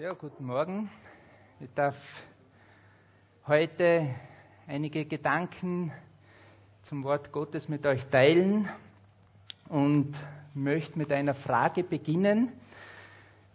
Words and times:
Ja, 0.00 0.12
guten 0.12 0.46
Morgen. 0.46 0.88
Ich 1.58 1.74
darf 1.74 1.96
heute 3.48 4.14
einige 4.68 5.04
Gedanken 5.04 5.92
zum 6.84 7.02
Wort 7.02 7.32
Gottes 7.32 7.68
mit 7.68 7.84
euch 7.84 8.06
teilen 8.06 8.68
und 9.68 10.12
möchte 10.54 10.96
mit 10.96 11.10
einer 11.10 11.34
Frage 11.34 11.82
beginnen. 11.82 12.52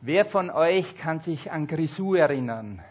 Wer 0.01 0.25
von 0.25 0.49
euch 0.49 0.97
kann 0.97 1.21
sich 1.21 1.49
an 1.49 1.65
Grisou 1.65 2.15
erinnern? 2.15 2.83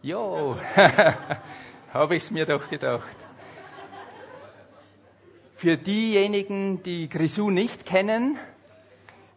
Jo, 0.00 0.56
habe 1.92 2.16
ich 2.16 2.22
es 2.22 2.30
mir 2.30 2.46
doch 2.46 2.70
gedacht. 2.70 3.18
Für 5.56 5.76
diejenigen, 5.76 6.82
die 6.82 7.10
Grisou 7.10 7.50
nicht 7.50 7.84
kennen, 7.84 8.38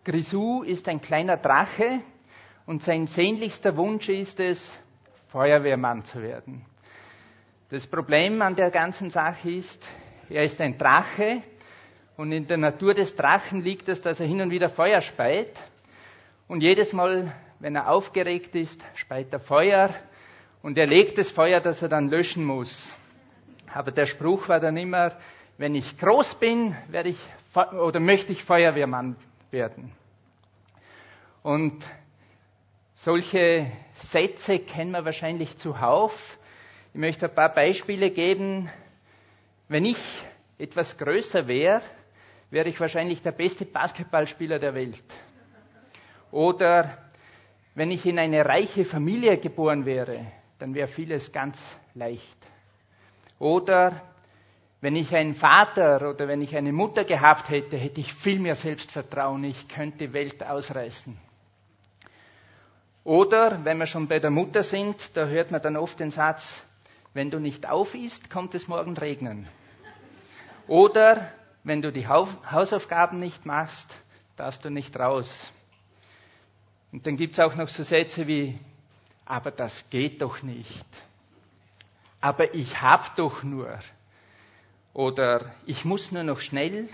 Grisou 0.06 0.64
ist 0.64 0.88
ein 0.88 1.02
kleiner 1.02 1.36
Drache 1.36 2.00
und 2.66 2.84
sein 2.84 3.08
sehnlichster 3.08 3.78
Wunsch 3.78 4.10
ist 4.10 4.40
es, 4.40 4.80
Feuerwehrmann 5.28 6.06
zu 6.06 6.22
werden. 6.22 6.66
Das 7.70 7.88
Problem 7.88 8.42
an 8.42 8.56
der 8.56 8.72
ganzen 8.72 9.10
Sache 9.10 9.50
ist, 9.50 9.88
er 10.30 10.44
ist 10.44 10.62
ein 10.62 10.78
Drache 10.78 11.42
und 12.18 12.32
in 12.32 12.48
der 12.48 12.58
Natur 12.58 12.94
des 12.94 13.16
Drachen 13.16 13.64
liegt 13.64 13.90
es, 13.90 14.02
dass 14.02 14.20
er 14.20 14.28
hin 14.28 14.42
und 14.42 14.52
wieder 14.52 14.70
Feuer 14.70 15.02
speit. 15.02 15.52
Und 16.48 16.62
jedes 16.62 16.94
Mal, 16.94 17.36
wenn 17.60 17.76
er 17.76 17.90
aufgeregt 17.90 18.56
ist, 18.56 18.84
speit 18.96 19.34
er 19.34 19.40
Feuer 19.40 19.90
und 20.62 20.78
er 20.78 20.88
legt 20.88 21.18
das 21.18 21.30
Feuer, 21.30 21.60
das 21.60 21.82
er 21.82 21.90
dann 21.90 22.08
löschen 22.08 22.46
muss. 22.46 22.94
Aber 23.74 23.92
der 23.92 24.06
Spruch 24.06 24.48
war 24.48 24.60
dann 24.60 24.78
immer, 24.78 25.14
wenn 25.58 25.76
ich 25.76 25.98
groß 25.98 26.36
bin, 26.36 26.76
werde 26.90 27.10
ich 27.10 27.20
oder 27.56 28.00
möchte 28.00 28.32
ich 28.32 28.44
Feuerwehrmann 28.44 29.16
werden. 29.52 29.92
Und 31.44 31.84
solche 32.96 33.72
Sätze 34.10 34.60
kennen 34.60 34.92
wir 34.92 35.06
wahrscheinlich 35.06 35.58
zuhauf. 35.58 36.38
Ich 36.94 37.00
möchte 37.00 37.28
ein 37.30 37.36
paar 37.36 37.54
Beispiele 37.54 38.10
geben. 38.12 38.70
Wenn 39.68 39.86
ich 39.86 39.98
etwas 40.58 40.98
größer 40.98 41.48
wäre, 41.48 41.82
wäre 42.50 42.70
ich 42.70 42.80
wahrscheinlich 42.80 43.22
der 43.22 43.32
beste 43.34 43.66
Basketballspieler 43.66 44.60
der 44.60 44.74
Welt. 44.74 45.04
Oder 46.32 46.98
wenn 47.76 47.92
ich 47.92 48.06
in 48.06 48.18
eine 48.20 48.46
reiche 48.46 48.86
Familie 48.86 49.38
geboren 49.38 49.86
wäre, 49.86 50.26
dann 50.60 50.74
wäre 50.74 50.88
vieles 50.88 51.32
ganz 51.32 51.58
leicht. 51.94 52.38
Oder 53.40 54.02
wenn 54.80 54.96
ich 54.96 55.14
einen 55.16 55.34
Vater 55.36 56.10
oder 56.10 56.28
wenn 56.28 56.42
ich 56.42 56.56
eine 56.56 56.72
Mutter 56.72 57.04
gehabt 57.04 57.50
hätte, 57.50 57.76
hätte 57.76 58.00
ich 58.00 58.14
viel 58.14 58.40
mehr 58.40 58.56
Selbstvertrauen. 58.56 59.44
Ich 59.44 59.68
könnte 59.68 60.08
die 60.08 60.14
Welt 60.14 60.44
ausreißen. 60.44 61.18
Oder, 63.06 63.64
wenn 63.64 63.78
wir 63.78 63.86
schon 63.86 64.08
bei 64.08 64.18
der 64.18 64.32
Mutter 64.32 64.64
sind, 64.64 65.16
da 65.16 65.28
hört 65.28 65.52
man 65.52 65.62
dann 65.62 65.78
oft 65.78 66.00
den 66.00 66.10
Satz, 66.10 66.60
wenn 67.14 67.30
du 67.30 67.40
nicht 67.40 67.70
auf 67.70 67.94
isst, 67.94 68.32
kommt 68.32 68.56
es 68.56 68.68
morgen 68.68 68.98
regnen. 68.98 69.48
Oder, 70.68 71.32
wenn 71.64 71.84
du 71.84 71.92
die 71.92 72.08
Hausaufgaben 72.08 73.20
nicht 73.20 73.46
machst, 73.46 73.94
darfst 74.38 74.66
du 74.66 74.72
nicht 74.72 74.98
raus. 74.98 75.52
Und 76.92 77.06
dann 77.06 77.16
gibt 77.16 77.34
es 77.34 77.40
auch 77.40 77.54
noch 77.54 77.68
so 77.68 77.84
Sätze 77.84 78.26
wie, 78.26 78.58
aber 79.24 79.52
das 79.52 79.88
geht 79.92 80.24
doch 80.24 80.42
nicht. 80.42 80.86
Aber 82.22 82.56
ich 82.56 82.82
hab 82.82 83.16
doch 83.18 83.44
nur. 83.44 83.78
Oder 84.94 85.54
ich 85.68 85.86
muss 85.86 86.12
nur 86.12 86.24
noch 86.24 86.40
schnell, 86.40 86.90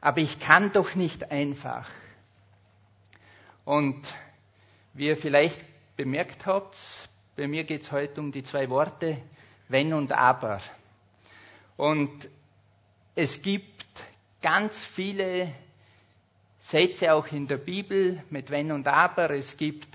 aber 0.00 0.18
ich 0.18 0.40
kann 0.40 0.72
doch 0.72 0.96
nicht 0.96 1.30
einfach. 1.30 1.88
Und 3.64 4.02
wie 4.94 5.08
ihr 5.08 5.16
vielleicht 5.16 5.64
bemerkt 5.96 6.46
habt, 6.46 6.76
bei 7.36 7.46
mir 7.46 7.64
geht 7.64 7.82
es 7.82 7.92
heute 7.92 8.20
um 8.20 8.32
die 8.32 8.44
zwei 8.44 8.70
Worte 8.70 9.18
wenn 9.68 9.92
und 9.92 10.12
aber. 10.12 10.60
Und 11.76 12.28
es 13.14 13.42
gibt 13.42 13.84
ganz 14.40 14.82
viele 14.94 15.52
Sätze 16.60 17.12
auch 17.12 17.26
in 17.28 17.46
der 17.46 17.58
Bibel 17.58 18.22
mit 18.30 18.50
wenn 18.50 18.72
und 18.72 18.86
aber. 18.86 19.30
Es 19.30 19.56
gibt 19.56 19.88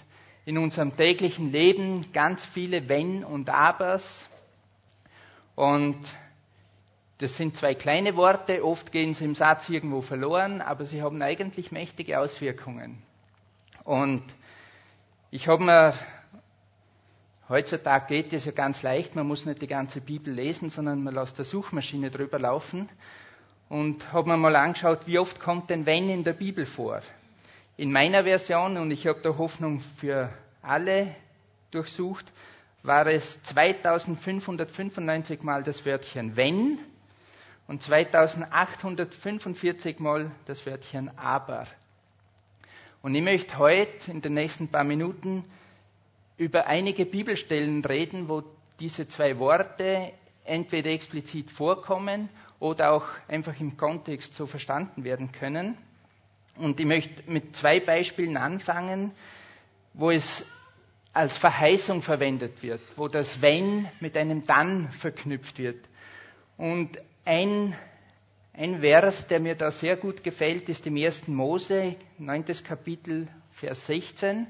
in 0.45 0.57
unserem 0.57 0.95
täglichen 0.95 1.51
Leben 1.51 2.11
ganz 2.11 2.43
viele 2.45 2.89
wenn 2.89 3.23
und 3.23 3.49
abers. 3.49 4.27
Und 5.55 5.97
das 7.19 7.35
sind 7.37 7.57
zwei 7.57 7.75
kleine 7.75 8.15
Worte, 8.15 8.63
oft 8.63 8.91
gehen 8.91 9.13
sie 9.13 9.25
im 9.25 9.35
Satz 9.35 9.67
irgendwo 9.67 10.01
verloren, 10.01 10.61
aber 10.61 10.85
sie 10.85 11.01
haben 11.01 11.21
eigentlich 11.21 11.71
mächtige 11.71 12.19
Auswirkungen. 12.19 13.01
Und 13.83 14.23
ich 15.31 15.47
habe 15.47 15.63
mir, 15.63 15.93
heutzutage 17.47 18.07
geht 18.07 18.33
es 18.33 18.45
ja 18.45 18.51
ganz 18.51 18.81
leicht, 18.81 19.13
man 19.15 19.27
muss 19.27 19.45
nicht 19.45 19.61
die 19.61 19.67
ganze 19.67 20.01
Bibel 20.01 20.33
lesen, 20.33 20.71
sondern 20.71 21.03
man 21.03 21.13
lässt 21.13 21.37
der 21.37 21.45
Suchmaschine 21.45 22.09
drüber 22.09 22.39
laufen 22.39 22.89
und 23.69 24.11
habe 24.11 24.29
mir 24.29 24.37
mal 24.37 24.55
angeschaut, 24.55 25.01
wie 25.05 25.19
oft 25.19 25.39
kommt 25.39 25.69
denn 25.69 25.85
wenn 25.85 26.09
in 26.09 26.23
der 26.23 26.33
Bibel 26.33 26.65
vor. 26.65 27.01
In 27.77 27.91
meiner 27.91 28.23
Version, 28.23 28.77
und 28.77 28.89
ich 28.91 29.05
habe 29.07 29.19
da 29.21 29.37
Hoffnung 29.37 29.79
für 29.97 30.31
alle 30.63 31.15
durchsucht, 31.71 32.25
war 32.81 33.05
es 33.07 33.41
2595 33.43 35.43
Mal 35.43 35.61
das 35.63 35.85
Wörtchen 35.85 36.35
wenn 36.35 36.79
und 37.67 37.83
2845 37.83 39.99
Mal 39.99 40.31
das 40.45 40.65
Wörtchen 40.65 41.15
aber. 41.17 41.67
Und 43.01 43.15
ich 43.15 43.21
möchte 43.23 43.57
heute 43.57 44.11
in 44.11 44.21
den 44.21 44.33
nächsten 44.33 44.67
paar 44.67 44.83
Minuten 44.83 45.45
über 46.37 46.67
einige 46.67 47.05
Bibelstellen 47.05 47.83
reden, 47.85 48.27
wo 48.27 48.43
diese 48.79 49.07
zwei 49.07 49.39
Worte 49.39 50.11
entweder 50.43 50.89
explizit 50.91 51.49
vorkommen 51.51 52.29
oder 52.59 52.91
auch 52.91 53.05
einfach 53.27 53.57
im 53.59 53.77
Kontext 53.77 54.33
so 54.33 54.45
verstanden 54.47 55.03
werden 55.03 55.31
können. 55.31 55.77
Und 56.57 56.79
ich 56.79 56.85
möchte 56.85 57.23
mit 57.31 57.55
zwei 57.55 57.79
Beispielen 57.79 58.35
anfangen, 58.35 59.11
wo 59.93 60.11
es 60.11 60.45
als 61.13 61.37
Verheißung 61.37 62.01
verwendet 62.01 62.61
wird, 62.61 62.81
wo 62.97 63.07
das 63.07 63.41
Wenn 63.41 63.87
mit 63.99 64.17
einem 64.17 64.45
Dann 64.45 64.91
verknüpft 64.91 65.57
wird. 65.57 65.87
Und 66.57 66.97
ein 67.25 67.75
ein 68.53 68.81
Vers, 68.81 69.27
der 69.27 69.39
mir 69.39 69.55
da 69.55 69.71
sehr 69.71 69.97
gut 69.97 70.23
gefällt, 70.23 70.69
ist 70.69 70.85
im 70.87 70.97
1. 70.97 71.27
Mose, 71.27 71.95
9. 72.17 72.45
Kapitel, 72.63 73.27
Vers 73.51 73.85
16. 73.85 74.47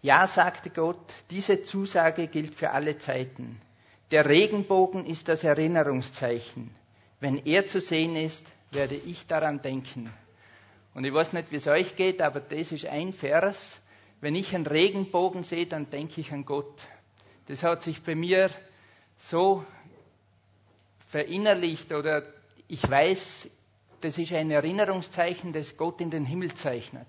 Ja, 0.00 0.26
sagte 0.26 0.70
Gott, 0.70 1.12
diese 1.30 1.62
Zusage 1.62 2.26
gilt 2.26 2.54
für 2.54 2.70
alle 2.70 2.98
Zeiten. 2.98 3.60
Der 4.10 4.28
Regenbogen 4.28 5.06
ist 5.06 5.28
das 5.28 5.44
Erinnerungszeichen. 5.44 6.70
Wenn 7.20 7.38
er 7.46 7.66
zu 7.68 7.80
sehen 7.80 8.16
ist, 8.16 8.44
werde 8.72 8.96
ich 8.96 9.26
daran 9.26 9.62
denken. 9.62 10.12
Und 10.94 11.04
ich 11.04 11.14
weiß 11.14 11.32
nicht, 11.32 11.52
wie 11.52 11.56
es 11.56 11.66
euch 11.66 11.94
geht, 11.96 12.20
aber 12.20 12.40
das 12.40 12.72
ist 12.72 12.84
ein 12.86 13.12
Vers. 13.12 13.80
Wenn 14.20 14.34
ich 14.34 14.54
einen 14.54 14.66
Regenbogen 14.66 15.44
sehe, 15.44 15.66
dann 15.66 15.88
denke 15.88 16.20
ich 16.20 16.32
an 16.32 16.44
Gott. 16.44 16.86
Das 17.46 17.62
hat 17.62 17.82
sich 17.82 18.02
bei 18.02 18.14
mir 18.14 18.50
so 19.16 19.64
verinnerlicht 21.12 21.92
oder 21.92 22.22
ich 22.68 22.90
weiß, 22.90 23.48
das 24.00 24.16
ist 24.18 24.32
ein 24.32 24.50
Erinnerungszeichen, 24.50 25.52
das 25.52 25.76
Gott 25.76 26.00
in 26.00 26.10
den 26.10 26.24
Himmel 26.24 26.54
zeichnet. 26.54 27.06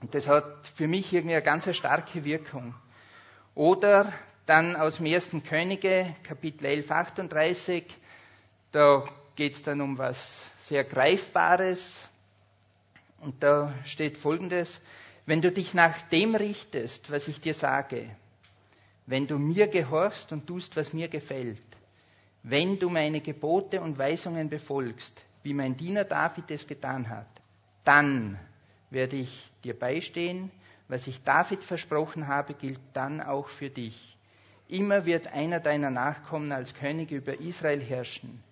Und 0.00 0.14
das 0.14 0.28
hat 0.28 0.68
für 0.76 0.86
mich 0.86 1.12
irgendwie 1.12 1.34
eine 1.34 1.42
ganz 1.42 1.74
starke 1.76 2.24
Wirkung. 2.24 2.74
Oder 3.56 4.12
dann 4.46 4.76
aus 4.76 4.98
dem 4.98 5.06
ersten 5.06 5.42
Könige, 5.42 6.14
Kapitel 6.22 6.66
11, 6.66 6.90
38, 6.90 7.84
da 8.70 9.04
geht 9.34 9.54
es 9.54 9.62
dann 9.64 9.80
um 9.80 9.98
was 9.98 10.44
sehr 10.60 10.84
Greifbares. 10.84 12.08
Und 13.20 13.42
da 13.42 13.74
steht 13.84 14.16
folgendes, 14.18 14.80
wenn 15.26 15.42
du 15.42 15.50
dich 15.50 15.74
nach 15.74 16.00
dem 16.10 16.36
richtest, 16.36 17.10
was 17.10 17.26
ich 17.26 17.40
dir 17.40 17.54
sage, 17.54 18.08
wenn 19.06 19.26
du 19.26 19.36
mir 19.36 19.66
gehorchst 19.66 20.30
und 20.30 20.46
tust, 20.46 20.76
was 20.76 20.92
mir 20.92 21.08
gefällt, 21.08 21.60
wenn 22.42 22.78
du 22.78 22.88
meine 22.88 23.20
Gebote 23.20 23.80
und 23.80 23.98
Weisungen 23.98 24.48
befolgst, 24.48 25.24
wie 25.42 25.54
mein 25.54 25.76
Diener 25.76 26.04
David 26.04 26.50
es 26.50 26.66
getan 26.66 27.08
hat, 27.08 27.28
dann 27.84 28.38
werde 28.90 29.16
ich 29.16 29.50
dir 29.64 29.78
beistehen. 29.78 30.50
Was 30.88 31.06
ich 31.06 31.22
David 31.22 31.64
versprochen 31.64 32.28
habe, 32.28 32.54
gilt 32.54 32.80
dann 32.94 33.20
auch 33.20 33.48
für 33.48 33.70
dich. 33.70 34.16
Immer 34.68 35.06
wird 35.06 35.28
einer 35.28 35.60
deiner 35.60 35.90
Nachkommen 35.90 36.52
als 36.52 36.74
König 36.74 37.10
über 37.10 37.40
Israel 37.40 37.80
herrschen. 37.80 38.42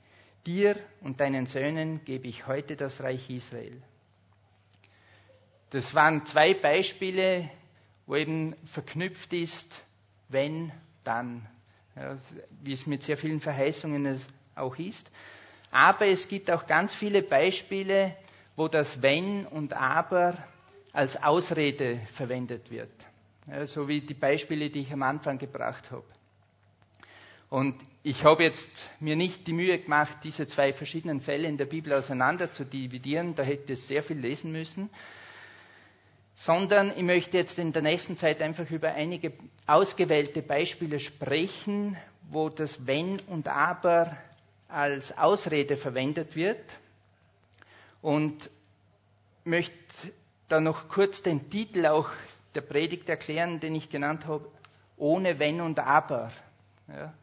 Dir 0.46 0.76
und 1.00 1.20
deinen 1.20 1.46
Söhnen 1.46 2.04
gebe 2.04 2.28
ich 2.28 2.46
heute 2.46 2.76
das 2.76 3.00
Reich 3.00 3.28
Israel. 3.30 3.82
Das 5.70 5.94
waren 5.94 6.24
zwei 6.26 6.54
Beispiele, 6.54 7.50
wo 8.06 8.14
eben 8.14 8.54
verknüpft 8.66 9.32
ist, 9.32 9.68
wenn, 10.28 10.72
dann 11.04 11.46
wie 12.62 12.72
es 12.72 12.86
mit 12.86 13.02
sehr 13.02 13.16
vielen 13.16 13.40
Verheißungen 13.40 14.20
auch 14.54 14.76
ist. 14.78 15.10
Aber 15.70 16.06
es 16.06 16.28
gibt 16.28 16.50
auch 16.50 16.66
ganz 16.66 16.94
viele 16.94 17.22
Beispiele, 17.22 18.16
wo 18.54 18.68
das 18.68 19.02
Wenn 19.02 19.46
und 19.46 19.74
Aber 19.74 20.34
als 20.92 21.22
Ausrede 21.22 22.00
verwendet 22.14 22.70
wird. 22.70 22.90
Ja, 23.50 23.66
so 23.66 23.86
wie 23.86 24.00
die 24.00 24.14
Beispiele, 24.14 24.70
die 24.70 24.80
ich 24.80 24.92
am 24.92 25.02
Anfang 25.02 25.38
gebracht 25.38 25.90
habe. 25.90 26.04
Und 27.48 27.74
ich 28.02 28.24
habe 28.24 28.42
jetzt 28.42 28.70
mir 28.98 29.14
nicht 29.14 29.46
die 29.46 29.52
Mühe 29.52 29.78
gemacht, 29.78 30.18
diese 30.24 30.46
zwei 30.46 30.72
verschiedenen 30.72 31.20
Fälle 31.20 31.46
in 31.46 31.56
der 31.56 31.66
Bibel 31.66 31.92
auseinander 31.92 32.50
zu 32.50 32.64
dividieren, 32.64 33.34
da 33.36 33.42
hätte 33.44 33.74
ich 33.74 33.82
sehr 33.82 34.02
viel 34.02 34.18
lesen 34.18 34.50
müssen, 34.50 34.90
sondern 36.36 36.90
ich 36.94 37.02
möchte 37.02 37.38
jetzt 37.38 37.58
in 37.58 37.72
der 37.72 37.82
nächsten 37.82 38.16
Zeit 38.18 38.42
einfach 38.42 38.70
über 38.70 38.92
einige 38.92 39.32
ausgewählte 39.66 40.42
Beispiele 40.42 41.00
sprechen, 41.00 41.96
wo 42.30 42.50
das 42.50 42.86
Wenn 42.86 43.20
und 43.20 43.48
Aber 43.48 44.16
als 44.68 45.16
Ausrede 45.16 45.76
verwendet 45.78 46.36
wird 46.36 46.60
und 48.02 48.50
möchte 49.44 49.74
da 50.48 50.60
noch 50.60 50.88
kurz 50.88 51.22
den 51.22 51.48
Titel 51.50 51.86
auch 51.86 52.10
der 52.54 52.60
Predigt 52.60 53.08
erklären, 53.08 53.58
den 53.58 53.74
ich 53.74 53.88
genannt 53.88 54.26
habe, 54.26 54.46
ohne 54.98 55.38
Wenn 55.38 55.60
und 55.62 55.78
Aber. 55.78 56.32
Ja. 56.88 57.14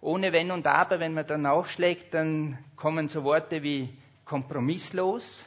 Ohne 0.00 0.32
Wenn 0.32 0.50
und 0.50 0.66
Aber, 0.66 0.98
wenn 1.00 1.12
man 1.12 1.26
dann 1.26 1.42
nachschlägt, 1.42 2.14
dann 2.14 2.58
kommen 2.76 3.08
so 3.08 3.22
Worte 3.24 3.62
wie 3.62 3.90
kompromisslos, 4.24 5.44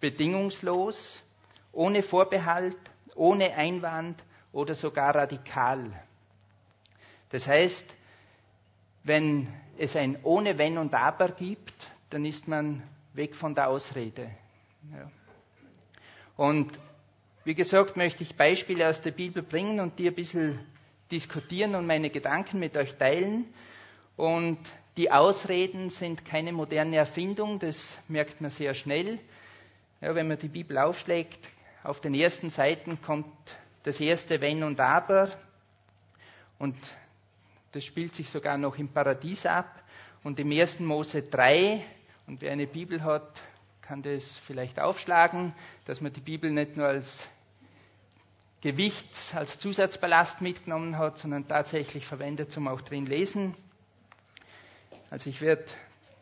bedingungslos, 0.00 1.20
ohne 1.74 2.02
Vorbehalt, 2.02 2.76
ohne 3.14 3.54
Einwand 3.54 4.22
oder 4.52 4.74
sogar 4.74 5.14
radikal. 5.14 5.90
Das 7.30 7.46
heißt, 7.46 7.84
wenn 9.02 9.48
es 9.76 9.96
ein 9.96 10.18
ohne 10.22 10.56
Wenn 10.58 10.78
und 10.78 10.94
Aber 10.94 11.28
gibt, 11.30 11.74
dann 12.10 12.24
ist 12.24 12.46
man 12.48 12.82
weg 13.12 13.34
von 13.34 13.54
der 13.54 13.68
Ausrede. 13.68 14.30
Ja. 14.92 15.10
Und 16.36 16.78
wie 17.44 17.54
gesagt, 17.54 17.96
möchte 17.96 18.22
ich 18.22 18.36
Beispiele 18.36 18.88
aus 18.88 19.00
der 19.02 19.10
Bibel 19.10 19.42
bringen 19.42 19.80
und 19.80 19.98
die 19.98 20.08
ein 20.08 20.14
bisschen 20.14 20.60
diskutieren 21.10 21.74
und 21.74 21.86
meine 21.86 22.10
Gedanken 22.10 22.58
mit 22.58 22.76
euch 22.76 22.94
teilen. 22.94 23.46
Und 24.16 24.58
die 24.96 25.10
Ausreden 25.10 25.90
sind 25.90 26.24
keine 26.24 26.52
moderne 26.52 26.96
Erfindung, 26.96 27.58
das 27.58 27.98
merkt 28.08 28.40
man 28.40 28.50
sehr 28.50 28.74
schnell. 28.74 29.18
Ja, 30.00 30.14
wenn 30.14 30.28
man 30.28 30.38
die 30.38 30.48
Bibel 30.48 30.78
aufschlägt, 30.78 31.38
auf 31.84 32.00
den 32.00 32.14
ersten 32.14 32.50
Seiten 32.50 33.00
kommt 33.02 33.26
das 33.84 34.00
erste 34.00 34.40
Wenn 34.40 34.64
und 34.64 34.80
Aber. 34.80 35.30
Und 36.58 36.76
das 37.72 37.84
spielt 37.84 38.14
sich 38.14 38.30
sogar 38.30 38.56
noch 38.56 38.76
im 38.78 38.88
Paradies 38.88 39.44
ab. 39.46 39.82
Und 40.22 40.40
im 40.40 40.50
1. 40.50 40.80
Mose 40.80 41.22
3, 41.22 41.84
und 42.26 42.40
wer 42.40 42.52
eine 42.52 42.66
Bibel 42.66 43.04
hat, 43.04 43.40
kann 43.82 44.00
das 44.02 44.38
vielleicht 44.38 44.80
aufschlagen, 44.80 45.54
dass 45.84 46.00
man 46.00 46.10
die 46.12 46.20
Bibel 46.22 46.50
nicht 46.50 46.76
nur 46.78 46.86
als 46.86 47.28
Gewichts, 48.62 49.34
als 49.34 49.58
Zusatzballast 49.58 50.40
mitgenommen 50.40 50.96
hat, 50.96 51.18
sondern 51.18 51.46
tatsächlich 51.46 52.06
verwendet 52.06 52.50
zum 52.50 52.66
auch 52.66 52.80
drin 52.80 53.04
lesen. 53.04 53.54
Also 55.10 55.28
ich 55.28 55.42
werde 55.42 55.66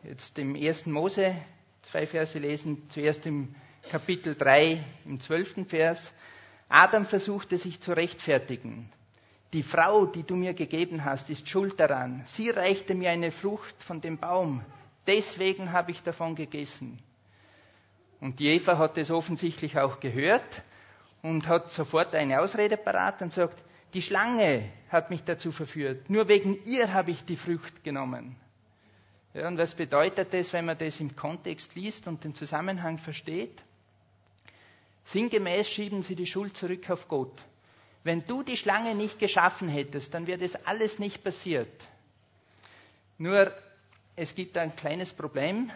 jetzt 0.03 0.37
im 0.37 0.55
1. 0.55 0.87
Mose 0.87 1.37
zwei 1.83 2.05
Verse 2.05 2.37
lesen, 2.37 2.89
zuerst 2.89 3.25
im 3.25 3.55
Kapitel 3.89 4.35
3, 4.35 4.83
im 5.05 5.19
12. 5.19 5.67
Vers. 5.67 6.11
Adam 6.69 7.05
versuchte 7.05 7.57
sich 7.57 7.79
zu 7.81 7.93
rechtfertigen. 7.93 8.89
Die 9.51 9.61
Frau, 9.61 10.05
die 10.07 10.23
du 10.23 10.35
mir 10.35 10.53
gegeben 10.53 11.05
hast, 11.05 11.29
ist 11.29 11.47
schuld 11.47 11.79
daran. 11.79 12.23
Sie 12.25 12.49
reichte 12.49 12.95
mir 12.95 13.11
eine 13.11 13.31
Frucht 13.31 13.83
von 13.83 14.01
dem 14.01 14.17
Baum. 14.17 14.63
Deswegen 15.05 15.71
habe 15.71 15.91
ich 15.91 16.01
davon 16.01 16.35
gegessen. 16.35 16.97
Und 18.19 18.39
die 18.39 18.47
Eva 18.47 18.77
hat 18.77 18.97
es 18.97 19.11
offensichtlich 19.11 19.77
auch 19.77 19.99
gehört 19.99 20.63
und 21.21 21.47
hat 21.47 21.69
sofort 21.69 22.15
eine 22.15 22.39
Ausrede 22.41 22.77
parat 22.77 23.21
und 23.21 23.31
sagt, 23.31 23.61
die 23.93 24.01
Schlange 24.01 24.69
hat 24.89 25.11
mich 25.11 25.23
dazu 25.23 25.51
verführt. 25.51 26.09
Nur 26.09 26.27
wegen 26.27 26.63
ihr 26.65 26.91
habe 26.93 27.11
ich 27.11 27.23
die 27.25 27.35
Frucht 27.35 27.83
genommen. 27.83 28.37
Ja, 29.33 29.47
und 29.47 29.57
was 29.57 29.75
bedeutet 29.75 30.33
das, 30.33 30.53
wenn 30.53 30.65
man 30.65 30.77
das 30.77 30.99
im 30.99 31.15
Kontext 31.15 31.75
liest 31.75 32.07
und 32.07 32.23
den 32.23 32.33
Zusammenhang 32.33 32.97
versteht? 32.97 33.61
Sinngemäß 35.05 35.67
schieben 35.67 36.03
sie 36.03 36.15
die 36.15 36.25
Schuld 36.25 36.55
zurück 36.57 36.89
auf 36.89 37.07
Gott. 37.07 37.43
Wenn 38.03 38.25
du 38.27 38.43
die 38.43 38.57
Schlange 38.57 38.95
nicht 38.95 39.19
geschaffen 39.19 39.67
hättest, 39.69 40.13
dann 40.13 40.27
wäre 40.27 40.39
das 40.39 40.55
alles 40.65 40.99
nicht 40.99 41.23
passiert. 41.23 41.71
Nur, 43.17 43.53
es 44.15 44.35
gibt 44.35 44.57
ein 44.57 44.75
kleines 44.75 45.13
Problem. 45.13 45.71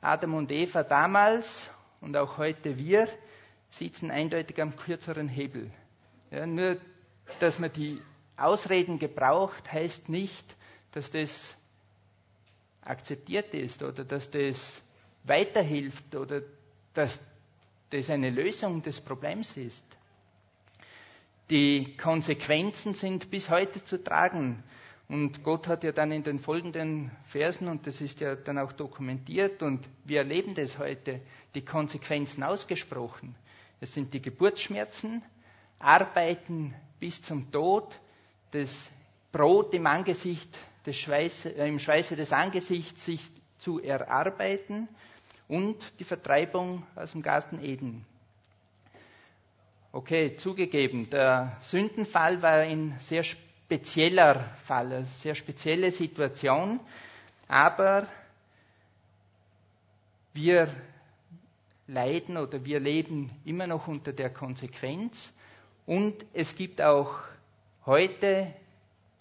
Adam 0.00 0.34
und 0.34 0.52
Eva 0.52 0.82
damals 0.82 1.68
und 2.00 2.16
auch 2.16 2.36
heute 2.38 2.78
wir 2.78 3.08
sitzen 3.70 4.10
eindeutig 4.10 4.60
am 4.60 4.76
kürzeren 4.76 5.28
Hebel. 5.28 5.70
Ja, 6.30 6.46
nur, 6.46 6.76
dass 7.40 7.58
man 7.58 7.72
die 7.72 8.00
Ausreden 8.36 8.98
gebraucht, 8.98 9.72
heißt 9.72 10.08
nicht, 10.08 10.44
dass 10.92 11.10
das 11.10 11.56
akzeptiert 12.82 13.52
ist 13.54 13.82
oder 13.82 14.04
dass 14.04 14.30
das 14.30 14.80
weiterhilft 15.24 16.14
oder 16.14 16.42
dass 16.92 17.18
das 17.94 18.10
eine 18.10 18.30
Lösung 18.30 18.82
des 18.82 19.00
Problems 19.00 19.56
ist. 19.56 19.84
Die 21.48 21.96
Konsequenzen 21.96 22.94
sind 22.94 23.30
bis 23.30 23.48
heute 23.48 23.84
zu 23.84 24.02
tragen. 24.02 24.64
Und 25.08 25.44
Gott 25.44 25.68
hat 25.68 25.84
ja 25.84 25.92
dann 25.92 26.10
in 26.10 26.24
den 26.24 26.40
folgenden 26.40 27.12
Versen, 27.26 27.68
und 27.68 27.86
das 27.86 28.00
ist 28.00 28.18
ja 28.20 28.34
dann 28.34 28.58
auch 28.58 28.72
dokumentiert, 28.72 29.62
und 29.62 29.86
wir 30.04 30.18
erleben 30.20 30.54
das 30.54 30.76
heute, 30.78 31.20
die 31.54 31.64
Konsequenzen 31.64 32.42
ausgesprochen. 32.42 33.36
Es 33.80 33.92
sind 33.92 34.12
die 34.12 34.22
Geburtsschmerzen, 34.22 35.22
Arbeiten 35.78 36.74
bis 36.98 37.20
zum 37.22 37.52
Tod, 37.52 38.00
das 38.50 38.90
Brot 39.30 39.72
im 39.74 39.86
Angesicht 39.86 40.48
des 40.86 40.96
Schweiße, 40.96 41.50
äh, 41.50 41.68
im 41.68 41.78
Schweiße 41.78 42.16
des 42.16 42.32
Angesichts 42.32 43.04
sich 43.04 43.20
zu 43.58 43.78
erarbeiten 43.80 44.88
und 45.48 45.76
die 45.98 46.04
Vertreibung 46.04 46.84
aus 46.96 47.12
dem 47.12 47.22
Garten 47.22 47.62
Eden. 47.62 48.04
Okay, 49.92 50.36
zugegeben, 50.36 51.08
der 51.10 51.56
Sündenfall 51.62 52.42
war 52.42 52.54
ein 52.54 52.96
sehr 53.00 53.22
spezieller 53.22 54.40
Fall, 54.66 54.92
eine 54.92 55.06
sehr 55.06 55.34
spezielle 55.34 55.90
Situation, 55.92 56.80
aber 57.46 58.08
wir 60.32 60.68
leiden 61.86 62.36
oder 62.36 62.64
wir 62.64 62.80
leben 62.80 63.30
immer 63.44 63.66
noch 63.66 63.86
unter 63.86 64.12
der 64.12 64.30
Konsequenz 64.30 65.32
und 65.86 66.24
es 66.32 66.56
gibt 66.56 66.80
auch 66.80 67.14
heute 67.86 68.52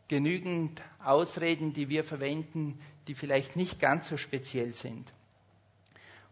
genügend 0.07 0.81
Ausreden, 1.03 1.73
die 1.73 1.89
wir 1.89 2.03
verwenden, 2.03 2.79
die 3.07 3.15
vielleicht 3.15 3.55
nicht 3.55 3.79
ganz 3.79 4.07
so 4.07 4.17
speziell 4.17 4.73
sind. 4.73 5.11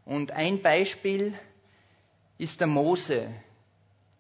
Und 0.05 0.31
ein 0.31 0.61
Beispiel 0.61 1.33
ist 2.37 2.59
der 2.59 2.67
Mose. 2.67 3.29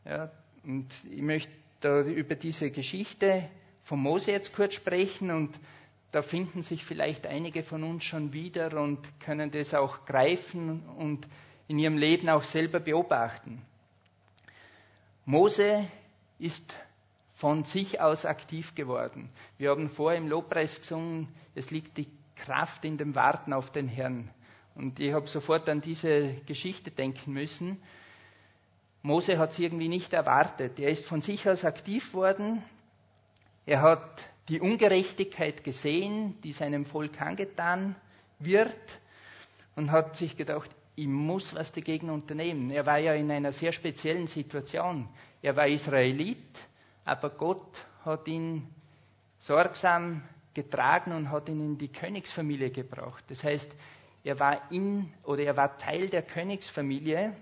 Ja, 0.05 0.31
und 0.63 0.87
ich 1.09 1.21
möchte 1.21 1.51
da 1.81 2.01
über 2.01 2.35
diese 2.35 2.69
Geschichte 2.71 3.49
von 3.83 3.99
Mose 3.99 4.31
jetzt 4.31 4.53
kurz 4.53 4.75
sprechen 4.75 5.31
und 5.31 5.59
da 6.11 6.21
finden 6.21 6.61
sich 6.61 6.83
vielleicht 6.85 7.25
einige 7.25 7.63
von 7.63 7.83
uns 7.83 8.03
schon 8.03 8.33
wieder 8.33 8.79
und 8.79 8.99
können 9.21 9.49
das 9.49 9.73
auch 9.73 10.05
greifen 10.05 10.83
und 10.97 11.25
in 11.67 11.79
ihrem 11.79 11.97
Leben 11.97 12.29
auch 12.29 12.43
selber 12.43 12.79
beobachten. 12.79 13.61
Mose 15.25 15.87
ist 16.37 16.77
von 17.35 17.63
sich 17.63 18.01
aus 18.01 18.25
aktiv 18.25 18.75
geworden. 18.75 19.29
Wir 19.57 19.69
haben 19.69 19.89
vorher 19.89 20.19
im 20.19 20.27
Lobpreis 20.27 20.81
gesungen, 20.81 21.27
es 21.55 21.71
liegt 21.71 21.97
die 21.97 22.07
Kraft 22.35 22.83
in 22.85 22.97
dem 22.97 23.15
Warten 23.15 23.53
auf 23.53 23.71
den 23.71 23.87
Herrn. 23.87 24.29
Und 24.81 24.99
ich 24.99 25.13
habe 25.13 25.27
sofort 25.27 25.69
an 25.69 25.79
diese 25.79 26.37
Geschichte 26.47 26.89
denken 26.89 27.33
müssen. 27.33 27.77
Mose 29.03 29.37
hat 29.37 29.51
es 29.51 29.59
irgendwie 29.59 29.87
nicht 29.87 30.11
erwartet. 30.11 30.79
Er 30.79 30.89
ist 30.89 31.05
von 31.05 31.21
sich 31.21 31.47
aus 31.47 31.63
aktiv 31.63 32.15
worden. 32.15 32.63
Er 33.67 33.83
hat 33.83 34.27
die 34.49 34.59
Ungerechtigkeit 34.59 35.63
gesehen, 35.63 36.41
die 36.41 36.51
seinem 36.51 36.85
Volk 36.85 37.21
angetan 37.21 37.95
wird 38.39 38.75
und 39.75 39.91
hat 39.91 40.15
sich 40.15 40.35
gedacht, 40.35 40.71
ich 40.95 41.07
muss 41.07 41.53
was 41.53 41.71
dagegen 41.71 42.09
unternehmen. 42.09 42.71
Er 42.71 42.87
war 42.87 42.97
ja 42.97 43.13
in 43.13 43.29
einer 43.29 43.51
sehr 43.51 43.73
speziellen 43.73 44.25
Situation. 44.25 45.07
Er 45.43 45.55
war 45.55 45.67
Israelit, 45.67 46.59
aber 47.05 47.29
Gott 47.29 47.85
hat 48.03 48.27
ihn 48.27 48.67
sorgsam 49.37 50.23
getragen 50.55 51.11
und 51.11 51.29
hat 51.29 51.49
ihn 51.49 51.59
in 51.59 51.77
die 51.77 51.89
Königsfamilie 51.89 52.71
gebracht. 52.71 53.23
Das 53.27 53.43
heißt, 53.43 53.71
er 54.23 54.39
war 54.39 54.71
in 54.71 55.11
oder 55.23 55.43
er 55.43 55.57
war 55.57 55.77
Teil 55.77 56.09
der 56.09 56.21
Königsfamilie 56.21 57.35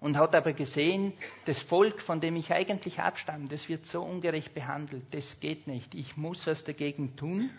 und 0.00 0.16
hat 0.16 0.34
aber 0.34 0.52
gesehen, 0.52 1.12
das 1.46 1.60
Volk, 1.62 2.02
von 2.02 2.20
dem 2.20 2.36
ich 2.36 2.52
eigentlich 2.52 3.00
abstamme, 3.00 3.46
das 3.48 3.68
wird 3.68 3.86
so 3.86 4.02
ungerecht 4.02 4.54
behandelt, 4.54 5.02
das 5.12 5.40
geht 5.40 5.66
nicht. 5.66 5.94
Ich 5.94 6.16
muss 6.16 6.46
was 6.46 6.62
dagegen 6.64 7.16
tun. 7.16 7.50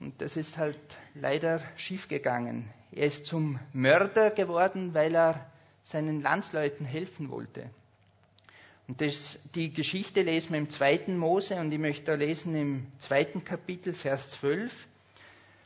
Und 0.00 0.20
das 0.20 0.36
ist 0.36 0.58
halt 0.58 0.80
leider 1.14 1.60
schiefgegangen. 1.76 2.68
Er 2.90 3.06
ist 3.06 3.26
zum 3.26 3.60
Mörder 3.72 4.30
geworden, 4.30 4.94
weil 4.94 5.14
er 5.14 5.46
seinen 5.84 6.20
Landsleuten 6.20 6.84
helfen 6.84 7.30
wollte. 7.30 7.70
Und 8.88 9.00
das, 9.00 9.38
die 9.54 9.72
Geschichte 9.72 10.22
lesen 10.22 10.50
wir 10.50 10.58
im 10.58 10.70
zweiten 10.70 11.16
Mose 11.16 11.54
und 11.60 11.70
ich 11.72 11.78
möchte 11.78 12.04
da 12.06 12.14
lesen 12.14 12.54
im 12.56 12.86
zweiten 12.98 13.44
Kapitel, 13.44 13.94
Vers 13.94 14.28
12. 14.40 14.72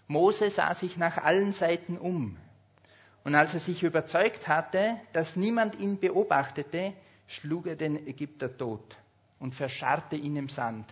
Mose 0.08 0.50
sah 0.50 0.74
sich 0.74 0.96
nach 0.96 1.18
allen 1.18 1.52
Seiten 1.52 1.98
um. 1.98 2.36
Und 3.24 3.34
als 3.34 3.54
er 3.54 3.60
sich 3.60 3.82
überzeugt 3.82 4.46
hatte, 4.46 5.00
dass 5.12 5.34
niemand 5.34 5.78
ihn 5.80 5.98
beobachtete, 5.98 6.92
schlug 7.26 7.66
er 7.66 7.76
den 7.76 8.06
Ägypter 8.06 8.56
tot 8.56 8.96
und 9.40 9.54
verscharrte 9.54 10.16
ihn 10.16 10.36
im 10.36 10.48
Sand. 10.48 10.86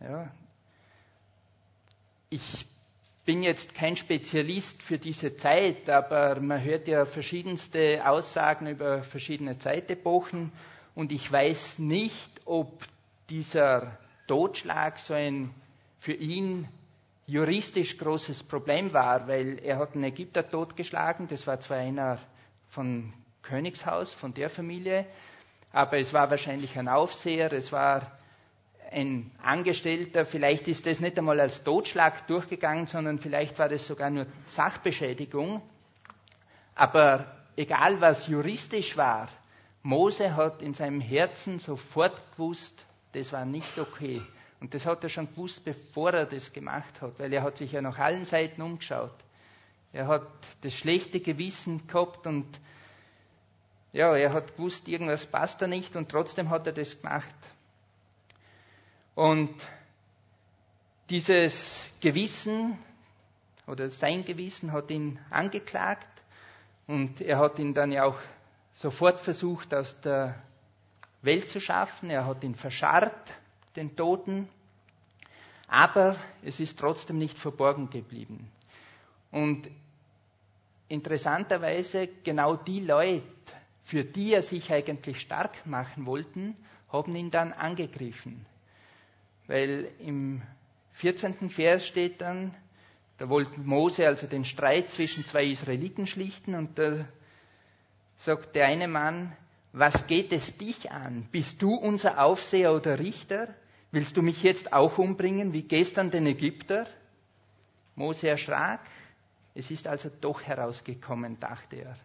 Ja. 0.00 0.30
Ich 2.30 2.66
bin 3.24 3.42
jetzt 3.42 3.74
kein 3.74 3.96
Spezialist 3.96 4.82
für 4.82 4.98
diese 4.98 5.36
Zeit, 5.36 5.90
aber 5.90 6.38
man 6.40 6.62
hört 6.62 6.86
ja 6.86 7.06
verschiedenste 7.06 8.08
Aussagen 8.08 8.68
über 8.68 9.02
verschiedene 9.02 9.58
Zeitepochen 9.58 10.52
und 10.94 11.10
ich 11.10 11.30
weiß 11.30 11.80
nicht, 11.80 12.30
ob 12.44 12.84
dieser 13.28 13.98
Totschlag 14.28 14.98
so 15.00 15.12
ein 15.14 15.52
für 15.98 16.12
ihn 16.12 16.68
juristisch 17.26 17.98
großes 17.98 18.44
Problem 18.44 18.92
war, 18.92 19.26
weil 19.26 19.58
er 19.58 19.78
hat 19.78 19.94
einen 19.94 20.04
Ägypter 20.04 20.48
totgeschlagen, 20.48 21.26
das 21.28 21.46
war 21.46 21.58
zwar 21.60 21.78
einer 21.78 22.18
von 22.68 23.12
Königshaus, 23.42 24.12
von 24.14 24.32
der 24.32 24.48
Familie, 24.50 25.06
aber 25.72 25.98
es 25.98 26.12
war 26.12 26.30
wahrscheinlich 26.30 26.78
ein 26.78 26.88
Aufseher, 26.88 27.52
es 27.52 27.72
war 27.72 28.12
ein 28.90 29.32
Angestellter, 29.42 30.24
vielleicht 30.24 30.68
ist 30.68 30.86
das 30.86 31.00
nicht 31.00 31.18
einmal 31.18 31.40
als 31.40 31.62
Totschlag 31.64 32.26
durchgegangen, 32.28 32.86
sondern 32.86 33.18
vielleicht 33.18 33.58
war 33.58 33.68
das 33.68 33.86
sogar 33.86 34.10
nur 34.10 34.26
Sachbeschädigung. 34.46 35.60
Aber 36.76 37.26
egal 37.56 38.00
was 38.00 38.28
juristisch 38.28 38.96
war, 38.96 39.28
Mose 39.82 40.36
hat 40.36 40.62
in 40.62 40.74
seinem 40.74 41.00
Herzen 41.00 41.58
sofort 41.58 42.20
gewusst, 42.32 42.84
das 43.12 43.32
war 43.32 43.44
nicht 43.44 43.78
okay. 43.78 44.22
Und 44.60 44.72
das 44.72 44.86
hat 44.86 45.02
er 45.02 45.08
schon 45.08 45.30
gewusst, 45.30 45.64
bevor 45.64 46.12
er 46.12 46.26
das 46.26 46.52
gemacht 46.52 47.00
hat, 47.00 47.18
weil 47.18 47.32
er 47.32 47.42
hat 47.42 47.58
sich 47.58 47.72
ja 47.72 47.82
nach 47.82 47.98
allen 47.98 48.24
Seiten 48.24 48.62
umgeschaut. 48.62 49.14
Er 49.92 50.08
hat 50.08 50.26
das 50.62 50.72
schlechte 50.74 51.20
Gewissen 51.20 51.86
gehabt 51.86 52.26
und 52.26 52.46
ja, 53.92 54.14
er 54.14 54.32
hat 54.32 54.56
gewusst, 54.56 54.88
irgendwas 54.88 55.26
passt 55.26 55.62
da 55.62 55.66
nicht 55.66 55.96
und 55.96 56.10
trotzdem 56.10 56.50
hat 56.50 56.66
er 56.66 56.72
das 56.72 57.00
gemacht. 57.00 57.34
Und 59.14 59.54
dieses 61.08 61.88
Gewissen 62.00 62.78
oder 63.66 63.90
sein 63.90 64.24
Gewissen 64.24 64.72
hat 64.72 64.90
ihn 64.90 65.18
angeklagt 65.30 66.06
und 66.86 67.20
er 67.20 67.38
hat 67.38 67.58
ihn 67.58 67.72
dann 67.72 67.90
ja 67.92 68.04
auch 68.04 68.18
sofort 68.74 69.18
versucht 69.20 69.72
aus 69.72 69.98
der 70.02 70.42
Welt 71.22 71.48
zu 71.48 71.60
schaffen. 71.60 72.10
Er 72.10 72.26
hat 72.26 72.44
ihn 72.44 72.54
verscharrt, 72.54 73.32
den 73.76 73.96
Toten, 73.96 74.48
aber 75.68 76.16
es 76.42 76.60
ist 76.60 76.78
trotzdem 76.78 77.18
nicht 77.18 77.38
verborgen 77.38 77.90
geblieben. 77.90 78.50
Und 79.30 79.68
interessanterweise 80.88 82.08
genau 82.24 82.56
die 82.56 82.80
Leute, 82.80 83.24
für 83.84 84.04
die 84.04 84.34
er 84.34 84.42
sich 84.42 84.72
eigentlich 84.72 85.20
stark 85.20 85.66
machen 85.66 86.06
wollten, 86.06 86.56
haben 86.90 87.14
ihn 87.14 87.30
dann 87.30 87.52
angegriffen. 87.52 88.46
Weil 89.46 89.90
im 90.00 90.42
14. 90.94 91.50
Vers 91.50 91.86
steht 91.86 92.20
dann, 92.20 92.56
da 93.18 93.28
wollte 93.28 93.60
Mose 93.60 94.06
also 94.06 94.26
den 94.26 94.44
Streit 94.44 94.90
zwischen 94.90 95.24
zwei 95.24 95.44
Israeliten 95.44 96.06
schlichten 96.06 96.54
und 96.54 96.78
da 96.78 97.06
sagt 98.16 98.54
der 98.56 98.66
eine 98.66 98.88
Mann, 98.88 99.36
was 99.72 100.06
geht 100.06 100.32
es 100.32 100.56
dich 100.56 100.90
an? 100.90 101.28
Bist 101.30 101.60
du 101.60 101.74
unser 101.74 102.22
Aufseher 102.22 102.72
oder 102.72 102.98
Richter? 102.98 103.54
Willst 103.96 104.14
du 104.14 104.20
mich 104.20 104.42
jetzt 104.42 104.74
auch 104.74 104.98
umbringen 104.98 105.54
wie 105.54 105.62
gestern 105.62 106.10
den 106.10 106.26
Ägypter? 106.26 106.86
Mose 107.94 108.28
erschrak. 108.28 108.80
Es 109.54 109.70
ist 109.70 109.86
also 109.86 110.10
doch 110.20 110.42
herausgekommen, 110.42 111.40
dachte 111.40 111.76
er. 111.76 111.96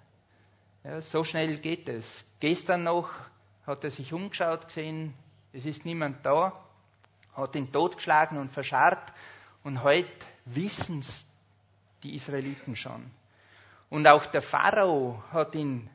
Ja, 0.86 1.02
so 1.02 1.26
schnell 1.26 1.58
geht 1.58 1.90
es. 1.90 2.24
Gestern 2.40 2.84
noch 2.86 3.10
hat 3.68 3.84
er 3.84 3.92
sich 3.92 4.14
umgeschaut 4.14 4.68
gesehen, 4.68 5.14
es 5.52 5.66
ist 5.66 5.84
niemand 5.84 6.26
da 6.26 6.54
hat 7.36 7.58
ihn 7.58 7.70
totgeschlagen 7.70 8.38
und 8.38 8.48
verscharrt. 8.52 9.12
Und 9.66 9.84
heute 9.84 10.08
wissen 10.46 11.00
es 11.00 11.26
die 12.04 12.16
Israeliten 12.16 12.78
schon. 12.78 13.12
Und 13.90 14.08
auch 14.08 14.28
der 14.28 14.42
Pharao 14.42 15.22
hat, 15.34 15.56
ihn, 15.56 15.90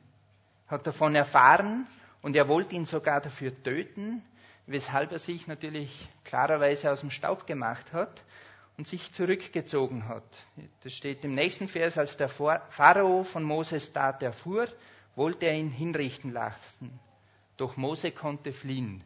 hat 0.67 0.85
davon 0.85 1.15
erfahren 1.15 1.87
und 2.21 2.35
er 2.35 2.47
wollte 2.47 2.75
ihn 2.75 2.85
sogar 2.85 3.19
dafür 3.19 3.51
töten, 3.63 4.21
weshalb 4.67 5.11
er 5.13 5.19
sich 5.19 5.47
natürlich 5.47 6.07
klarerweise 6.25 6.91
aus 6.91 6.99
dem 6.99 7.09
Staub 7.09 7.47
gemacht 7.47 7.93
hat 7.93 8.23
und 8.77 8.87
sich 8.87 9.11
zurückgezogen 9.13 10.07
hat. 10.07 10.23
Das 10.83 10.93
steht 10.93 11.23
im 11.25 11.33
nächsten 11.33 11.67
Vers, 11.67 11.97
als 11.97 12.15
der 12.17 12.29
Pharao 12.29 13.23
von 13.23 13.43
Moses 13.43 13.91
Tat 13.91 14.21
erfuhr, 14.21 14.67
wollte 15.15 15.47
er 15.47 15.55
ihn 15.57 15.71
hinrichten 15.71 16.31
lassen. 16.31 16.99
Doch 17.55 17.75
Mose 17.75 18.11
konnte 18.11 18.51
fliehen. 18.51 19.03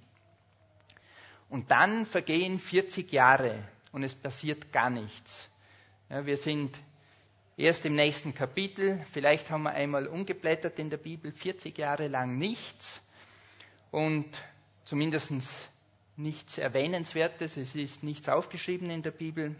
Und 1.47 1.71
dann 1.71 2.05
vergehen 2.05 2.59
40 2.59 3.11
Jahre 3.11 3.63
und 3.91 4.03
es 4.03 4.15
passiert 4.15 4.71
gar 4.73 4.89
nichts. 4.89 5.49
Ja, 6.09 6.25
wir 6.25 6.37
sind 6.37 6.77
erst 7.55 7.85
im 7.85 7.95
nächsten 7.95 8.33
Kapitel, 8.33 9.05
vielleicht 9.11 9.49
haben 9.51 9.63
wir 9.63 9.71
einmal 9.71 10.07
umgeblättert 10.07 10.79
in 10.79 10.89
der 10.89 10.97
Bibel, 10.97 11.31
40 11.31 11.77
Jahre 11.77 12.07
lang 12.07 12.37
nichts 12.37 13.01
und 13.91 14.27
zumindest 14.83 15.31
nichts 16.17 16.57
Erwähnenswertes, 16.57 17.57
es 17.57 17.75
ist 17.75 18.03
nichts 18.03 18.29
aufgeschrieben 18.29 18.89
in 18.89 19.01
der 19.01 19.11
Bibel. 19.11 19.55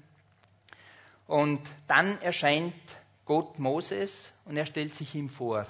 Und 1.28 1.62
dann 1.88 2.22
erscheint 2.22 2.74
Gott 3.26 3.60
Moses 3.60 4.32
und 4.46 4.58
er 4.58 4.66
stellt 4.66 4.96
sich 4.96 5.16
ihm 5.16 5.30
vor. 5.30 5.66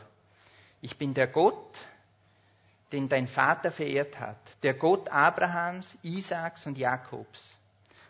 Ich 0.81 0.97
bin 0.97 1.13
der 1.13 1.27
Gott, 1.27 1.77
den 2.91 3.07
dein 3.07 3.27
Vater 3.27 3.71
verehrt 3.71 4.19
hat, 4.19 4.39
der 4.63 4.73
Gott 4.73 5.07
Abrahams, 5.09 5.97
Isaaks 6.01 6.65
und 6.65 6.77
Jakobs. 6.77 7.57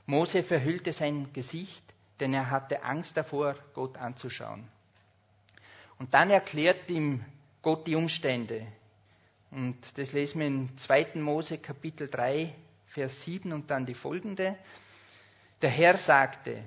Mose 0.05 0.43
verhüllte 0.43 0.93
sein 0.93 1.31
Gesicht, 1.33 1.83
denn 2.19 2.33
er 2.33 2.49
hatte 2.49 2.83
Angst 2.83 3.15
davor, 3.17 3.55
Gott 3.73 3.97
anzuschauen. 3.97 4.67
Und 5.99 6.13
dann 6.13 6.29
erklärt 6.29 6.89
ihm 6.89 7.23
Gott 7.61 7.85
die 7.85 7.95
Umstände. 7.95 8.65
Und 9.51 9.77
das 9.97 10.13
lesen 10.13 10.39
wir 10.39 10.47
in 10.47 10.77
2. 10.77 11.15
Mose 11.15 11.57
Kapitel 11.57 12.07
3, 12.07 12.53
Vers 12.87 13.21
7 13.23 13.51
und 13.51 13.69
dann 13.69 13.85
die 13.85 13.93
folgende. 13.93 14.57
Der 15.61 15.69
Herr 15.69 15.97
sagte, 15.97 16.63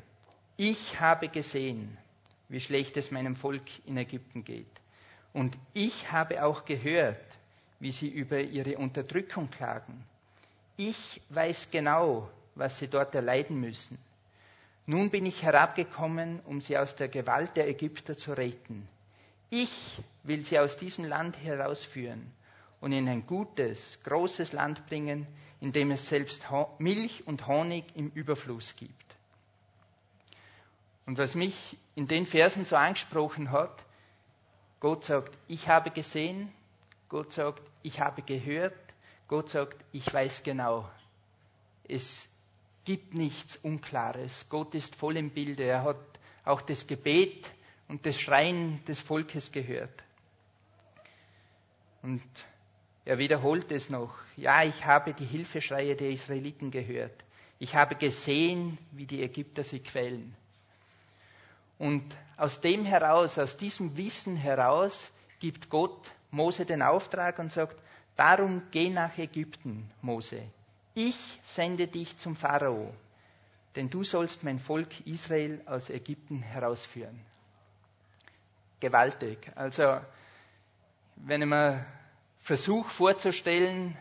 ich 0.59 1.01
habe 1.01 1.29
gesehen, 1.29 1.97
wie 2.49 2.61
schlecht 2.61 2.97
es 2.99 3.11
meinem 3.11 3.37
Volk 3.37 3.63
in 3.87 3.97
Ägypten 3.97 4.45
geht. 4.45 4.67
Und 5.33 5.57
ich 5.73 6.13
habe 6.13 6.45
auch 6.45 6.67
gehört, 6.67 7.25
wie 7.81 7.91
sie 7.91 8.09
über 8.09 8.39
ihre 8.41 8.77
Unterdrückung 8.77 9.51
klagen. 9.51 10.05
Ich 10.77 11.23
weiß 11.31 11.69
genau, 11.71 12.31
was 12.55 12.79
sie 12.79 12.89
dort 12.89 13.15
erleiden 13.15 13.59
müssen. 13.61 13.99
Nun 14.87 15.09
bin 15.09 15.25
ich 15.25 15.43
herabgekommen, 15.43 16.41
um 16.45 16.61
sie 16.61 16.77
aus 16.77 16.95
der 16.95 17.09
Gewalt 17.09 17.57
der 17.57 17.67
Ägypter 17.67 18.17
zu 18.17 18.35
retten. 18.35 18.87
Ich 19.49 20.03
will 20.23 20.45
sie 20.45 20.59
aus 20.59 20.77
diesem 20.77 21.07
Land 21.07 21.39
herausführen 21.43 22.31
und 22.85 22.93
in 22.93 23.09
ein 23.09 23.27
gutes, 23.27 23.99
großes 24.05 24.53
Land 24.53 24.85
bringen, 24.85 25.27
in 25.59 25.73
dem 25.73 25.91
es 25.91 26.07
selbst 26.07 26.47
Milch 26.77 27.27
und 27.27 27.47
Honig 27.47 27.87
im 27.95 28.11
Überfluss 28.11 28.77
gibt. 28.77 29.17
Und 31.07 31.17
was 31.17 31.35
mich 31.35 31.79
in 31.95 32.09
den 32.09 32.27
Versen 32.27 32.67
so 32.67 32.77
angesprochen 32.77 33.51
hat, 33.53 33.83
Gott 34.81 35.05
sagt, 35.05 35.35
ich 35.49 35.67
habe 35.67 35.93
gesehen, 35.93 36.53
Gott 37.09 37.33
sagt, 37.33 37.63
ich 37.83 38.01
habe 38.01 38.21
gehört. 38.21 38.77
Gott 39.29 39.49
sagt, 39.49 39.83
ich 39.93 40.13
weiß 40.13 40.43
genau. 40.43 40.87
Es 41.89 42.29
gibt 42.85 43.15
nichts 43.15 43.57
Unklares. 43.63 44.45
Gott 44.51 44.75
ist 44.75 44.95
voll 44.95 45.17
im 45.17 45.31
Bilde. 45.31 45.63
Er 45.65 45.85
hat 45.85 45.97
auch 46.45 46.61
das 46.61 46.87
Gebet 46.87 47.51
und 47.89 48.05
das 48.05 48.21
Schreien 48.21 48.85
des 48.85 49.01
Volkes 49.01 49.51
gehört. 49.51 50.05
Und 52.03 52.23
er 53.05 53.19
wiederholt 53.19 53.71
es 53.73 53.91
noch. 53.91 54.15
Ja, 54.37 54.65
ich 54.65 54.85
habe 54.85 55.13
die 55.13 55.25
Hilfeschreie 55.25 55.97
der 55.97 56.11
Israeliten 56.11 56.71
gehört. 56.71 57.25
Ich 57.59 57.75
habe 57.75 57.95
gesehen, 57.95 58.79
wie 58.93 59.07
die 59.07 59.23
Ägypter 59.23 59.63
sie 59.65 59.81
quälen. 59.81 60.35
Und 61.79 62.05
aus 62.37 62.61
dem 62.61 62.85
heraus, 62.85 63.39
aus 63.39 63.57
diesem 63.57 63.97
Wissen 63.97 64.37
heraus, 64.37 65.11
gibt 65.41 65.69
Gott 65.69 66.13
Mose 66.31 66.65
den 66.65 66.83
Auftrag 66.83 67.39
und 67.39 67.53
sagt, 67.53 67.77
darum 68.17 68.63
geh 68.71 68.89
nach 68.89 69.17
Ägypten, 69.19 69.91
Mose. 70.01 70.43
Ich 70.95 71.17
sende 71.43 71.87
dich 71.89 72.17
zum 72.17 72.37
Pharao, 72.37 72.95
denn 73.77 73.91
du 73.91 74.05
sollst 74.05 74.43
mein 74.45 74.59
Volk 74.59 75.07
Israel 75.07 75.61
aus 75.67 75.91
Ägypten 75.91 76.43
herausführen. 76.43 77.21
gewaltig. 78.85 79.51
Also, 79.55 80.01
wenn 81.17 81.43
ich 81.43 81.49
mir 81.49 81.87
versuche 82.45 82.91
vorzustellen, 82.91 83.97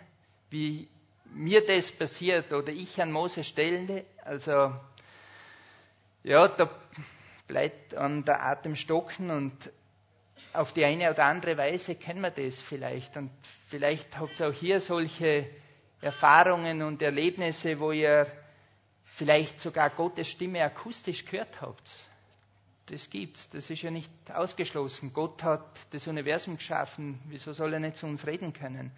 wie 0.50 0.88
mir 1.34 1.66
das 1.66 1.92
passiert 1.92 2.52
oder 2.52 2.72
ich 2.72 3.02
an 3.02 3.12
Mose 3.12 3.44
stelle, 3.44 4.04
also, 4.24 4.74
ja, 6.24 6.48
da 6.50 6.70
bleibt 7.48 7.96
an 7.96 8.24
der 8.26 8.44
Atem 8.46 8.76
stocken 8.76 9.32
und 9.32 9.72
auf 10.52 10.74
die 10.74 10.84
eine 10.86 11.10
oder 11.12 11.26
andere 11.26 11.58
Weise 11.58 11.96
kennen 11.96 12.22
wir 12.22 12.30
das 12.32 12.60
vielleicht. 12.60 13.18
Und 13.18 13.32
vielleicht 13.70 14.18
habt 14.20 14.40
ihr 14.40 14.50
auch 14.50 14.54
hier 14.54 14.80
solche 14.82 15.50
Erfahrungen 16.02 16.82
und 16.84 17.02
Erlebnisse, 17.02 17.80
wo 17.80 17.92
ihr 17.92 18.28
vielleicht 19.16 19.60
sogar 19.60 19.90
Gottes 19.90 20.28
Stimme 20.28 20.62
akustisch 20.64 21.26
gehört 21.26 21.60
habt. 21.62 21.90
Das 22.88 23.10
gibt's, 23.10 23.50
das 23.50 23.70
ist 23.70 23.82
ja 23.82 23.92
nicht 23.92 24.12
ausgeschlossen. 24.30 25.13
Gott 25.13 25.42
hat 25.42 25.66
das 25.92 26.06
Universum 26.08 26.58
geschaffen, 26.58 27.20
wieso 27.28 27.54
soll 27.54 27.74
er 27.74 27.80
nicht 27.80 27.96
zu 27.96 28.06
uns 28.06 28.28
reden 28.28 28.52
können? 28.52 28.92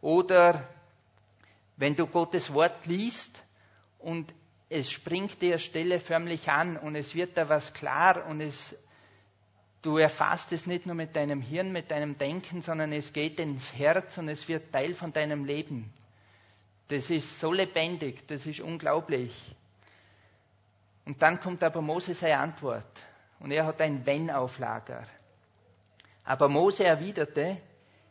Oder 0.00 0.68
wenn 1.76 1.94
du 1.94 2.06
Gottes 2.06 2.52
Wort 2.52 2.86
liest 2.86 3.42
und 4.00 4.34
es 4.68 4.90
springt 4.90 5.40
dir 5.40 5.58
Stelle 5.58 6.00
förmlich 6.00 6.48
an 6.48 6.76
und 6.76 6.96
es 6.96 7.14
wird 7.14 7.36
da 7.36 7.48
was 7.48 7.72
klar 7.72 8.26
und 8.26 8.40
es, 8.40 8.76
du 9.82 9.96
erfasst 9.96 10.52
es 10.52 10.66
nicht 10.66 10.86
nur 10.86 10.94
mit 10.96 11.14
deinem 11.14 11.40
Hirn, 11.40 11.72
mit 11.72 11.90
deinem 11.90 12.18
Denken, 12.18 12.60
sondern 12.60 12.92
es 12.92 13.12
geht 13.12 13.38
ins 13.38 13.72
Herz 13.72 14.18
und 14.18 14.28
es 14.28 14.48
wird 14.48 14.72
Teil 14.72 14.94
von 14.94 15.12
deinem 15.12 15.44
Leben. 15.44 15.92
Das 16.88 17.08
ist 17.08 17.38
so 17.38 17.52
lebendig, 17.52 18.26
das 18.26 18.46
ist 18.46 18.60
unglaublich. 18.60 19.32
Und 21.06 21.22
dann 21.22 21.40
kommt 21.40 21.62
aber 21.62 21.80
Mose 21.80 22.14
seine 22.14 22.38
Antwort. 22.38 23.07
Und 23.40 23.50
er 23.52 23.66
hat 23.66 23.80
ein 23.80 24.04
Wenn 24.04 24.30
auf 24.30 24.58
Lager. 24.58 25.06
Aber 26.24 26.48
Mose 26.48 26.84
erwiderte, 26.84 27.58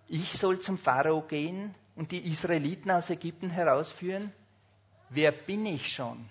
ich 0.08 0.34
soll 0.34 0.60
zum 0.60 0.78
Pharao 0.78 1.22
gehen 1.22 1.76
und 1.96 2.12
die 2.12 2.32
Israeliten 2.32 2.92
aus 2.92 3.10
Ägypten 3.10 3.50
herausführen? 3.50 4.32
Wer 5.10 5.32
bin 5.32 5.66
ich 5.66 5.88
schon? 5.88 6.30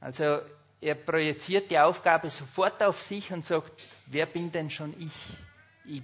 Also 0.00 0.40
er 0.80 0.94
projiziert 0.94 1.70
die 1.70 1.78
Aufgabe 1.78 2.30
sofort 2.30 2.82
auf 2.82 3.00
sich 3.02 3.32
und 3.32 3.44
sagt, 3.44 3.72
wer 4.06 4.26
bin 4.26 4.52
denn 4.52 4.70
schon 4.70 4.94
ich? 5.00 5.38
ich 5.84 6.02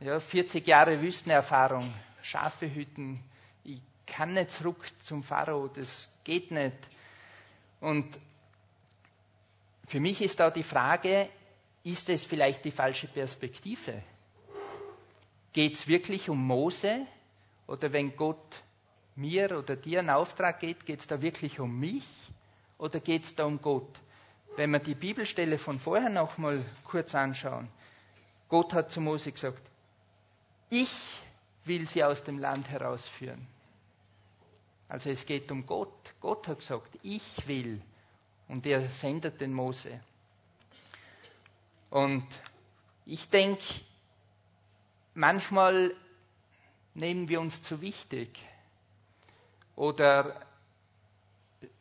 ja, 0.00 0.20
40 0.20 0.66
Jahre 0.66 1.00
Wüstenerfahrung, 1.00 1.92
Schafe 2.22 2.72
hüten, 2.72 3.20
ich 3.64 3.80
kann 4.06 4.34
nicht 4.34 4.52
zurück 4.52 4.84
zum 5.00 5.22
Pharao, 5.22 5.68
das 5.68 6.08
geht 6.22 6.50
nicht. 6.50 6.76
Und 7.80 8.18
für 9.88 10.00
mich 10.00 10.20
ist 10.20 10.38
da 10.38 10.50
die 10.50 10.62
Frage, 10.62 11.28
ist 11.82 12.08
es 12.08 12.24
vielleicht 12.24 12.64
die 12.64 12.70
falsche 12.70 13.08
Perspektive? 13.08 14.02
Geht 15.52 15.74
es 15.74 15.88
wirklich 15.88 16.28
um 16.28 16.46
Mose? 16.46 17.06
Oder 17.66 17.92
wenn 17.92 18.14
Gott 18.14 18.62
mir 19.16 19.58
oder 19.58 19.76
dir 19.76 19.98
einen 20.00 20.10
Auftrag 20.10 20.60
geht, 20.60 20.84
geht 20.86 21.00
es 21.00 21.06
da 21.06 21.20
wirklich 21.20 21.58
um 21.58 21.78
mich? 21.78 22.06
Oder 22.78 23.00
geht 23.00 23.24
es 23.24 23.34
da 23.34 23.44
um 23.44 23.60
Gott? 23.60 23.98
Wenn 24.56 24.70
wir 24.70 24.78
die 24.78 24.94
Bibelstelle 24.94 25.58
von 25.58 25.78
vorher 25.78 26.10
noch 26.10 26.36
mal 26.38 26.64
kurz 26.84 27.14
anschauen. 27.14 27.68
Gott 28.48 28.72
hat 28.72 28.90
zu 28.90 29.00
Mose 29.00 29.32
gesagt, 29.32 29.62
ich 30.70 30.90
will 31.64 31.88
sie 31.88 32.04
aus 32.04 32.22
dem 32.24 32.38
Land 32.38 32.68
herausführen. 32.68 33.46
Also 34.88 35.10
es 35.10 35.24
geht 35.26 35.50
um 35.50 35.66
Gott. 35.66 36.14
Gott 36.20 36.48
hat 36.48 36.58
gesagt, 36.58 36.98
ich 37.02 37.22
will. 37.46 37.80
Und 38.48 38.66
er 38.66 38.88
sendet 38.88 39.40
den 39.40 39.52
Mose. 39.52 40.00
Und 41.90 42.26
ich 43.06 43.28
denke, 43.28 43.62
manchmal 45.14 45.94
nehmen 46.94 47.28
wir 47.28 47.40
uns 47.40 47.62
zu 47.62 47.80
wichtig 47.80 48.38
oder 49.76 50.40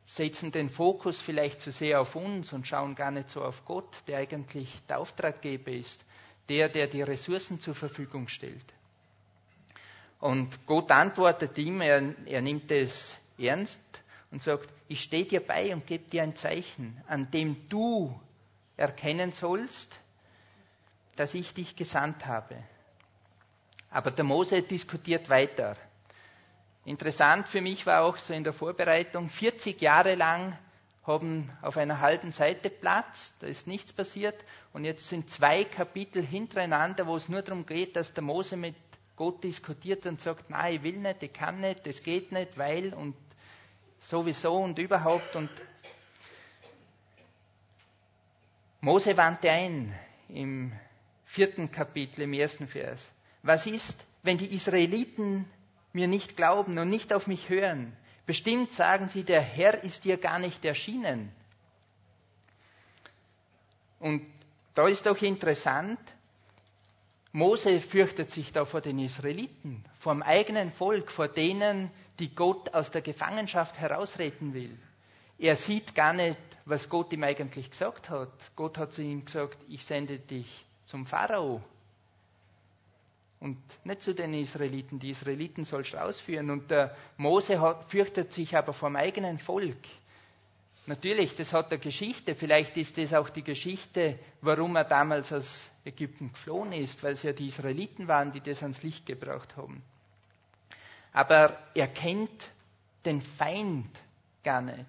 setzen 0.05 0.51
den 0.51 0.69
Fokus 0.69 1.19
vielleicht 1.21 1.61
zu 1.61 1.71
sehr 1.71 1.99
auf 1.99 2.15
uns 2.15 2.53
und 2.53 2.65
schauen 2.67 2.95
gar 2.95 3.11
nicht 3.11 3.29
so 3.29 3.43
auf 3.43 3.65
Gott, 3.65 4.03
der 4.07 4.19
eigentlich 4.19 4.69
der 4.87 4.99
Auftraggeber 4.99 5.71
ist, 5.71 6.03
der, 6.47 6.69
der 6.69 6.87
die 6.87 7.01
Ressourcen 7.01 7.59
zur 7.59 7.75
Verfügung 7.75 8.27
stellt. 8.29 8.73
Und 10.19 10.65
Gott 10.65 10.89
antwortet 10.91 11.57
ihm, 11.57 11.81
er, 11.81 12.15
er 12.25 12.41
nimmt 12.41 12.71
es 12.71 13.17
ernst 13.37 13.79
und 14.31 14.43
sagt, 14.43 14.69
ich 14.87 15.01
stehe 15.01 15.25
dir 15.25 15.39
bei 15.45 15.73
und 15.73 15.87
gebe 15.87 16.09
dir 16.09 16.23
ein 16.23 16.35
Zeichen, 16.35 17.01
an 17.07 17.31
dem 17.31 17.67
du 17.69 18.19
erkennen 18.75 19.31
sollst, 19.31 19.99
dass 21.15 21.33
ich 21.33 21.53
dich 21.53 21.75
gesandt 21.75 22.25
habe. 22.25 22.55
Aber 23.89 24.11
der 24.11 24.25
Mose 24.25 24.61
diskutiert 24.61 25.29
weiter. 25.29 25.75
Interessant 26.85 27.49
für 27.49 27.61
mich 27.61 27.85
war 27.85 28.03
auch 28.03 28.17
so 28.17 28.33
in 28.33 28.43
der 28.43 28.53
Vorbereitung, 28.53 29.29
40 29.29 29.81
Jahre 29.81 30.15
lang 30.15 30.57
haben 31.03 31.49
auf 31.61 31.77
einer 31.77 32.01
halben 32.01 32.31
Seite 32.31 32.69
Platz, 32.69 33.33
da 33.39 33.47
ist 33.47 33.65
nichts 33.65 33.93
passiert 33.93 34.35
und 34.73 34.83
jetzt 34.83 35.07
sind 35.07 35.29
zwei 35.29 35.63
Kapitel 35.63 36.21
hintereinander, 36.21 37.07
wo 37.07 37.15
es 37.15 37.29
nur 37.29 37.41
darum 37.41 37.65
geht, 37.65 37.95
dass 37.95 38.13
der 38.13 38.23
Mose 38.23 38.57
mit 38.57 38.75
Gott 39.15 39.43
diskutiert 39.43 40.05
und 40.05 40.21
sagt, 40.21 40.49
nein, 40.49 40.75
ich 40.75 40.83
will 40.83 40.97
nicht, 40.97 41.23
ich 41.23 41.33
kann 41.33 41.61
nicht, 41.61 41.87
das 41.87 42.03
geht 42.03 42.31
nicht, 42.31 42.57
weil 42.57 42.93
und 42.93 43.15
sowieso 43.99 44.55
und 44.57 44.77
überhaupt. 44.79 45.35
Und 45.35 45.49
Mose 48.81 49.15
wandte 49.17 49.49
ein 49.51 49.93
im 50.29 50.71
vierten 51.25 51.71
Kapitel, 51.71 52.21
im 52.23 52.33
ersten 52.33 52.67
Vers. 52.67 53.05
Was 53.43 53.65
ist, 53.65 54.05
wenn 54.23 54.37
die 54.37 54.53
Israeliten 54.55 55.45
mir 55.93 56.07
nicht 56.07 56.35
glauben 56.37 56.77
und 56.77 56.89
nicht 56.89 57.13
auf 57.13 57.27
mich 57.27 57.49
hören? 57.49 57.95
Bestimmt 58.25 58.73
sagen 58.73 59.07
sie, 59.09 59.23
der 59.23 59.41
Herr 59.41 59.83
ist 59.83 60.03
dir 60.03 60.17
gar 60.17 60.37
nicht 60.39 60.63
erschienen. 60.65 61.31
Und 63.99 64.25
da 64.75 64.87
ist 64.87 65.05
doch 65.05 65.21
interessant, 65.21 65.99
Mose 67.37 67.81
fürchtet 67.81 68.31
sich 68.31 68.51
da 68.51 68.65
vor 68.65 68.81
den 68.81 68.97
Israeliten, 68.97 69.85
vor 69.99 70.11
dem 70.11 70.23
eigenen 70.23 70.71
Volk, 70.71 71.11
vor 71.11 71.27
denen, 71.27 71.91
die 72.17 72.33
Gott 72.33 72.73
aus 72.73 72.89
der 72.89 73.03
Gefangenschaft 73.03 73.77
herausretten 73.77 74.55
will. 74.55 74.75
Er 75.37 75.55
sieht 75.55 75.93
gar 75.93 76.13
nicht, 76.13 76.39
was 76.65 76.89
Gott 76.89 77.13
ihm 77.13 77.23
eigentlich 77.23 77.69
gesagt 77.69 78.09
hat. 78.09 78.31
Gott 78.55 78.79
hat 78.79 78.93
zu 78.93 79.03
ihm 79.03 79.23
gesagt, 79.23 79.59
ich 79.69 79.85
sende 79.85 80.17
dich 80.17 80.65
zum 80.85 81.05
Pharao. 81.05 81.61
Und 83.39 83.59
nicht 83.83 84.01
zu 84.01 84.15
den 84.15 84.33
Israeliten. 84.33 84.97
Die 84.97 85.11
Israeliten 85.11 85.63
sollst 85.63 85.93
du 85.93 86.01
ausführen. 86.01 86.49
Und 86.49 86.71
der 86.71 86.95
Mose 87.17 87.61
hat, 87.61 87.87
fürchtet 87.91 88.33
sich 88.33 88.57
aber 88.57 88.73
vom 88.73 88.95
eigenen 88.95 89.37
Volk. 89.37 89.77
Natürlich, 90.87 91.35
das 91.35 91.53
hat 91.53 91.69
eine 91.69 91.79
Geschichte. 91.79 92.33
Vielleicht 92.33 92.75
ist 92.77 92.97
das 92.97 93.13
auch 93.13 93.29
die 93.29 93.43
Geschichte, 93.43 94.17
warum 94.41 94.75
er 94.75 94.85
damals 94.85 95.31
aus 95.31 95.69
Ägypten 95.87 96.31
geflohen 96.31 96.73
ist, 96.73 97.01
weil 97.03 97.13
es 97.13 97.23
ja 97.23 97.33
die 97.33 97.47
Israeliten 97.47 98.07
waren, 98.07 98.31
die 98.31 98.41
das 98.41 98.61
ans 98.61 98.83
Licht 98.83 99.05
gebracht 99.05 99.55
haben. 99.57 99.81
Aber 101.13 101.57
er 101.73 101.87
kennt 101.87 102.51
den 103.05 103.21
Feind 103.21 103.89
gar 104.43 104.61
nicht. 104.61 104.85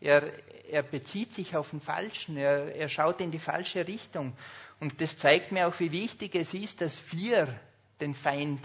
Er, 0.00 0.32
er 0.70 0.82
bezieht 0.82 1.34
sich 1.34 1.56
auf 1.56 1.70
den 1.70 1.80
Falschen, 1.80 2.36
er, 2.36 2.74
er 2.74 2.88
schaut 2.88 3.20
in 3.20 3.30
die 3.30 3.38
falsche 3.38 3.86
Richtung. 3.86 4.34
Und 4.78 5.00
das 5.00 5.16
zeigt 5.16 5.52
mir 5.52 5.66
auch, 5.68 5.78
wie 5.80 5.92
wichtig 5.92 6.34
es 6.34 6.54
ist, 6.54 6.80
dass 6.80 7.02
wir 7.12 7.58
den 8.00 8.14
Feind 8.14 8.60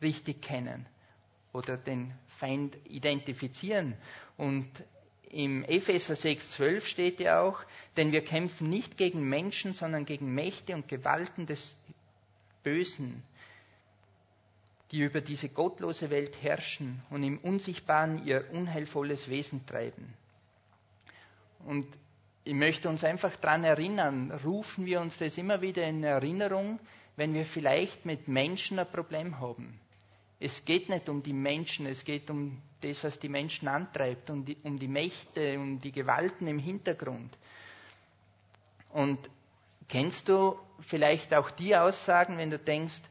richtig 0.00 0.42
kennen 0.42 0.86
oder 1.52 1.76
den 1.76 2.12
Feind 2.38 2.76
identifizieren. 2.84 3.94
Und 4.36 4.68
im 5.30 5.64
Epheser 5.64 6.14
6,12 6.14 6.80
steht 6.84 7.20
ja 7.20 7.40
auch, 7.42 7.60
denn 7.96 8.12
wir 8.12 8.24
kämpfen 8.24 8.68
nicht 8.70 8.96
gegen 8.96 9.28
Menschen, 9.28 9.74
sondern 9.74 10.04
gegen 10.04 10.34
Mächte 10.34 10.74
und 10.74 10.88
Gewalten 10.88 11.46
des 11.46 11.76
Bösen, 12.62 13.22
die 14.90 15.00
über 15.00 15.20
diese 15.20 15.48
gottlose 15.48 16.10
Welt 16.10 16.42
herrschen 16.42 17.02
und 17.10 17.22
im 17.22 17.38
Unsichtbaren 17.38 18.24
ihr 18.26 18.46
unheilvolles 18.52 19.28
Wesen 19.28 19.66
treiben. 19.66 20.14
Und 21.66 21.86
ich 22.44 22.54
möchte 22.54 22.88
uns 22.88 23.04
einfach 23.04 23.36
daran 23.36 23.64
erinnern, 23.64 24.30
rufen 24.44 24.86
wir 24.86 25.00
uns 25.02 25.18
das 25.18 25.36
immer 25.36 25.60
wieder 25.60 25.86
in 25.86 26.02
Erinnerung, 26.02 26.80
wenn 27.16 27.34
wir 27.34 27.44
vielleicht 27.44 28.06
mit 28.06 28.28
Menschen 28.28 28.78
ein 28.78 28.90
Problem 28.90 29.38
haben. 29.40 29.78
Es 30.40 30.64
geht 30.64 30.88
nicht 30.88 31.08
um 31.08 31.22
die 31.22 31.32
Menschen, 31.32 31.86
es 31.86 32.04
geht 32.04 32.30
um 32.30 32.62
das, 32.80 33.02
was 33.02 33.18
die 33.18 33.28
Menschen 33.28 33.66
antreibt, 33.66 34.30
um 34.30 34.44
die, 34.44 34.56
um 34.62 34.78
die 34.78 34.86
Mächte, 34.86 35.58
um 35.58 35.80
die 35.80 35.90
Gewalten 35.90 36.46
im 36.46 36.60
Hintergrund. 36.60 37.36
Und 38.90 39.18
kennst 39.88 40.28
du 40.28 40.58
vielleicht 40.80 41.34
auch 41.34 41.50
die 41.50 41.76
Aussagen, 41.76 42.38
wenn 42.38 42.50
du 42.50 42.58
denkst, 42.58 43.02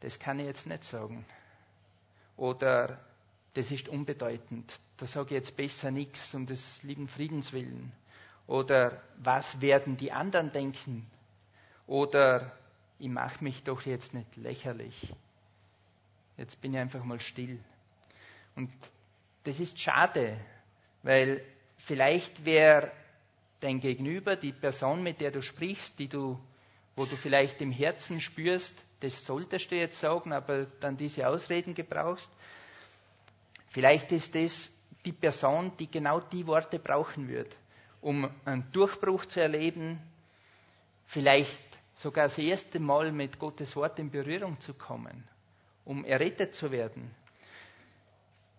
das 0.00 0.18
kann 0.18 0.38
ich 0.40 0.46
jetzt 0.46 0.66
nicht 0.66 0.84
sagen. 0.84 1.26
Oder 2.36 2.98
das 3.52 3.70
ist 3.70 3.88
unbedeutend, 3.88 4.72
da 4.96 5.06
sage 5.06 5.26
ich 5.26 5.32
jetzt 5.42 5.56
besser 5.56 5.90
nichts 5.90 6.34
um 6.34 6.46
des 6.46 6.82
lieben 6.82 7.08
Friedens 7.08 7.52
willen. 7.52 7.92
Oder 8.46 9.02
was 9.18 9.60
werden 9.60 9.96
die 9.96 10.10
anderen 10.10 10.50
denken? 10.52 11.06
Oder 11.86 12.52
ich 12.98 13.08
mache 13.08 13.44
mich 13.44 13.62
doch 13.62 13.82
jetzt 13.82 14.14
nicht 14.14 14.36
lächerlich. 14.36 15.12
Jetzt 16.40 16.58
bin 16.62 16.72
ich 16.72 16.80
einfach 16.80 17.04
mal 17.04 17.20
still. 17.20 17.58
Und 18.56 18.70
das 19.44 19.60
ist 19.60 19.78
schade, 19.78 20.40
weil 21.02 21.44
vielleicht 21.76 22.46
wäre 22.46 22.90
dein 23.60 23.78
Gegenüber, 23.78 24.36
die 24.36 24.52
Person, 24.52 25.02
mit 25.02 25.20
der 25.20 25.32
du 25.32 25.42
sprichst, 25.42 25.98
die 25.98 26.08
du, 26.08 26.40
wo 26.96 27.04
du 27.04 27.16
vielleicht 27.16 27.60
im 27.60 27.70
Herzen 27.70 28.22
spürst, 28.22 28.74
das 29.00 29.22
solltest 29.26 29.70
du 29.70 29.76
jetzt 29.76 30.00
sagen, 30.00 30.32
aber 30.32 30.64
dann 30.80 30.96
diese 30.96 31.28
Ausreden 31.28 31.74
gebrauchst. 31.74 32.30
Vielleicht 33.68 34.10
ist 34.10 34.34
das 34.34 34.72
die 35.04 35.12
Person, 35.12 35.72
die 35.78 35.90
genau 35.90 36.20
die 36.20 36.46
Worte 36.46 36.78
brauchen 36.78 37.28
wird, 37.28 37.54
um 38.00 38.30
einen 38.46 38.72
Durchbruch 38.72 39.26
zu 39.26 39.40
erleben, 39.40 40.00
vielleicht 41.06 41.60
sogar 41.96 42.28
das 42.28 42.38
erste 42.38 42.80
Mal 42.80 43.12
mit 43.12 43.38
Gottes 43.38 43.76
Wort 43.76 43.98
in 43.98 44.10
Berührung 44.10 44.58
zu 44.60 44.72
kommen, 44.72 45.28
um 45.90 46.04
errettet 46.04 46.54
zu 46.54 46.70
werden. 46.70 47.10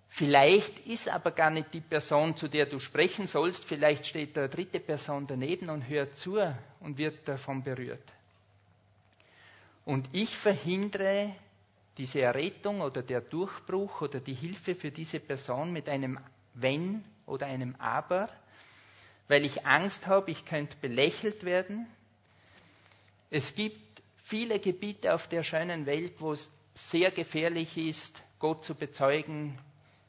Vielleicht 0.09 0.85
ist 0.85 1.07
aber 1.07 1.31
gar 1.31 1.49
nicht 1.49 1.73
die 1.73 1.79
Person, 1.79 2.35
zu 2.35 2.49
der 2.49 2.65
du 2.65 2.77
sprechen 2.81 3.25
sollst, 3.25 3.63
vielleicht 3.63 4.05
steht 4.05 4.37
eine 4.37 4.49
dritte 4.49 4.81
Person 4.81 5.25
daneben 5.27 5.69
und 5.69 5.87
hört 5.87 6.17
zu 6.17 6.37
und 6.81 6.97
wird 6.97 7.25
davon 7.25 7.63
berührt. 7.63 8.03
Und 9.85 10.09
ich 10.11 10.35
verhindere 10.39 11.33
diese 11.97 12.19
Errettung 12.19 12.81
oder 12.81 13.01
der 13.01 13.21
Durchbruch 13.21 14.01
oder 14.01 14.19
die 14.19 14.33
Hilfe 14.33 14.75
für 14.75 14.91
diese 14.91 15.21
Person 15.21 15.71
mit 15.71 15.87
einem 15.87 16.19
Wenn 16.53 17.05
oder 17.25 17.45
einem 17.47 17.75
Aber, 17.79 18.27
weil 19.29 19.45
ich 19.45 19.65
Angst 19.65 20.05
habe, 20.05 20.31
ich 20.31 20.43
könnte 20.43 20.75
belächelt 20.81 21.45
werden. 21.45 21.87
Es 23.29 23.55
gibt 23.55 24.01
viele 24.25 24.59
Gebiete 24.59 25.13
auf 25.13 25.29
der 25.29 25.43
schönen 25.43 25.85
Welt, 25.85 26.15
wo 26.19 26.33
es 26.33 26.51
sehr 26.73 27.11
gefährlich 27.11 27.77
ist, 27.77 28.23
Gott 28.39 28.63
zu 28.63 28.75
bezeugen, 28.75 29.57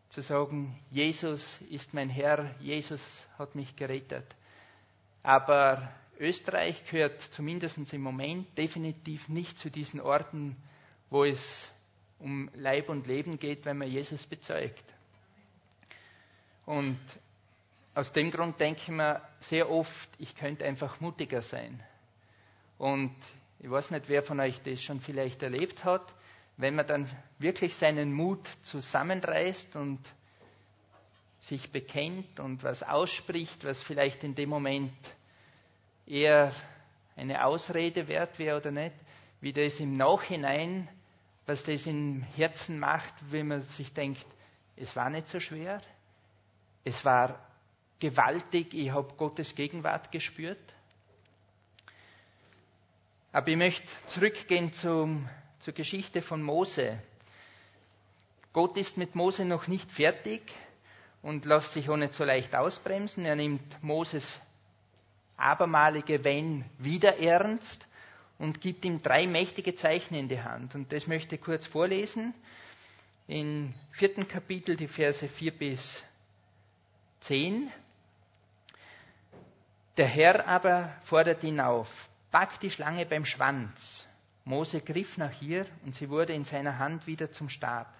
zu 0.09 0.20
sagen, 0.20 0.79
Jesus 0.90 1.59
ist 1.70 1.94
mein 1.94 2.09
Herr, 2.09 2.55
Jesus 2.61 3.01
hat 3.38 3.55
mich 3.55 3.75
gerettet. 3.77 4.27
Aber 5.22 5.92
Österreich 6.18 6.85
gehört 6.90 7.20
zumindest 7.33 7.79
im 7.92 8.03
Moment 8.03 8.46
definitiv 8.57 9.29
nicht 9.29 9.59
zu 9.59 9.70
diesen 9.70 10.01
Orten, 10.01 10.57
wo 11.11 11.25
es 11.25 11.70
um 12.18 12.51
Leib 12.55 12.88
und 12.88 13.07
Leben 13.07 13.38
geht, 13.38 13.64
wenn 13.64 13.79
man 13.79 13.88
Jesus 13.88 14.27
bezeugt. 14.27 14.85
Und 16.66 17.01
aus 17.94 18.12
dem 18.12 18.31
Grund 18.31 18.61
denke 18.61 18.81
ich 18.83 18.88
mir 18.88 19.20
sehr 19.40 19.70
oft, 19.70 20.09
ich 20.18 20.35
könnte 20.37 20.64
einfach 20.64 21.01
mutiger 21.01 21.42
sein. 21.42 21.83
Und 22.79 23.14
ich 23.59 23.70
weiß 23.70 23.90
nicht, 23.90 24.09
wer 24.09 24.22
von 24.22 24.40
euch 24.40 24.61
das 24.62 24.81
schon 24.81 25.01
vielleicht 25.01 25.42
erlebt 25.42 25.85
hat 25.85 26.14
wenn 26.62 26.77
man 26.77 26.87
dann 26.87 27.11
wirklich 27.40 27.75
seinen 27.75 28.12
Mut 28.12 28.46
zusammenreißt 28.62 29.75
und 29.75 29.98
sich 31.40 31.72
bekennt 31.72 32.38
und 32.38 32.62
was 32.62 32.85
ausspricht, 32.85 33.64
was 33.64 33.83
vielleicht 33.83 34.22
in 34.22 34.37
dem 34.37 34.48
Moment 34.48 34.92
eher 36.07 36.53
eine 37.16 37.44
Ausrede 37.44 38.07
wert 38.07 38.38
wäre 38.38 38.57
oder 38.59 38.70
nicht, 38.70 38.94
wie 39.40 39.53
das 39.53 39.81
im 39.81 39.92
Nachhinein, 39.94 40.88
was 41.46 41.64
das 41.64 41.85
im 41.87 42.22
Herzen 42.37 42.79
macht, 42.79 43.12
wenn 43.31 43.48
man 43.48 43.62
sich 43.70 43.92
denkt, 43.92 44.25
es 44.77 44.94
war 44.94 45.11
nicht 45.11 45.27
so 45.27 45.40
schwer, 45.40 45.83
es 46.85 47.05
war 47.05 47.40
gewaltig, 47.98 48.72
ich 48.72 48.92
habe 48.92 49.12
Gottes 49.16 49.53
Gegenwart 49.57 50.12
gespürt. 50.12 50.59
Aber 53.33 53.48
ich 53.48 53.57
möchte 53.57 53.88
zurückgehen 54.07 54.72
zum 54.72 55.29
zur 55.62 55.75
Geschichte 55.75 56.22
von 56.22 56.42
Mose. 56.42 56.98
Gott 58.53 58.77
ist 58.77 58.96
mit 58.96 59.14
Mose 59.14 59.44
noch 59.44 59.68
nicht 59.68 59.90
fertig 59.90 60.42
und 61.22 61.44
lässt 61.44 61.72
sich 61.72 61.88
auch 61.88 61.96
nicht 61.96 62.14
so 62.14 62.25
leicht 62.25 62.55
ausbremsen. 62.55 63.25
Er 63.25 63.37
nimmt 63.37 63.83
Moses 63.83 64.27
abermalige 65.37 66.25
Wenn 66.25 66.64
wieder 66.79 67.18
ernst 67.18 67.87
und 68.38 68.61
gibt 68.61 68.85
ihm 68.85 69.01
drei 69.03 69.29
mächtige 69.29 69.77
Zeichen 69.77 70.16
in 70.16 70.29
die 70.29 70.42
Hand. 70.42 70.75
Und 70.75 70.92
das 70.92 71.07
möchte 71.07 71.37
ich 71.37 71.40
kurz 71.40 71.64
vorlesen. 71.64 72.35
Im 73.29 73.72
vierten 73.92 74.27
Kapitel 74.27 74.75
die 74.75 74.88
Verse 74.88 75.29
4 75.29 75.53
bis 75.53 76.03
10. 77.20 77.70
Der 79.96 80.07
Herr 80.07 80.48
aber 80.48 80.92
fordert 81.05 81.44
ihn 81.44 81.61
auf, 81.61 81.88
pack 82.33 82.59
die 82.59 82.70
Schlange 82.70 83.07
beim 83.07 83.25
Schwanz 83.25 84.07
Mose 84.44 84.81
griff 84.81 85.18
nach 85.18 85.40
ihr 85.40 85.66
und 85.85 85.94
sie 85.94 86.11
wurde 86.11 86.33
in 86.33 86.44
seiner 86.44 86.78
Hand 86.78 87.07
wieder 87.07 87.31
zum 87.31 87.48
Stab. 87.48 87.92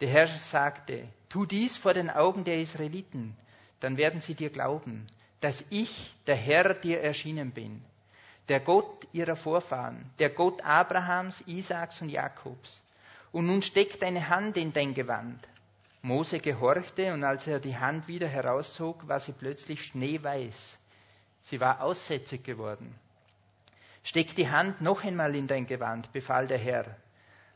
Der 0.00 0.08
Herr 0.08 0.26
sagte, 0.26 1.08
tu 1.28 1.46
dies 1.46 1.76
vor 1.76 1.94
den 1.94 2.10
Augen 2.10 2.44
der 2.44 2.60
Israeliten, 2.60 3.36
dann 3.80 3.96
werden 3.96 4.20
sie 4.20 4.34
dir 4.34 4.50
glauben, 4.50 5.06
dass 5.40 5.64
ich, 5.70 6.14
der 6.26 6.36
Herr, 6.36 6.74
dir 6.74 7.00
erschienen 7.00 7.50
bin, 7.50 7.84
der 8.48 8.60
Gott 8.60 9.06
ihrer 9.12 9.36
Vorfahren, 9.36 10.10
der 10.18 10.30
Gott 10.30 10.62
Abrahams, 10.62 11.42
Isaaks 11.46 12.00
und 12.02 12.08
Jakobs. 12.08 12.80
Und 13.32 13.46
nun 13.46 13.62
steck 13.62 13.98
deine 14.00 14.28
Hand 14.28 14.56
in 14.56 14.72
dein 14.72 14.94
Gewand. 14.94 15.46
Mose 16.02 16.38
gehorchte, 16.38 17.12
und 17.12 17.24
als 17.24 17.46
er 17.46 17.58
die 17.58 17.76
Hand 17.76 18.06
wieder 18.06 18.28
herauszog, 18.28 19.08
war 19.08 19.20
sie 19.20 19.32
plötzlich 19.32 19.82
schneeweiß. 19.82 20.78
Sie 21.42 21.60
war 21.60 21.80
aussätzig 21.80 22.44
geworden. 22.44 22.94
Steck 24.04 24.34
die 24.34 24.50
Hand 24.50 24.82
noch 24.82 25.02
einmal 25.02 25.34
in 25.34 25.46
dein 25.46 25.66
Gewand, 25.66 26.12
befahl 26.12 26.46
der 26.46 26.58
Herr. 26.58 26.84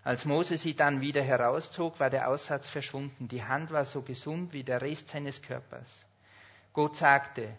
Als 0.02 0.24
Mose 0.24 0.56
sie 0.56 0.74
dann 0.74 1.02
wieder 1.02 1.22
herauszog, 1.22 2.00
war 2.00 2.08
der 2.08 2.28
Aussatz 2.28 2.66
verschwunden. 2.70 3.28
Die 3.28 3.44
Hand 3.44 3.70
war 3.70 3.84
so 3.84 4.00
gesund 4.00 4.54
wie 4.54 4.64
der 4.64 4.80
Rest 4.80 5.08
seines 5.08 5.42
Körpers. 5.42 6.06
Gott 6.72 6.96
sagte, 6.96 7.54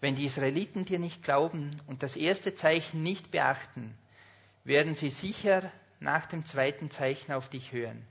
wenn 0.00 0.16
die 0.16 0.24
Israeliten 0.24 0.86
dir 0.86 0.98
nicht 0.98 1.22
glauben 1.22 1.76
und 1.86 2.02
das 2.02 2.16
erste 2.16 2.54
Zeichen 2.54 3.02
nicht 3.02 3.30
beachten, 3.30 3.94
werden 4.64 4.94
sie 4.94 5.10
sicher 5.10 5.70
nach 6.00 6.24
dem 6.24 6.46
zweiten 6.46 6.90
Zeichen 6.90 7.32
auf 7.32 7.50
dich 7.50 7.70
hören. 7.70 8.06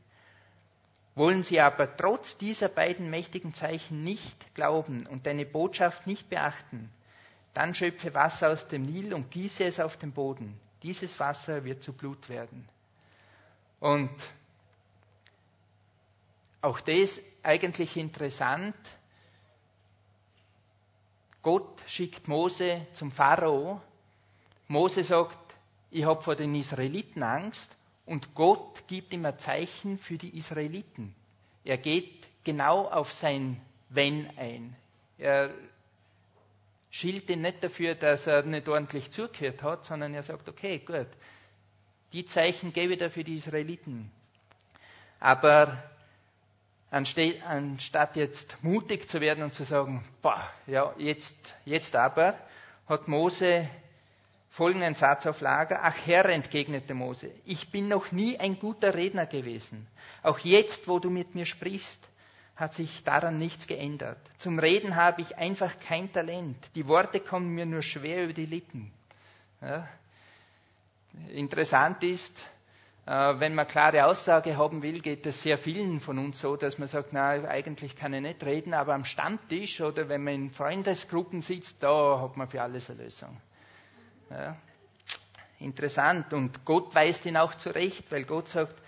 Wollen 1.16 1.42
sie 1.42 1.60
aber 1.60 1.98
trotz 1.98 2.38
dieser 2.38 2.70
beiden 2.70 3.10
mächtigen 3.10 3.56
Zeichen 3.56 4.04
nicht 4.04 4.54
glauben 4.54 5.08
und 5.08 5.26
deine 5.26 5.46
Botschaft 5.48 6.06
nicht 6.06 6.30
beachten, 6.30 6.92
dann 7.54 7.74
schöpfe 7.74 8.14
Wasser 8.14 8.50
aus 8.50 8.68
dem 8.68 8.84
Nil 8.84 9.14
und 9.14 9.32
gieße 9.32 9.64
es 9.66 9.80
auf 9.80 9.98
den 9.98 10.12
Boden. 10.12 10.60
Dieses 10.84 11.20
Wasser 11.20 11.64
wird 11.64 11.84
zu 11.84 11.94
Blut 11.94 12.30
werden. 12.30 12.68
Und 13.80 14.12
auch 16.62 16.80
das 16.80 17.20
eigentlich 17.44 17.98
interessant. 17.98 18.76
Gott 21.42 21.82
schickt 21.88 22.28
Mose 22.28 22.86
zum 22.94 23.12
Pharao. 23.12 23.82
Mose 24.68 25.04
sagt, 25.04 25.38
ich 25.90 26.06
habe 26.06 26.22
vor 26.22 26.36
den 26.36 26.54
Israeliten 26.56 27.24
Angst 27.24 27.76
und 28.06 28.34
Gott 28.36 28.88
gibt 28.88 29.12
ihm 29.14 29.26
ein 29.26 29.38
Zeichen 29.40 29.98
für 29.98 30.18
die 30.18 30.38
Israeliten. 30.38 31.16
Er 31.64 31.78
geht 31.78 32.28
genau 32.44 32.88
auf 32.88 33.12
sein 33.12 33.60
Wenn 33.90 34.30
ein. 34.38 34.76
Er 35.18 35.52
schilt 36.92 37.30
ihn 37.30 37.42
nicht 37.42 37.64
dafür, 37.64 37.96
dass 37.96 38.28
er 38.28 38.44
nicht 38.44 38.68
ordentlich 38.70 39.10
zugehört 39.12 39.64
hat, 39.64 39.86
sondern 39.86 40.14
er 40.14 40.24
sagt, 40.24 40.48
okay, 40.50 40.80
gut, 40.80 41.08
die 42.14 42.26
Zeichen 42.26 42.74
gebe 42.74 42.94
ich 42.94 43.00
da 43.00 43.10
für 43.10 43.24
die 43.24 43.36
Israeliten. 43.38 44.12
Aber 45.20 45.82
anstatt 46.92 48.16
jetzt 48.18 48.58
mutig 48.62 49.08
zu 49.08 49.22
werden 49.22 49.44
und 49.44 49.54
zu 49.54 49.64
sagen, 49.64 50.04
boah, 50.22 50.48
ja, 50.68 50.94
jetzt, 50.98 51.36
jetzt 51.64 51.96
aber, 51.96 52.38
hat 52.88 53.08
Mose 53.08 53.70
folgenden 54.50 54.96
Satz 54.96 55.26
auf 55.26 55.40
Lager. 55.40 55.80
Ach 55.84 55.96
Herr, 56.06 56.26
entgegnete 56.26 56.94
Mose, 56.94 57.32
ich 57.46 57.72
bin 57.72 57.88
noch 57.88 58.12
nie 58.12 58.38
ein 58.38 58.60
guter 58.60 58.94
Redner 58.94 59.26
gewesen. 59.26 59.88
Auch 60.24 60.40
jetzt, 60.40 60.90
wo 60.90 61.00
du 61.00 61.10
mit 61.10 61.34
mir 61.36 61.46
sprichst, 61.46 62.06
hat 62.62 62.76
sich 62.76 63.04
daran 63.04 63.40
nichts 63.40 63.66
geändert. 63.66 64.20
Zum 64.38 64.60
Reden 64.60 64.96
habe 64.96 65.24
ich 65.24 65.36
einfach 65.38 65.74
kein 65.80 66.14
Talent. 66.14 66.58
Die 66.76 66.88
Worte 66.88 67.20
kommen 67.20 67.50
mir 67.50 67.66
nur 67.66 67.82
schwer 67.82 68.24
über 68.26 68.34
die 68.34 68.46
Lippen. 68.46 68.94
Ja. 69.62 69.88
Interessant 71.34 72.04
ist, 72.04 72.38
äh, 73.08 73.12
wenn 73.12 73.56
man 73.56 73.66
klare 73.68 74.06
Aussage 74.06 74.56
haben 74.58 74.84
will, 74.84 75.02
geht 75.02 75.26
es 75.26 75.42
sehr 75.42 75.58
vielen 75.58 76.00
von 76.00 76.20
uns 76.20 76.40
so, 76.40 76.56
dass 76.56 76.78
man 76.78 76.88
sagt, 76.88 77.14
na, 77.14 77.30
eigentlich 77.32 77.96
kann 77.96 78.14
ich 78.14 78.22
nicht 78.22 78.44
reden, 78.44 78.76
aber 78.76 78.94
am 78.94 79.06
Stammtisch 79.06 79.82
oder 79.82 80.08
wenn 80.08 80.24
man 80.24 80.34
in 80.36 80.50
Freundesgruppen 80.52 81.42
sitzt, 81.42 81.82
da 81.82 82.22
hat 82.22 82.38
man 82.38 82.48
für 82.48 82.62
alles 82.62 82.92
eine 82.92 83.04
Lösung. 83.04 83.36
Ja. 84.30 84.56
Interessant. 85.58 86.32
Und 86.34 86.64
Gott 86.64 86.94
weist 86.94 87.26
ihn 87.26 87.38
auch 87.38 87.56
zurecht, 87.56 88.12
weil 88.12 88.24
Gott 88.24 88.50
sagt, 88.50 88.82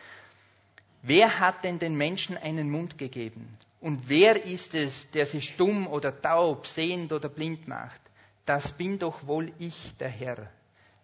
Wer 1.04 1.40
hat 1.40 1.64
denn 1.64 1.78
den 1.78 1.96
Menschen 1.96 2.38
einen 2.38 2.72
Mund 2.72 2.98
gegeben? 2.98 3.48
Und 3.80 4.10
wer 4.10 4.44
ist 4.46 4.74
es, 4.74 5.12
der 5.12 5.28
sie 5.28 5.42
stumm 5.42 5.86
oder 5.86 6.20
taub, 6.20 6.66
sehend 6.66 7.12
oder 7.12 7.30
blind 7.30 7.68
macht? 7.68 8.02
das 8.46 8.72
bin 8.74 9.00
doch 9.00 9.26
wohl 9.26 9.52
ich, 9.60 9.96
der 9.98 10.10
Herr. 10.10 10.50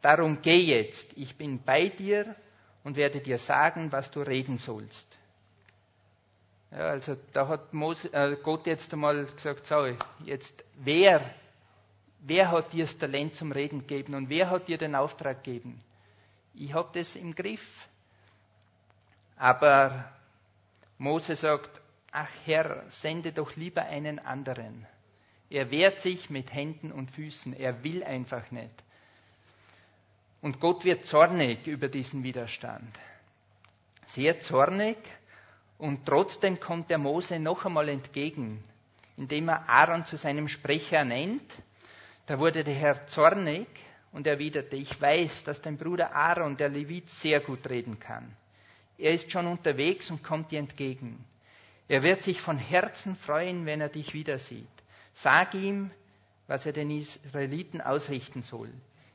Darum 0.01 0.41
geh 0.41 0.57
jetzt, 0.59 1.11
ich 1.15 1.35
bin 1.35 1.61
bei 1.63 1.89
dir 1.89 2.35
und 2.83 2.95
werde 2.95 3.19
dir 3.19 3.37
sagen, 3.37 3.91
was 3.91 4.09
du 4.11 4.21
reden 4.21 4.57
sollst. 4.57 5.07
Ja, 6.71 6.89
also 6.89 7.17
da 7.33 7.47
hat 7.47 7.73
Mose, 7.73 8.11
äh, 8.13 8.37
Gott 8.43 8.67
jetzt 8.67 8.93
einmal 8.93 9.25
gesagt, 9.25 9.65
so, 9.65 9.87
jetzt 10.23 10.63
wer, 10.75 11.33
wer 12.19 12.51
hat 12.51 12.71
dir 12.73 12.85
das 12.85 12.97
Talent 12.97 13.35
zum 13.35 13.51
Reden 13.51 13.79
gegeben 13.79 14.13
und 14.15 14.29
wer 14.29 14.49
hat 14.49 14.67
dir 14.67 14.77
den 14.77 14.95
Auftrag 14.95 15.43
gegeben? 15.43 15.79
Ich 16.53 16.73
habe 16.73 16.89
das 16.93 17.15
im 17.15 17.33
Griff. 17.33 17.87
Aber 19.39 20.03
Mose 20.97 21.37
sagt, 21.37 21.79
ach 22.11 22.29
Herr, 22.45 22.83
sende 22.89 23.31
doch 23.31 23.55
lieber 23.55 23.83
einen 23.83 24.19
anderen. 24.19 24.85
Er 25.49 25.71
wehrt 25.71 26.01
sich 26.01 26.29
mit 26.29 26.53
Händen 26.53 26.91
und 26.91 27.09
Füßen, 27.09 27.53
er 27.53 27.81
will 27.83 28.03
einfach 28.03 28.51
nicht. 28.51 28.83
Und 30.41 30.59
Gott 30.59 30.83
wird 30.83 31.05
zornig 31.05 31.65
über 31.67 31.87
diesen 31.87 32.21
Widerstand. 32.21 32.93
Sehr 34.07 34.41
zornig 34.41 34.97
und 35.77 36.05
trotzdem 36.05 36.59
kommt 36.59 36.89
der 36.89 36.97
Mose 36.97 37.39
noch 37.39 37.65
einmal 37.65 37.87
entgegen, 37.87 38.61
indem 39.15 39.47
er 39.47 39.69
Aaron 39.69 40.05
zu 40.05 40.17
seinem 40.17 40.49
Sprecher 40.49 41.05
nennt. 41.05 41.49
Da 42.25 42.39
wurde 42.39 42.65
der 42.65 42.73
Herr 42.73 43.07
zornig 43.07 43.67
und 44.11 44.27
erwiderte, 44.27 44.75
ich 44.75 44.99
weiß, 45.01 45.45
dass 45.45 45.61
dein 45.61 45.77
Bruder 45.77 46.13
Aaron, 46.13 46.57
der 46.57 46.67
Levit, 46.67 47.09
sehr 47.09 47.39
gut 47.39 47.69
reden 47.69 47.99
kann. 47.99 48.35
Er 48.99 49.13
ist 49.13 49.31
schon 49.31 49.47
unterwegs 49.47 50.11
und 50.11 50.23
kommt 50.23 50.51
dir 50.51 50.59
entgegen. 50.59 51.23
Er 51.87 52.03
wird 52.03 52.21
sich 52.21 52.41
von 52.41 52.57
Herzen 52.57 53.15
freuen, 53.15 53.65
wenn 53.65 53.81
er 53.81 53.89
dich 53.89 54.13
wieder 54.13 54.37
sieht. 54.39 54.67
Sag 55.13 55.55
ihm, 55.55 55.89
was 56.47 56.65
er 56.65 56.73
den 56.73 56.91
Israeliten 56.91 57.79
ausrichten 57.81 58.43
soll. 58.43 58.71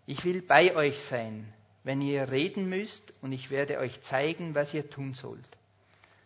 Ich 0.07 0.25
will 0.25 0.41
bei 0.41 0.75
euch 0.75 0.99
sein, 1.03 1.53
wenn 1.83 2.01
ihr 2.01 2.31
reden 2.31 2.69
müsst, 2.69 3.13
und 3.21 3.33
ich 3.33 3.51
werde 3.51 3.79
euch 3.79 4.01
zeigen, 4.03 4.55
was 4.55 4.73
ihr 4.73 4.89
tun 4.89 5.15
sollt. 5.15 5.49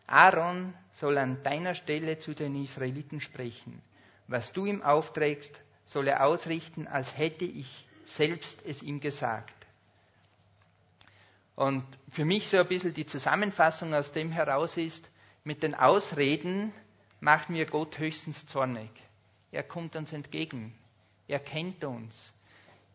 Aaron 0.06 0.72
soll 0.92 1.18
an 1.18 1.42
deiner 1.42 1.74
Stelle 1.74 2.18
zu 2.18 2.34
den 2.34 2.62
Israeliten 2.62 3.20
sprechen. 3.20 3.82
Was 4.28 4.52
du 4.52 4.66
ihm 4.66 4.82
aufträgst, 4.82 5.52
soll 5.84 6.08
er 6.08 6.24
ausrichten, 6.24 6.86
als 6.86 7.16
hätte 7.16 7.44
ich 7.44 7.86
selbst 8.04 8.58
es 8.64 8.82
ihm 8.82 9.00
gesagt. 9.00 9.57
Und 11.58 11.84
für 12.10 12.24
mich 12.24 12.48
so 12.48 12.56
ein 12.56 12.68
bisschen 12.68 12.94
die 12.94 13.04
Zusammenfassung 13.04 13.92
aus 13.92 14.12
dem 14.12 14.30
heraus 14.30 14.76
ist, 14.76 15.10
mit 15.42 15.64
den 15.64 15.74
Ausreden 15.74 16.72
macht 17.18 17.50
mir 17.50 17.66
Gott 17.66 17.98
höchstens 17.98 18.46
zornig. 18.46 18.88
Er 19.50 19.64
kommt 19.64 19.96
uns 19.96 20.12
entgegen. 20.12 20.78
Er 21.26 21.40
kennt 21.40 21.82
uns. 21.82 22.32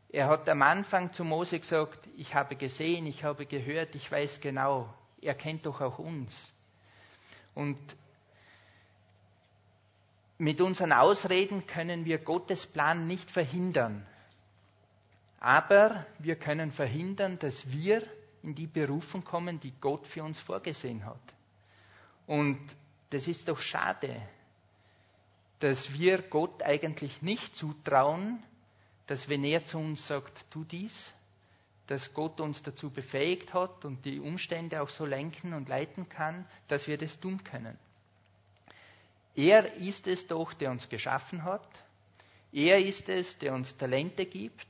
Er 0.08 0.30
hat 0.30 0.48
am 0.48 0.62
Anfang 0.62 1.12
zu 1.12 1.26
Mose 1.26 1.60
gesagt, 1.60 2.08
ich 2.16 2.36
habe 2.36 2.56
gesehen, 2.56 3.06
ich 3.06 3.26
habe 3.26 3.46
gehört, 3.46 3.96
ich 3.96 4.10
weiß 4.10 4.40
genau. 4.40 4.94
Er 5.20 5.34
kennt 5.34 5.66
doch 5.66 5.82
auch 5.82 6.00
uns. 6.00 6.54
Und 7.56 7.78
mit 10.38 10.62
unseren 10.62 10.94
Ausreden 10.94 11.68
können 11.68 12.06
wir 12.06 12.18
Gottes 12.18 12.66
Plan 12.66 13.08
nicht 13.08 13.30
verhindern. 13.30 14.08
Aber 15.42 16.06
wir 16.18 16.38
können 16.38 16.72
verhindern, 16.72 17.38
dass 17.40 17.70
wir 17.70 18.02
in 18.44 18.54
die 18.54 18.68
Berufung 18.68 19.24
kommen, 19.24 19.60
die 19.60 19.74
Gott 19.80 20.06
für 20.06 20.24
uns 20.24 20.38
vorgesehen 20.40 21.06
hat. 21.06 21.22
Und 22.28 22.60
das 23.10 23.28
ist 23.28 23.48
doch 23.48 23.60
schade, 23.60 24.22
dass 25.60 25.94
wir 25.94 26.22
Gott 26.24 26.62
eigentlich 26.62 27.22
nicht 27.22 27.56
zutrauen, 27.56 28.44
dass 29.08 29.30
wenn 29.30 29.44
er 29.44 29.66
zu 29.66 29.78
uns 29.78 30.06
sagt, 30.08 30.46
tu 30.52 30.64
dies, 30.64 31.14
dass 31.88 32.14
Gott 32.14 32.40
uns 32.40 32.62
dazu 32.64 32.90
befähigt 32.90 33.54
hat 33.54 33.86
und 33.86 34.06
die 34.06 34.20
Umstände 34.20 34.82
auch 34.82 34.90
so 34.90 35.06
lenken 35.06 35.54
und 35.54 35.68
leiten 35.68 36.08
kann, 36.08 36.46
dass 36.68 36.88
wir 36.88 36.98
das 36.98 37.20
tun 37.20 37.44
können. 37.44 37.78
Er 39.36 39.74
ist 39.76 40.08
es 40.08 40.28
doch, 40.28 40.54
der 40.54 40.72
uns 40.72 40.88
geschaffen 40.88 41.44
hat. 41.44 41.68
Er 42.52 42.80
ist 42.80 43.10
es, 43.10 43.38
der 43.40 43.54
uns 43.54 43.76
Talente 43.78 44.26
gibt. 44.26 44.68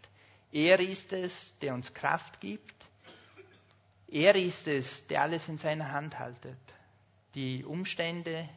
Er 0.52 0.80
ist 0.80 1.12
es, 1.12 1.54
der 1.60 1.74
uns 1.74 1.94
Kraft 1.94 2.40
gibt. 2.40 2.83
Er 4.14 4.36
ist 4.36 4.68
es, 4.68 5.08
der 5.08 5.24
alles 5.24 5.48
in 5.50 5.58
seiner 5.58 5.92
Hand 5.92 6.20
haltet. 6.20 6.60
Die 7.34 7.66
Umstände 7.66 8.48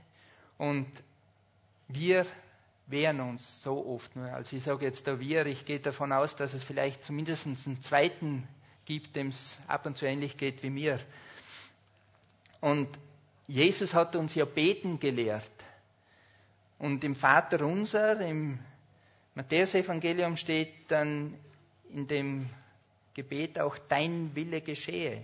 und 0.58 0.86
wir 1.88 2.26
wehren 2.88 3.20
uns 3.20 3.62
so 3.62 3.86
oft 3.86 4.14
nur. 4.14 4.30
Also 4.30 4.54
ich 4.54 4.64
sage 4.64 4.84
jetzt 4.84 5.06
da 5.06 5.18
wir, 5.18 5.46
ich 5.46 5.64
gehe 5.64 5.80
davon 5.80 6.12
aus, 6.12 6.36
dass 6.36 6.52
es 6.52 6.62
vielleicht 6.62 7.02
zumindest 7.02 7.46
einen 7.46 7.80
zweiten 7.80 8.46
gibt, 8.84 9.16
dem 9.16 9.28
es 9.28 9.56
ab 9.66 9.86
und 9.86 9.96
zu 9.96 10.04
ähnlich 10.04 10.36
geht 10.36 10.62
wie 10.62 10.68
mir. 10.68 11.00
Und 12.60 12.90
Jesus 13.46 13.94
hat 13.94 14.14
uns 14.14 14.34
ja 14.34 14.44
beten 14.44 15.00
gelehrt. 15.00 15.50
Und 16.78 17.02
im 17.02 17.14
Vater 17.14 17.64
unser, 17.64 18.20
im 18.20 18.58
Matthäus-Evangelium 19.34 20.36
steht 20.36 20.74
dann 20.88 21.32
in 21.88 22.06
dem 22.06 22.50
Gebet 23.14 23.58
auch 23.58 23.78
dein 23.88 24.34
Wille 24.34 24.60
geschehe. 24.60 25.22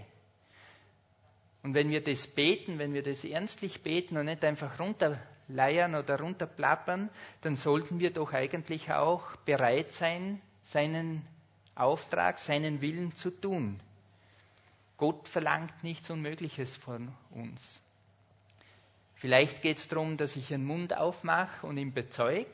Und 1.62 1.74
wenn 1.74 1.90
wir 1.90 2.02
das 2.02 2.26
beten, 2.26 2.78
wenn 2.78 2.92
wir 2.92 3.02
das 3.02 3.24
ernstlich 3.24 3.82
beten 3.82 4.16
und 4.16 4.26
nicht 4.26 4.44
einfach 4.44 4.80
runterleiern 4.80 5.94
oder 5.94 6.18
runterplappern, 6.18 7.08
dann 7.42 7.56
sollten 7.56 8.00
wir 8.00 8.12
doch 8.12 8.32
eigentlich 8.32 8.90
auch 8.92 9.36
bereit 9.44 9.92
sein, 9.92 10.40
seinen 10.64 11.24
Auftrag, 11.74 12.38
seinen 12.38 12.82
Willen 12.82 13.14
zu 13.14 13.30
tun. 13.30 13.80
Gott 14.96 15.28
verlangt 15.28 15.82
nichts 15.82 16.10
Unmögliches 16.10 16.76
von 16.76 17.12
uns. 17.30 17.80
Vielleicht 19.14 19.62
geht 19.62 19.78
es 19.78 19.88
darum, 19.88 20.16
dass 20.16 20.34
ich 20.34 20.52
einen 20.52 20.64
Mund 20.64 20.96
aufmache 20.96 21.66
und 21.66 21.76
ihn 21.78 21.92
bezeug. 21.92 22.48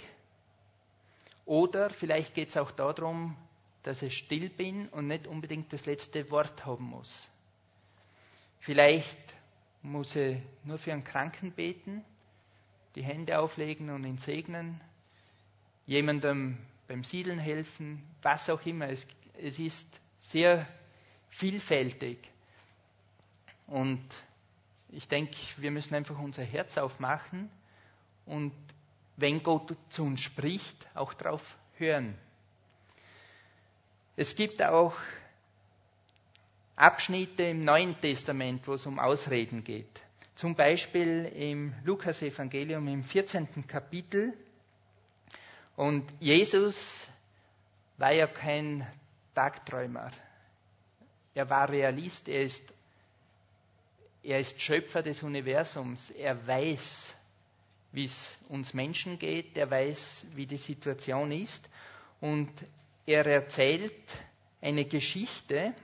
Oder 1.47 1.89
vielleicht 1.89 2.35
geht 2.35 2.51
es 2.51 2.59
auch 2.59 2.71
darum, 2.71 3.37
dass 3.83 4.03
ich 4.03 4.19
still 4.19 4.51
bin 4.51 4.89
und 4.89 5.07
nicht 5.07 5.27
unbedingt 5.27 5.73
das 5.73 5.87
letzte 5.87 6.31
Wort 6.31 6.67
haben 6.67 6.85
muss. 6.85 7.31
Vielleicht 8.61 9.17
muss 9.83 10.15
ich 10.17 10.39
nur 10.65 10.79
für 10.79 10.93
einen 10.93 11.05
Kranken 11.05 11.53
beten, 11.53 12.05
die 12.95 13.03
Hände 13.03 13.39
auflegen 13.39 13.91
und 13.91 14.05
ihn 14.05 14.19
segnen, 14.19 14.81
jemandem 15.87 16.59
beim 16.87 17.05
Siedeln 17.05 17.39
helfen, 17.39 18.03
was 18.23 18.51
auch 18.51 18.65
immer. 18.67 18.89
Es, 18.89 19.07
es 19.41 19.59
ist 19.59 20.01
sehr 20.21 20.67
vielfältig. 21.31 22.19
Und 23.67 24.03
ich 24.91 25.07
denke, 25.07 25.37
wir 25.59 25.71
müssen 25.71 25.95
einfach 25.95 26.19
unser 26.19 26.43
Herz 26.43 26.79
aufmachen 26.79 27.51
und 28.27 28.53
wenn 29.17 29.43
Gott 29.43 29.75
zu 29.91 30.05
uns 30.05 30.21
spricht, 30.21 30.87
auch 30.95 31.13
darauf 31.15 31.43
hören. 31.77 32.17
Es 34.17 34.35
gibt 34.35 34.63
auch 34.63 34.95
Abschnitte 36.79 37.43
im 37.43 37.61
Neuen 37.61 38.01
Testament, 38.01 38.67
wo 38.69 38.75
es 38.75 38.87
um 38.87 39.01
Ausreden 39.01 39.65
geht. 39.65 40.01
Zum 40.37 40.55
Beispiel 40.55 41.25
im 41.35 41.75
Lukas-Evangelium 41.83 42.87
im 42.87 43.03
14. 43.03 43.67
Kapitel. 43.67 44.33
Und 45.75 46.05
Jesus 46.21 47.09
war 47.97 48.13
ja 48.13 48.29
kein 48.29 48.87
Tagträumer. 49.35 50.13
Er 51.35 51.51
war 51.51 51.69
Realist, 51.69 52.29
er 52.29 52.43
ist, 52.43 52.63
er 54.23 54.39
ist 54.39 54.61
Schöpfer 54.61 55.03
des 55.03 55.25
Universums. 55.25 56.11
Er 56.11 56.47
weiß, 56.47 57.13
wie 57.91 58.05
es 58.05 58.39
uns 58.49 58.73
Menschen 58.73 59.19
geht, 59.19 59.57
er 59.57 59.69
weiß, 59.69 60.29
wie 60.37 60.47
die 60.47 60.57
Situation 60.57 61.33
ist. 61.33 61.69
Und 62.21 62.51
er 63.05 63.27
erzählt 63.27 63.93
eine 64.61 64.85
Geschichte, 64.85 65.75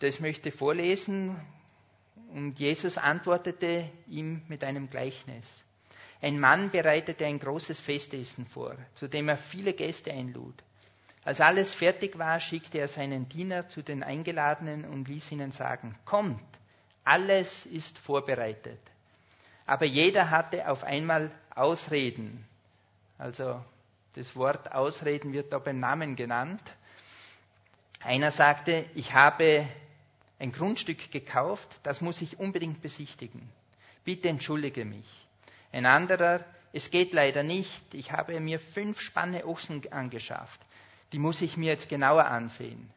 das 0.00 0.20
möchte 0.20 0.50
vorlesen. 0.50 1.40
Und 2.34 2.58
Jesus 2.58 2.98
antwortete 2.98 3.88
ihm 4.08 4.42
mit 4.48 4.64
einem 4.64 4.90
Gleichnis. 4.90 5.46
Ein 6.22 6.38
Mann 6.38 6.70
bereitete 6.70 7.24
ein 7.26 7.38
großes 7.38 7.80
Festessen 7.80 8.46
vor, 8.46 8.76
zu 8.94 9.08
dem 9.08 9.28
er 9.28 9.38
viele 9.38 9.72
Gäste 9.72 10.12
einlud. 10.12 10.54
Als 11.24 11.40
alles 11.40 11.74
fertig 11.74 12.18
war, 12.18 12.40
schickte 12.40 12.78
er 12.78 12.88
seinen 12.88 13.28
Diener 13.28 13.68
zu 13.68 13.82
den 13.82 14.02
Eingeladenen 14.02 14.84
und 14.84 15.08
ließ 15.08 15.32
ihnen 15.32 15.52
sagen, 15.52 15.96
kommt, 16.04 16.42
alles 17.04 17.66
ist 17.66 17.98
vorbereitet. 17.98 18.80
Aber 19.66 19.84
jeder 19.84 20.30
hatte 20.30 20.68
auf 20.68 20.82
einmal 20.84 21.30
Ausreden. 21.54 22.46
Also 23.18 23.62
das 24.14 24.34
Wort 24.34 24.72
Ausreden 24.72 25.32
wird 25.32 25.52
da 25.52 25.58
beim 25.58 25.78
Namen 25.78 26.16
genannt. 26.16 26.62
Einer 28.00 28.30
sagte, 28.30 28.86
ich 28.94 29.12
habe 29.12 29.68
ein 30.40 30.52
Grundstück 30.52 31.12
gekauft, 31.12 31.68
das 31.82 32.00
muss 32.00 32.20
ich 32.22 32.40
unbedingt 32.40 32.82
besichtigen. 32.82 33.48
Bitte 34.04 34.28
entschuldige 34.28 34.84
mich. 34.84 35.06
Ein 35.70 35.86
anderer, 35.86 36.44
es 36.72 36.90
geht 36.90 37.12
leider 37.12 37.42
nicht. 37.42 37.94
Ich 37.94 38.10
habe 38.10 38.40
mir 38.40 38.58
fünf 38.58 39.00
Spanne 39.00 39.46
Ochsen 39.46 39.82
angeschafft. 39.92 40.60
Die 41.12 41.18
muss 41.18 41.40
ich 41.42 41.56
mir 41.56 41.72
jetzt 41.72 41.88
genauer 41.88 42.24
ansehen. 42.24 42.90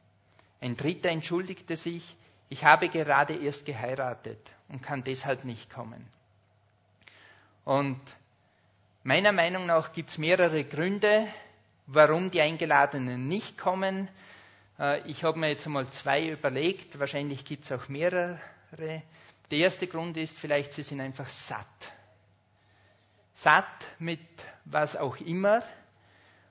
Ein 0.62 0.78
dritter 0.78 1.10
entschuldigte 1.10 1.76
sich, 1.76 2.16
ich 2.50 2.64
habe 2.64 2.88
gerade 2.88 3.36
erst 3.36 3.66
geheiratet 3.66 4.40
und 4.70 4.82
kann 4.82 5.04
deshalb 5.04 5.44
nicht 5.44 5.70
kommen. 5.70 6.08
Und 7.66 8.00
meiner 9.04 9.32
Meinung 9.34 9.66
nach 9.66 9.92
gibt 9.92 10.12
es 10.12 10.18
mehrere 10.18 10.64
Gründe, 10.64 11.28
warum 11.88 12.32
die 12.32 12.42
Eingeladenen 12.42 13.28
nicht 13.28 13.58
kommen. 13.58 14.08
Äh, 14.80 15.10
ich 15.10 15.24
habe 15.24 15.40
mir 15.40 15.50
jetzt 15.50 15.66
einmal 15.66 15.90
zwei 15.92 16.30
überlegt, 16.30 17.00
wahrscheinlich 17.00 17.46
gibt 17.46 17.66
es 17.66 17.72
auch 17.72 17.88
mehrere. 17.90 18.40
Der 19.52 19.60
erste 19.60 19.88
Grund 19.88 20.18
ist 20.18 20.38
vielleicht, 20.38 20.74
sie 20.74 20.84
sind 20.84 21.00
einfach 21.00 21.30
satt. 21.30 21.68
Satt 23.36 23.66
mit 24.00 24.20
was 24.66 24.96
auch 24.96 25.18
immer. 25.18 25.64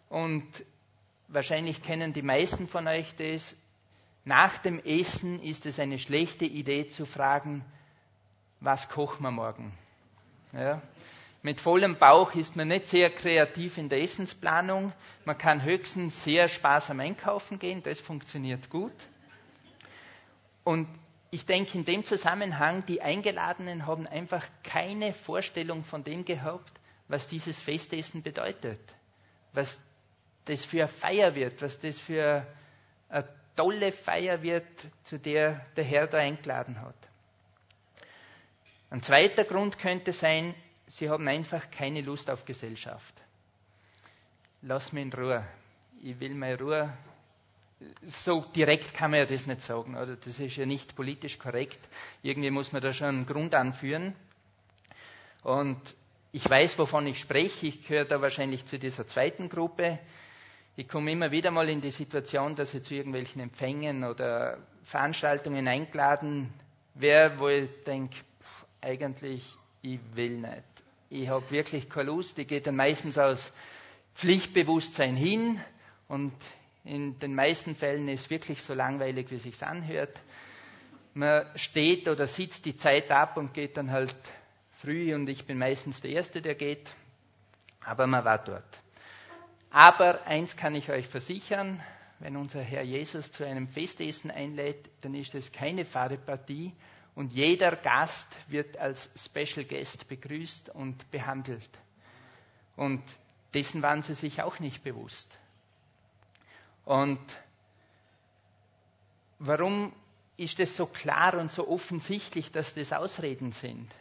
Und 0.09 0.47
wahrscheinlich 1.29 1.83
kennen 1.83 2.13
die 2.13 2.23
meisten 2.23 2.69
von 2.69 2.87
euch 2.87 3.15
das. 3.17 3.57
Nach 4.25 4.59
dem 4.59 4.79
Essen 4.85 5.43
ist 5.43 5.67
es 5.67 5.81
eine 5.81 5.99
schlechte 5.99 6.45
Idee 6.45 6.89
zu 6.89 7.07
fragen, 7.07 7.65
was 8.61 8.89
kochen 8.89 9.25
wir 9.25 9.33
morgen? 9.33 9.73
Ja. 10.53 10.81
Mit 11.45 11.61
vollem 11.61 11.99
Bauch 11.99 12.35
ist 12.37 12.55
man 12.55 12.69
nicht 12.69 12.87
sehr 12.87 13.11
kreativ 13.11 13.77
in 13.77 13.89
der 13.89 14.01
Essensplanung. 14.01 14.93
Man 15.25 15.37
kann 15.37 15.65
höchstens 15.65 16.23
sehr 16.23 16.47
sparsam 16.47 17.01
einkaufen 17.01 17.59
gehen, 17.59 17.83
das 17.83 17.99
funktioniert 17.99 18.71
gut. 18.71 18.93
Und 20.63 20.87
ich 21.33 21.45
denke 21.45 21.77
in 21.77 21.85
dem 21.85 22.05
Zusammenhang, 22.05 22.87
die 22.87 23.03
Eingeladenen 23.03 23.87
haben 23.87 24.07
einfach 24.07 24.47
keine 24.63 25.13
Vorstellung 25.15 25.83
von 25.85 26.05
dem 26.05 26.25
gehabt, 26.25 26.71
was 27.09 27.27
dieses 27.27 27.61
Festessen 27.61 28.23
bedeutet. 28.23 28.79
Was 29.53 29.81
das 30.45 30.65
für 30.65 30.81
eine 30.85 30.89
Feier 30.89 31.35
wird, 31.35 31.61
was 31.61 31.81
das 31.81 31.99
für 31.99 32.47
eine 33.09 33.29
tolle 33.57 33.91
Feier 33.91 34.43
wird, 34.43 34.67
zu 35.05 35.19
der 35.19 35.67
der 35.77 35.85
Herr 35.85 36.07
da 36.07 36.19
eingeladen 36.19 36.81
hat. 36.81 36.95
Ein 38.91 39.03
zweiter 39.03 39.45
Grund 39.45 39.79
könnte 39.79 40.13
sein, 40.13 40.55
sie 40.97 41.09
haben 41.09 41.27
einfach 41.29 41.71
keine 41.71 42.01
Lust 42.03 42.29
auf 42.31 42.45
Gesellschaft. 42.45 43.15
Lass 44.63 44.93
mich 44.93 45.03
in 45.05 45.13
Ruhe. 45.13 45.45
Ich 46.03 46.19
will 46.21 46.35
meine 46.35 46.59
Ruhe. 46.59 46.93
So 48.07 48.43
direkt 48.55 48.95
kann 48.95 49.11
man 49.11 49.21
ja 49.21 49.27
das 49.27 49.47
nicht 49.47 49.63
sagen. 49.63 49.97
Oder? 49.97 50.17
Das 50.17 50.39
ist 50.39 50.57
ja 50.57 50.67
nicht 50.67 50.95
politisch 50.95 51.39
korrekt. 51.39 51.79
Irgendwie 52.23 52.51
muss 52.51 52.73
man 52.73 52.83
da 52.83 52.93
schon 52.93 53.09
einen 53.09 53.27
Grund 53.27 53.55
anführen. 53.55 54.15
Und 55.43 55.81
ich 56.31 56.49
weiß, 56.49 56.79
wovon 56.79 57.07
ich 57.07 57.19
spreche. 57.19 57.67
Ich 57.67 57.87
gehöre 57.87 58.05
da 58.05 58.21
wahrscheinlich 58.21 58.65
zu 58.67 58.79
dieser 58.79 59.07
zweiten 59.07 59.49
Gruppe. 59.49 59.99
Ich 60.77 60.89
komme 60.89 61.11
immer 61.13 61.31
wieder 61.31 61.51
mal 61.51 61.69
in 61.69 61.81
die 61.81 61.91
Situation, 61.91 62.55
dass 62.55 62.73
ich 62.73 62.83
zu 62.85 62.95
irgendwelchen 62.95 63.41
Empfängen 63.43 64.05
oder 64.05 64.59
Veranstaltungen 64.85 65.67
eingeladen 65.69 66.53
wäre, 66.95 67.39
wo 67.39 67.49
ich 67.49 67.69
denke, 67.85 68.17
eigentlich, 68.81 69.45
ich 69.83 69.99
will 70.15 70.39
nicht 70.39 70.72
ich 71.13 71.29
habe 71.29 71.51
wirklich 71.51 71.91
keine 71.91 72.11
Lust, 72.11 72.39
ich 72.39 72.49
gehe 72.49 72.63
dann 72.63 72.77
meistens 72.77 73.19
aus 73.19 73.53
Pflichtbewusstsein 74.15 75.15
hin 75.15 75.61
und 76.09 76.33
in 76.85 77.19
den 77.19 77.35
meisten 77.35 77.77
Fällen 77.77 78.09
ist 78.09 78.23
es 78.25 78.31
wirklich 78.31 78.63
so 78.63 78.73
langweilig, 78.73 79.31
wie 79.31 79.37
es 79.37 79.43
sich 79.43 79.63
anhört. 79.63 80.21
Man 81.15 81.47
steht 81.55 82.09
oder 82.09 82.27
sitzt 82.27 82.65
die 82.65 82.77
Zeit 82.77 83.11
ab 83.11 83.37
und 83.37 83.53
geht 83.53 83.77
dann 83.77 83.91
halt 83.91 84.17
früh 84.81 85.15
und 85.15 85.29
ich 85.29 85.45
bin 85.45 85.59
meistens 85.59 86.01
der 86.01 86.13
Erste, 86.13 86.41
der 86.41 86.55
geht, 86.55 86.95
aber 87.85 88.07
man 88.07 88.25
war 88.25 88.43
dort. 88.43 88.81
Aber 89.71 90.27
eins 90.27 90.57
kann 90.57 90.75
ich 90.75 90.91
euch 90.91 91.09
versichern, 91.09 91.83
wenn 92.21 92.37
unser 92.37 92.63
Herr 92.63 92.83
Jesus 92.83 93.31
zu 93.33 93.45
einem 93.45 93.69
Festessen 93.69 94.31
einlädt, 94.31 94.89
dann 95.03 95.15
ist 95.15 95.35
es 95.35 95.53
keine 95.53 95.85
Fahrradpartie, 95.85 96.73
und 97.15 97.33
jeder 97.33 97.77
Gast 97.77 98.29
wird 98.49 98.77
als 98.79 99.09
Special 99.17 99.65
Guest 99.65 100.09
begrüßt 100.09 100.71
und 100.71 101.11
behandelt. 101.11 101.69
Und 102.77 103.03
dessen 103.53 103.83
waren 103.83 104.03
sie 104.03 104.15
sich 104.15 104.43
auch 104.43 104.59
nicht 104.61 104.83
bewusst. 104.83 105.39
Und 106.85 107.21
warum 109.39 109.93
ist 110.37 110.59
es 110.59 110.75
so 110.77 110.87
klar 110.87 111.35
und 111.35 111.53
so 111.53 111.69
offensichtlich, 111.69 112.51
dass 112.51 112.75
das 112.75 112.93
Ausreden 112.93 113.53
sind? 113.53 113.95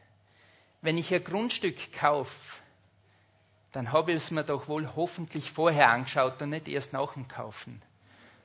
Wenn 0.82 0.97
ich 0.97 1.13
ein 1.13 1.24
Grundstück 1.24 1.91
kaufe, 1.93 2.32
dann 3.74 3.91
habe 3.91 4.13
ich 4.13 4.24
es 4.24 4.32
mir 4.32 4.43
doch 4.43 4.67
wohl 4.67 4.95
hoffentlich 4.95 5.52
vorher 5.52 5.89
angeschaut 5.89 6.41
und 6.41 6.50
nicht 6.50 6.67
erst 6.67 6.93
nach 6.93 7.13
dem 7.13 7.28
Kaufen. 7.28 7.82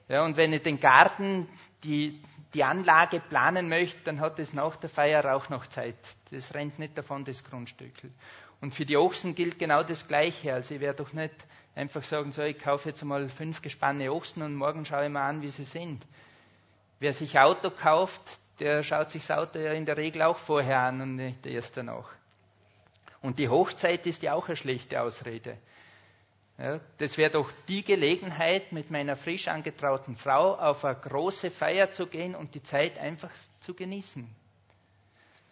Ja, 0.09 0.25
und 0.25 0.37
wenn 0.37 0.53
ich 0.53 0.63
den 0.63 0.79
Garten, 0.79 1.49
die, 1.83 2.23
die 2.55 2.63
Anlage 2.63 3.21
planen 3.21 3.69
möchte, 3.69 3.99
dann 4.05 4.21
hat 4.21 4.39
es 4.39 4.53
nach 4.53 4.77
der 4.77 4.89
Feier 4.89 5.35
auch 5.35 5.49
noch 5.49 5.67
Zeit. 5.67 5.97
Das 6.31 6.55
rennt 6.55 6.79
nicht 6.79 6.97
davon, 6.97 7.25
das 7.25 7.43
Grundstückel. 7.43 8.11
Und 8.61 8.75
für 8.75 8.87
die 8.87 8.97
Ochsen 8.97 9.35
gilt 9.35 9.59
genau 9.59 9.83
das 9.83 10.07
Gleiche. 10.07 10.55
Also 10.55 10.75
ich 10.75 10.81
werde 10.81 11.03
doch 11.03 11.13
nicht 11.13 11.35
einfach 11.75 12.05
sagen, 12.05 12.33
so, 12.33 12.43
ich 12.43 12.59
kaufe 12.59 12.89
jetzt 12.89 13.03
mal 13.05 13.29
fünf 13.29 13.61
gespanne 13.63 14.13
Ochsen 14.13 14.43
und 14.43 14.55
morgen 14.55 14.85
schaue 14.85 15.07
ich 15.07 15.11
mal 15.11 15.29
an, 15.29 15.43
wie 15.43 15.51
sie 15.51 15.65
sind. 15.65 16.07
Wer 16.99 17.13
sich 17.13 17.39
Auto 17.39 17.71
kauft, 17.71 18.23
der 18.61 18.83
schaut 18.83 19.11
sich 19.11 19.27
das 19.27 19.37
Auto 19.37 19.59
ja 19.59 19.73
in 19.73 19.85
der 19.85 19.97
Regel 19.97 20.23
auch 20.23 20.39
vorher 20.39 20.81
an 20.81 21.01
und 21.01 21.17
nicht 21.17 21.45
erst 21.45 21.77
danach. 21.77 22.09
Und 23.21 23.39
die 23.39 23.49
Hochzeit 23.49 24.07
ist 24.07 24.23
ja 24.23 24.35
auch 24.35 24.47
eine 24.47 24.57
schlechte 24.57 25.03
Ausrede. 25.03 25.59
Ja, 26.59 26.81
das 26.99 27.19
wäre 27.19 27.31
doch 27.31 27.53
die 27.69 27.85
Gelegenheit, 27.85 28.73
mit 28.73 28.91
meiner 28.91 29.17
frisch 29.17 29.47
angetrauten 29.49 30.17
Frau 30.17 30.55
auf 30.55 30.85
eine 30.87 30.99
große 30.99 31.51
Feier 31.51 31.93
zu 31.93 32.07
gehen 32.07 32.35
und 32.35 32.55
die 32.55 32.63
Zeit 32.63 32.99
einfach 32.99 33.31
zu 33.61 33.75
genießen. 33.75 34.27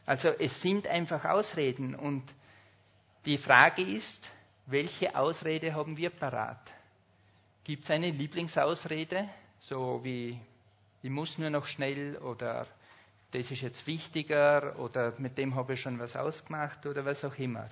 Also 0.06 0.28
es 0.28 0.60
sind 0.62 0.86
einfach 0.86 1.24
Ausreden 1.26 1.94
und 1.94 2.22
die 3.26 3.36
Frage 3.38 3.82
ist, 3.82 4.30
welche 4.66 5.14
Ausrede 5.14 5.74
haben 5.74 5.96
wir 5.96 6.10
parat? 6.10 6.72
Gibt 7.64 7.84
es 7.84 7.90
eine 7.90 8.10
Lieblingsausrede, 8.10 9.28
so 9.58 10.00
wie 10.02 10.38
ich 11.02 11.10
muss 11.10 11.36
nur 11.36 11.50
noch 11.50 11.66
schnell 11.66 12.16
oder 12.16 12.66
das 13.30 13.50
ist 13.50 13.60
jetzt 13.60 13.86
wichtiger 13.86 14.78
oder 14.78 15.12
mit 15.18 15.36
dem 15.36 15.54
habe 15.54 15.74
ich 15.74 15.80
schon 15.80 15.98
was 15.98 16.16
ausgemacht 16.16 16.86
oder 16.86 17.04
was 17.04 17.22
auch 17.24 17.36
immer? 17.38 17.68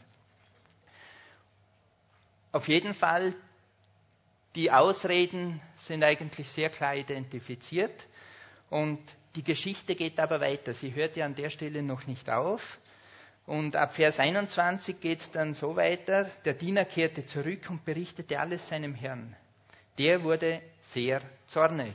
Auf 2.53 2.69
jeden 2.69 2.93
Fall, 2.93 3.35
die 4.55 4.71
Ausreden 4.71 5.61
sind 5.77 6.05
eigentlich 6.05 6.49
sehr 6.51 6.69
klar 6.69 6.95
identifiziert 6.95 8.07
und 8.69 9.01
die 9.35 9.43
Geschichte 9.43 9.95
geht 9.95 10.21
aber 10.21 10.41
weiter. 10.41 10.75
Sie 10.75 10.95
hört 10.95 11.17
ja 11.17 11.25
an 11.25 11.35
der 11.35 11.49
Stelle 11.49 11.83
noch 11.83 12.07
nicht 12.07 12.29
auf. 12.29 12.79
Und 13.47 13.75
ab 13.75 13.95
Vers 13.95 14.19
21 14.19 15.01
geht 15.01 15.21
es 15.21 15.31
dann 15.31 15.55
so 15.55 15.75
weiter, 15.75 16.31
der 16.45 16.55
Diener 16.55 16.85
kehrte 16.85 17.27
zurück 17.27 17.71
und 17.71 17.85
berichtete 17.85 18.39
alles 18.39 18.69
seinem 18.69 18.95
Herrn. 18.95 19.35
Der 19.99 20.23
wurde 20.23 20.63
sehr 20.83 21.23
zornig. 21.47 21.95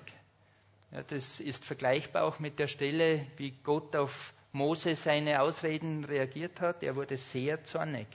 Ja, 0.91 1.03
das 1.03 1.39
ist 1.39 1.63
vergleichbar 1.65 2.23
auch 2.23 2.39
mit 2.39 2.59
der 2.59 2.67
Stelle, 2.67 3.27
wie 3.37 3.51
Gott 3.63 3.95
auf 3.95 4.33
Mose 4.51 4.95
seine 4.95 5.41
Ausreden 5.41 6.03
reagiert 6.03 6.59
hat. 6.59 6.83
Er 6.83 6.95
wurde 6.95 7.17
sehr 7.17 7.63
zornig. 7.63 8.07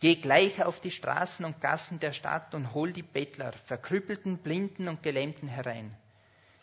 Geh 0.00 0.16
gleich 0.16 0.62
auf 0.62 0.80
die 0.80 0.90
Straßen 0.90 1.44
und 1.44 1.60
Gassen 1.60 1.98
der 2.00 2.12
Stadt 2.12 2.54
und 2.54 2.74
hol 2.74 2.92
die 2.92 3.02
Bettler, 3.02 3.52
Verkrüppelten, 3.64 4.38
Blinden 4.38 4.88
und 4.88 5.02
Gelähmten 5.02 5.48
herein. 5.48 5.96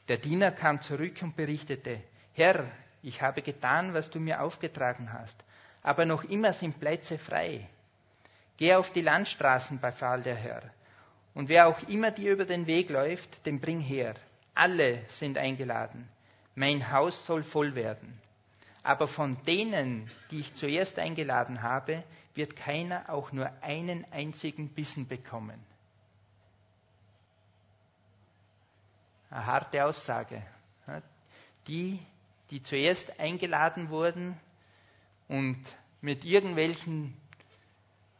Der 0.08 0.18
Diener 0.18 0.52
kam 0.52 0.82
zurück 0.82 1.16
und 1.22 1.36
berichtete, 1.36 2.02
Herr, 2.34 2.66
ich 3.02 3.22
habe 3.22 3.42
getan, 3.42 3.94
was 3.94 4.10
du 4.10 4.20
mir 4.20 4.42
aufgetragen 4.42 5.12
hast, 5.12 5.38
aber 5.82 6.06
noch 6.06 6.24
immer 6.24 6.54
sind 6.54 6.80
Plätze 6.80 7.18
frei. 7.18 7.68
Geh 8.58 8.76
auf 8.76 8.92
die 8.92 9.02
Landstraßen, 9.02 9.80
befahl 9.80 10.22
der 10.22 10.36
Herr, 10.36 10.62
und 11.34 11.50
wer 11.50 11.68
auch 11.68 11.82
immer 11.88 12.12
dir 12.12 12.34
über 12.34 12.46
den 12.46 12.68
Weg 12.68 12.90
läuft, 12.90 13.46
den 13.46 13.60
bring 13.60 13.80
her. 13.80 14.14
Alle 14.54 15.02
sind 15.10 15.38
eingeladen. 15.38 16.08
Mein 16.54 16.92
Haus 16.92 17.26
soll 17.26 17.42
voll 17.42 17.74
werden. 17.74 18.22
Aber 18.84 19.08
von 19.08 19.42
denen, 19.46 20.12
die 20.30 20.42
ich 20.42 20.54
zuerst 20.56 21.00
eingeladen 21.00 21.62
habe, 21.62 22.04
wird 22.36 22.56
keiner 22.58 23.10
auch 23.10 23.32
nur 23.32 23.50
einen 23.62 24.06
einzigen 24.12 24.70
Bissen 24.70 25.08
bekommen. 25.08 25.60
Eine 29.30 29.46
harte 29.46 29.86
Aussage. 29.86 30.46
Die, 31.68 32.00
die 32.50 32.62
zuerst 32.62 33.20
eingeladen 33.20 33.90
wurden 33.90 34.38
und 35.30 35.64
mit 36.02 36.26
irgendwelchen 36.26 37.16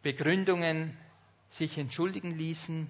Begründungen 0.02 0.98
sich 1.50 1.78
entschuldigen 1.78 2.38
ließen, 2.38 2.88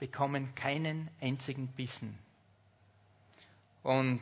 bekommen 0.00 0.54
keinen 0.56 1.08
einzigen 1.20 1.68
Bissen. 1.68 2.18
Und 3.84 4.20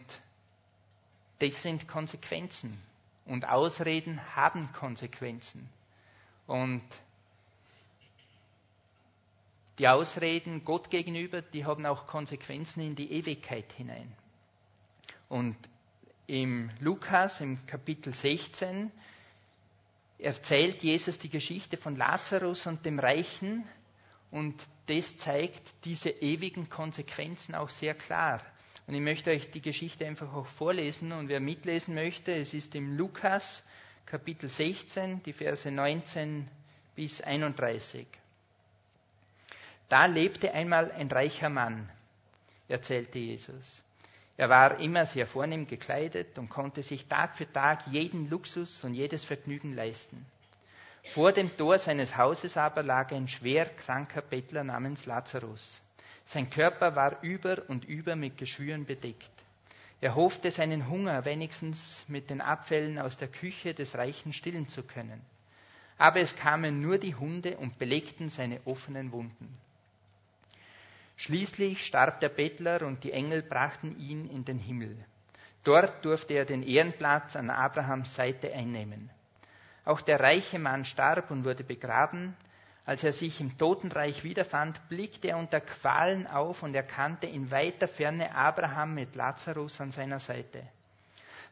das 1.44 1.60
sind 1.62 1.86
Konsequenzen. 1.86 2.80
Und 3.26 3.46
Ausreden 3.46 4.20
haben 4.34 4.72
Konsequenzen. 4.72 5.68
Und 6.46 6.82
die 9.78 9.88
Ausreden 9.88 10.64
Gott 10.64 10.90
gegenüber, 10.90 11.42
die 11.42 11.64
haben 11.64 11.84
auch 11.84 12.06
Konsequenzen 12.06 12.80
in 12.80 12.94
die 12.94 13.12
Ewigkeit 13.12 13.72
hinein. 13.72 14.12
Und 15.28 15.56
im 16.26 16.70
Lukas, 16.80 17.40
im 17.40 17.66
Kapitel 17.66 18.14
16, 18.14 18.90
erzählt 20.18 20.82
Jesus 20.82 21.18
die 21.18 21.28
Geschichte 21.28 21.76
von 21.76 21.96
Lazarus 21.96 22.66
und 22.66 22.86
dem 22.86 22.98
Reichen 22.98 23.64
und 24.30 24.54
das 24.86 25.16
zeigt 25.16 25.62
diese 25.84 26.10
ewigen 26.10 26.68
Konsequenzen 26.68 27.54
auch 27.54 27.70
sehr 27.70 27.94
klar. 27.94 28.40
Und 28.86 28.94
ich 28.94 29.00
möchte 29.00 29.30
euch 29.30 29.50
die 29.50 29.62
Geschichte 29.62 30.06
einfach 30.06 30.32
auch 30.34 30.46
vorlesen 30.46 31.12
und 31.12 31.28
wer 31.28 31.40
mitlesen 31.40 31.94
möchte, 31.94 32.34
es 32.34 32.52
ist 32.52 32.74
im 32.74 32.96
Lukas 32.96 33.62
Kapitel 34.04 34.50
16, 34.50 35.22
die 35.22 35.32
Verse 35.32 35.70
19 35.70 36.46
bis 36.94 37.20
31. 37.22 38.06
Da 39.88 40.06
lebte 40.06 40.52
einmal 40.52 40.92
ein 40.92 41.08
reicher 41.10 41.48
Mann, 41.48 41.88
erzählte 42.68 43.18
Jesus. 43.18 43.82
Er 44.36 44.48
war 44.48 44.80
immer 44.80 45.06
sehr 45.06 45.26
vornehm 45.26 45.66
gekleidet 45.66 46.38
und 46.38 46.48
konnte 46.48 46.82
sich 46.82 47.06
Tag 47.06 47.36
für 47.36 47.50
Tag 47.50 47.86
jeden 47.86 48.28
Luxus 48.28 48.82
und 48.84 48.94
jedes 48.94 49.24
Vergnügen 49.24 49.72
leisten. 49.72 50.26
Vor 51.12 51.32
dem 51.32 51.54
Tor 51.56 51.78
seines 51.78 52.16
Hauses 52.16 52.56
aber 52.56 52.82
lag 52.82 53.12
ein 53.12 53.28
schwer 53.28 53.66
kranker 53.66 54.22
Bettler 54.22 54.64
namens 54.64 55.06
Lazarus. 55.06 55.80
Sein 56.26 56.50
Körper 56.50 56.96
war 56.96 57.22
über 57.22 57.62
und 57.68 57.84
über 57.84 58.16
mit 58.16 58.38
Geschwüren 58.38 58.86
bedeckt. 58.86 59.30
Er 60.00 60.14
hoffte 60.14 60.50
seinen 60.50 60.88
Hunger 60.88 61.24
wenigstens 61.24 62.04
mit 62.08 62.30
den 62.30 62.40
Abfällen 62.40 62.98
aus 62.98 63.16
der 63.16 63.28
Küche 63.28 63.74
des 63.74 63.94
Reichen 63.94 64.32
stillen 64.32 64.68
zu 64.68 64.82
können. 64.82 65.22
Aber 65.96 66.20
es 66.20 66.34
kamen 66.36 66.80
nur 66.80 66.98
die 66.98 67.14
Hunde 67.14 67.56
und 67.56 67.78
belegten 67.78 68.28
seine 68.28 68.60
offenen 68.64 69.12
Wunden. 69.12 69.56
Schließlich 71.16 71.84
starb 71.86 72.20
der 72.20 72.28
Bettler 72.28 72.82
und 72.82 73.04
die 73.04 73.12
Engel 73.12 73.42
brachten 73.42 73.98
ihn 73.98 74.28
in 74.28 74.44
den 74.44 74.58
Himmel. 74.58 74.96
Dort 75.62 76.04
durfte 76.04 76.34
er 76.34 76.44
den 76.44 76.62
Ehrenplatz 76.62 77.36
an 77.36 77.48
Abrahams 77.50 78.14
Seite 78.14 78.52
einnehmen. 78.52 79.10
Auch 79.84 80.00
der 80.00 80.20
reiche 80.20 80.58
Mann 80.58 80.84
starb 80.84 81.30
und 81.30 81.44
wurde 81.44 81.64
begraben. 81.64 82.36
Als 82.86 83.02
er 83.02 83.12
sich 83.14 83.40
im 83.40 83.56
Totenreich 83.56 84.24
wiederfand, 84.24 84.88
blickte 84.88 85.28
er 85.28 85.38
unter 85.38 85.60
Qualen 85.60 86.26
auf 86.26 86.62
und 86.62 86.74
erkannte 86.74 87.26
in 87.26 87.50
weiter 87.50 87.88
Ferne 87.88 88.34
Abraham 88.34 88.94
mit 88.94 89.14
Lazarus 89.14 89.80
an 89.80 89.90
seiner 89.90 90.20
Seite. 90.20 90.62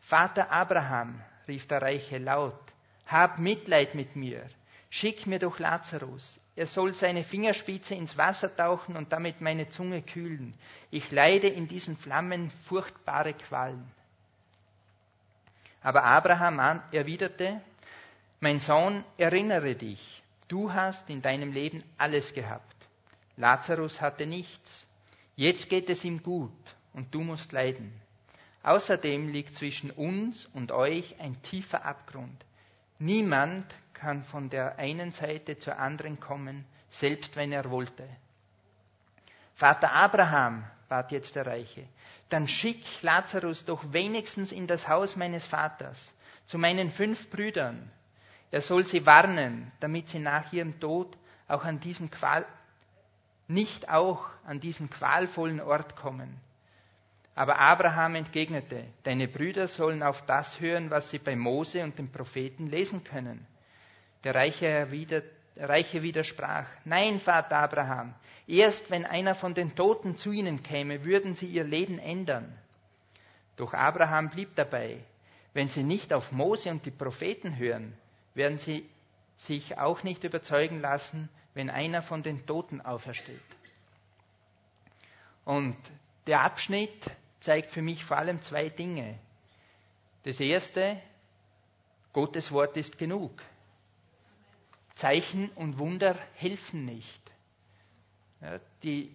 Vater 0.02 0.50
Abraham, 0.50 1.22
rief 1.48 1.66
der 1.66 1.80
Reiche 1.80 2.18
laut, 2.18 2.60
hab 3.06 3.38
Mitleid 3.38 3.94
mit 3.94 4.14
mir, 4.14 4.48
schick 4.90 5.26
mir 5.26 5.38
doch 5.38 5.58
Lazarus, 5.58 6.38
er 6.54 6.66
soll 6.66 6.92
seine 6.92 7.24
Fingerspitze 7.24 7.94
ins 7.94 8.18
Wasser 8.18 8.54
tauchen 8.54 8.96
und 8.96 9.10
damit 9.12 9.40
meine 9.40 9.70
Zunge 9.70 10.02
kühlen. 10.02 10.54
Ich 10.90 11.10
leide 11.10 11.48
in 11.48 11.66
diesen 11.66 11.96
Flammen 11.96 12.50
furchtbare 12.66 13.32
Qualen. 13.32 13.90
Aber 15.82 16.04
Abraham 16.04 16.82
erwiderte, 16.92 17.60
mein 18.40 18.60
Sohn, 18.60 19.02
erinnere 19.16 19.74
dich, 19.74 20.21
du 20.52 20.70
hast 20.70 21.08
in 21.08 21.22
deinem 21.22 21.50
Leben 21.50 21.82
alles 21.96 22.34
gehabt. 22.34 22.76
Lazarus 23.38 24.02
hatte 24.02 24.26
nichts. 24.26 24.86
Jetzt 25.34 25.70
geht 25.70 25.88
es 25.88 26.04
ihm 26.04 26.22
gut 26.22 26.52
und 26.92 27.14
du 27.14 27.22
musst 27.22 27.52
leiden. 27.52 27.90
Außerdem 28.62 29.28
liegt 29.28 29.54
zwischen 29.54 29.90
uns 29.90 30.44
und 30.52 30.70
euch 30.70 31.18
ein 31.18 31.40
tiefer 31.42 31.86
Abgrund. 31.86 32.44
Niemand 32.98 33.64
kann 33.94 34.22
von 34.22 34.50
der 34.50 34.78
einen 34.78 35.10
Seite 35.10 35.58
zur 35.58 35.78
anderen 35.78 36.20
kommen, 36.20 36.66
selbst 36.90 37.34
wenn 37.34 37.50
er 37.50 37.70
wollte. 37.70 38.06
Vater 39.54 39.92
Abraham, 39.92 40.64
bat 40.88 41.12
jetzt 41.12 41.34
der 41.34 41.46
Reiche, 41.46 41.86
dann 42.28 42.46
schick 42.46 42.84
Lazarus 43.00 43.64
doch 43.64 43.92
wenigstens 43.92 44.52
in 44.52 44.66
das 44.66 44.86
Haus 44.86 45.16
meines 45.16 45.46
Vaters, 45.46 46.12
zu 46.46 46.58
meinen 46.58 46.90
fünf 46.90 47.30
Brüdern. 47.30 47.90
Er 48.52 48.60
soll 48.60 48.84
sie 48.84 49.04
warnen, 49.06 49.72
damit 49.80 50.10
sie 50.10 50.18
nach 50.18 50.52
ihrem 50.52 50.78
Tod 50.78 51.16
auch 51.48 51.64
an 51.64 51.80
diesem 51.80 52.10
Qual, 52.10 52.44
nicht 53.48 53.88
auch 53.88 54.26
an 54.44 54.60
diesen 54.60 54.90
qualvollen 54.90 55.60
Ort 55.60 55.96
kommen. 55.96 56.38
Aber 57.34 57.58
Abraham 57.58 58.14
entgegnete, 58.16 58.84
deine 59.04 59.26
Brüder 59.26 59.68
sollen 59.68 60.02
auf 60.02 60.20
das 60.26 60.60
hören, 60.60 60.90
was 60.90 61.08
sie 61.08 61.18
bei 61.18 61.34
Mose 61.34 61.82
und 61.82 61.98
den 61.98 62.12
Propheten 62.12 62.66
lesen 62.68 63.02
können. 63.04 63.46
Der 64.22 64.34
Reiche, 64.34 64.86
der 64.86 65.22
Reiche 65.68 66.02
widersprach, 66.02 66.66
nein, 66.84 67.20
Vater 67.20 67.56
Abraham, 67.56 68.14
erst 68.46 68.90
wenn 68.90 69.06
einer 69.06 69.34
von 69.34 69.54
den 69.54 69.74
Toten 69.74 70.16
zu 70.18 70.30
ihnen 70.30 70.62
käme, 70.62 71.06
würden 71.06 71.34
sie 71.34 71.46
ihr 71.46 71.64
Leben 71.64 71.98
ändern. 71.98 72.54
Doch 73.56 73.72
Abraham 73.72 74.28
blieb 74.28 74.54
dabei, 74.56 74.98
wenn 75.54 75.68
sie 75.68 75.82
nicht 75.82 76.12
auf 76.12 76.32
Mose 76.32 76.68
und 76.70 76.84
die 76.84 76.90
Propheten 76.90 77.56
hören, 77.56 77.96
werden 78.34 78.58
sie 78.58 78.88
sich 79.36 79.78
auch 79.78 80.02
nicht 80.02 80.24
überzeugen 80.24 80.80
lassen, 80.80 81.28
wenn 81.54 81.70
einer 81.70 82.02
von 82.02 82.22
den 82.22 82.46
Toten 82.46 82.80
aufersteht. 82.80 83.40
Und 85.44 85.76
der 86.26 86.42
Abschnitt 86.42 87.10
zeigt 87.40 87.70
für 87.70 87.82
mich 87.82 88.04
vor 88.04 88.16
allem 88.16 88.40
zwei 88.42 88.68
Dinge. 88.68 89.18
Das 90.22 90.38
erste, 90.38 91.00
Gottes 92.12 92.52
Wort 92.52 92.76
ist 92.76 92.96
genug. 92.96 93.42
Zeichen 94.94 95.48
und 95.50 95.78
Wunder 95.78 96.16
helfen 96.34 96.84
nicht. 96.84 97.22
Ja, 98.40 98.60
die, 98.82 99.14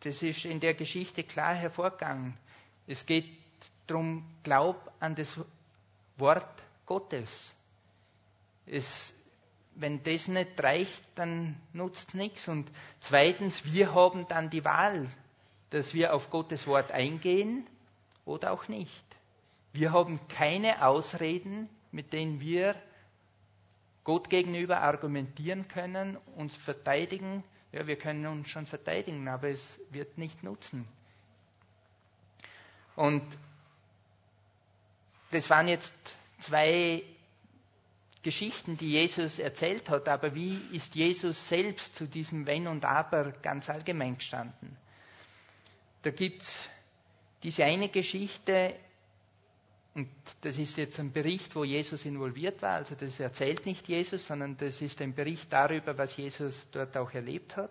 das 0.00 0.22
ist 0.22 0.44
in 0.44 0.60
der 0.60 0.74
Geschichte 0.74 1.24
klar 1.24 1.54
hervorgegangen. 1.54 2.36
Es 2.86 3.06
geht 3.06 3.26
darum, 3.86 4.24
glaub 4.42 4.92
an 5.00 5.14
das 5.14 5.38
Wort 6.16 6.62
Gottes. 6.84 7.53
Es, 8.66 9.14
wenn 9.74 10.02
das 10.02 10.28
nicht 10.28 10.62
reicht, 10.62 11.04
dann 11.14 11.56
nutzt 11.72 12.08
es 12.08 12.14
nichts. 12.14 12.48
Und 12.48 12.70
zweitens, 13.00 13.64
wir 13.64 13.94
haben 13.94 14.26
dann 14.28 14.50
die 14.50 14.64
Wahl, 14.64 15.08
dass 15.70 15.92
wir 15.94 16.14
auf 16.14 16.30
Gottes 16.30 16.66
Wort 16.66 16.92
eingehen 16.92 17.66
oder 18.24 18.52
auch 18.52 18.68
nicht. 18.68 19.04
Wir 19.72 19.92
haben 19.92 20.20
keine 20.28 20.86
Ausreden, 20.86 21.68
mit 21.90 22.12
denen 22.12 22.40
wir 22.40 22.76
Gott 24.04 24.30
gegenüber 24.30 24.82
argumentieren 24.82 25.66
können, 25.66 26.16
uns 26.36 26.54
verteidigen. 26.54 27.42
Ja, 27.72 27.86
wir 27.86 27.96
können 27.96 28.26
uns 28.26 28.48
schon 28.50 28.66
verteidigen, 28.66 29.26
aber 29.26 29.48
es 29.48 29.80
wird 29.90 30.16
nicht 30.18 30.42
nutzen. 30.44 30.86
Und 32.94 33.24
das 35.32 35.50
waren 35.50 35.66
jetzt 35.66 35.94
zwei 36.38 37.02
Geschichten, 38.24 38.76
die 38.76 38.92
Jesus 38.92 39.38
erzählt 39.38 39.88
hat, 39.90 40.08
aber 40.08 40.34
wie 40.34 40.58
ist 40.72 40.94
Jesus 40.96 41.46
selbst 41.46 41.94
zu 41.94 42.06
diesem 42.06 42.46
Wenn 42.46 42.66
und 42.66 42.84
Aber 42.84 43.30
ganz 43.30 43.70
allgemein 43.70 44.16
gestanden? 44.16 44.76
Da 46.02 46.10
gibt 46.10 46.42
es 46.42 46.68
diese 47.42 47.64
eine 47.64 47.90
Geschichte 47.90 48.74
und 49.94 50.08
das 50.40 50.58
ist 50.58 50.76
jetzt 50.76 50.98
ein 50.98 51.12
Bericht, 51.12 51.54
wo 51.54 51.62
Jesus 51.62 52.04
involviert 52.04 52.60
war. 52.62 52.72
Also 52.72 52.96
das 52.96 53.20
erzählt 53.20 53.64
nicht 53.64 53.86
Jesus, 53.86 54.26
sondern 54.26 54.56
das 54.56 54.80
ist 54.80 55.00
ein 55.00 55.14
Bericht 55.14 55.52
darüber, 55.52 55.96
was 55.96 56.16
Jesus 56.16 56.66
dort 56.72 56.96
auch 56.96 57.12
erlebt 57.12 57.56
hat. 57.56 57.70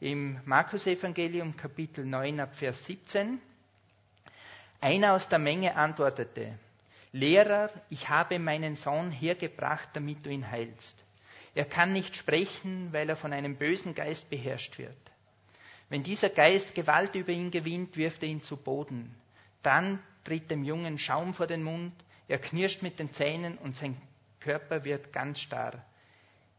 Im 0.00 0.40
Markus-Evangelium 0.44 1.56
Kapitel 1.56 2.04
9 2.04 2.40
ab 2.40 2.54
Vers 2.54 2.84
17. 2.84 3.40
Einer 4.80 5.14
aus 5.14 5.26
der 5.28 5.38
Menge 5.38 5.74
antwortete, 5.74 6.58
Lehrer, 7.14 7.70
ich 7.90 8.08
habe 8.08 8.40
meinen 8.40 8.74
Sohn 8.74 9.12
hergebracht, 9.12 9.88
damit 9.92 10.26
du 10.26 10.30
ihn 10.30 10.50
heilst. 10.50 10.96
Er 11.54 11.64
kann 11.64 11.92
nicht 11.92 12.16
sprechen, 12.16 12.92
weil 12.92 13.08
er 13.08 13.14
von 13.14 13.32
einem 13.32 13.54
bösen 13.54 13.94
Geist 13.94 14.28
beherrscht 14.30 14.78
wird. 14.78 14.96
Wenn 15.88 16.02
dieser 16.02 16.28
Geist 16.28 16.74
Gewalt 16.74 17.14
über 17.14 17.30
ihn 17.30 17.52
gewinnt, 17.52 17.96
wirft 17.96 18.24
er 18.24 18.28
ihn 18.28 18.42
zu 18.42 18.56
Boden. 18.56 19.14
Dann 19.62 20.00
tritt 20.24 20.50
dem 20.50 20.64
Jungen 20.64 20.98
Schaum 20.98 21.34
vor 21.34 21.46
den 21.46 21.62
Mund, 21.62 21.92
er 22.26 22.38
knirscht 22.38 22.82
mit 22.82 22.98
den 22.98 23.12
Zähnen 23.12 23.58
und 23.58 23.76
sein 23.76 23.96
Körper 24.40 24.84
wird 24.84 25.12
ganz 25.12 25.38
starr. 25.38 25.84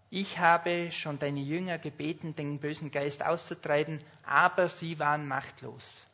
Ich 0.09 0.39
habe 0.39 0.89
schon 0.93 1.19
deine 1.19 1.41
Jünger 1.41 1.79
gebeten, 1.79 2.33
den 2.33 2.59
bösen 2.59 2.91
Geist 2.91 3.25
auszutreiben, 3.25 3.99
aber 4.23 4.69
sie 4.69 4.99
waren 4.99 5.27
machtlos. 5.27 6.07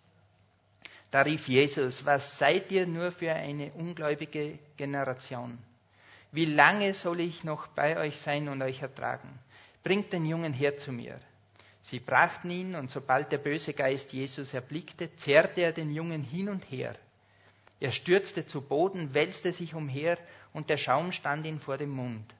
Da 1.11 1.21
rief 1.23 1.47
Jesus, 1.49 2.05
was 2.05 2.37
seid 2.37 2.71
ihr 2.71 2.87
nur 2.87 3.11
für 3.11 3.33
eine 3.33 3.71
ungläubige 3.73 4.57
Generation? 4.77 5.57
Wie 6.31 6.45
lange 6.45 6.93
soll 6.93 7.19
ich 7.19 7.43
noch 7.43 7.67
bei 7.67 7.97
euch 7.97 8.17
sein 8.17 8.47
und 8.47 8.61
euch 8.61 8.81
ertragen? 8.81 9.37
Bringt 9.83 10.13
den 10.13 10.25
Jungen 10.25 10.53
her 10.53 10.77
zu 10.77 10.93
mir. 10.93 11.19
Sie 11.81 11.99
brachten 11.99 12.49
ihn, 12.49 12.75
und 12.75 12.91
sobald 12.91 13.31
der 13.31 13.39
böse 13.39 13.73
Geist 13.73 14.13
Jesus 14.13 14.53
erblickte, 14.53 15.13
zerrte 15.17 15.61
er 15.61 15.73
den 15.73 15.91
Jungen 15.91 16.23
hin 16.23 16.47
und 16.47 16.63
her. 16.71 16.95
Er 17.81 17.91
stürzte 17.91 18.45
zu 18.45 18.61
Boden, 18.61 19.13
wälzte 19.13 19.51
sich 19.51 19.73
umher 19.73 20.17
und 20.53 20.69
der 20.69 20.77
Schaum 20.77 21.11
stand 21.11 21.45
ihm 21.45 21.59
vor 21.59 21.77
dem 21.77 21.89
Mund. 21.89 22.33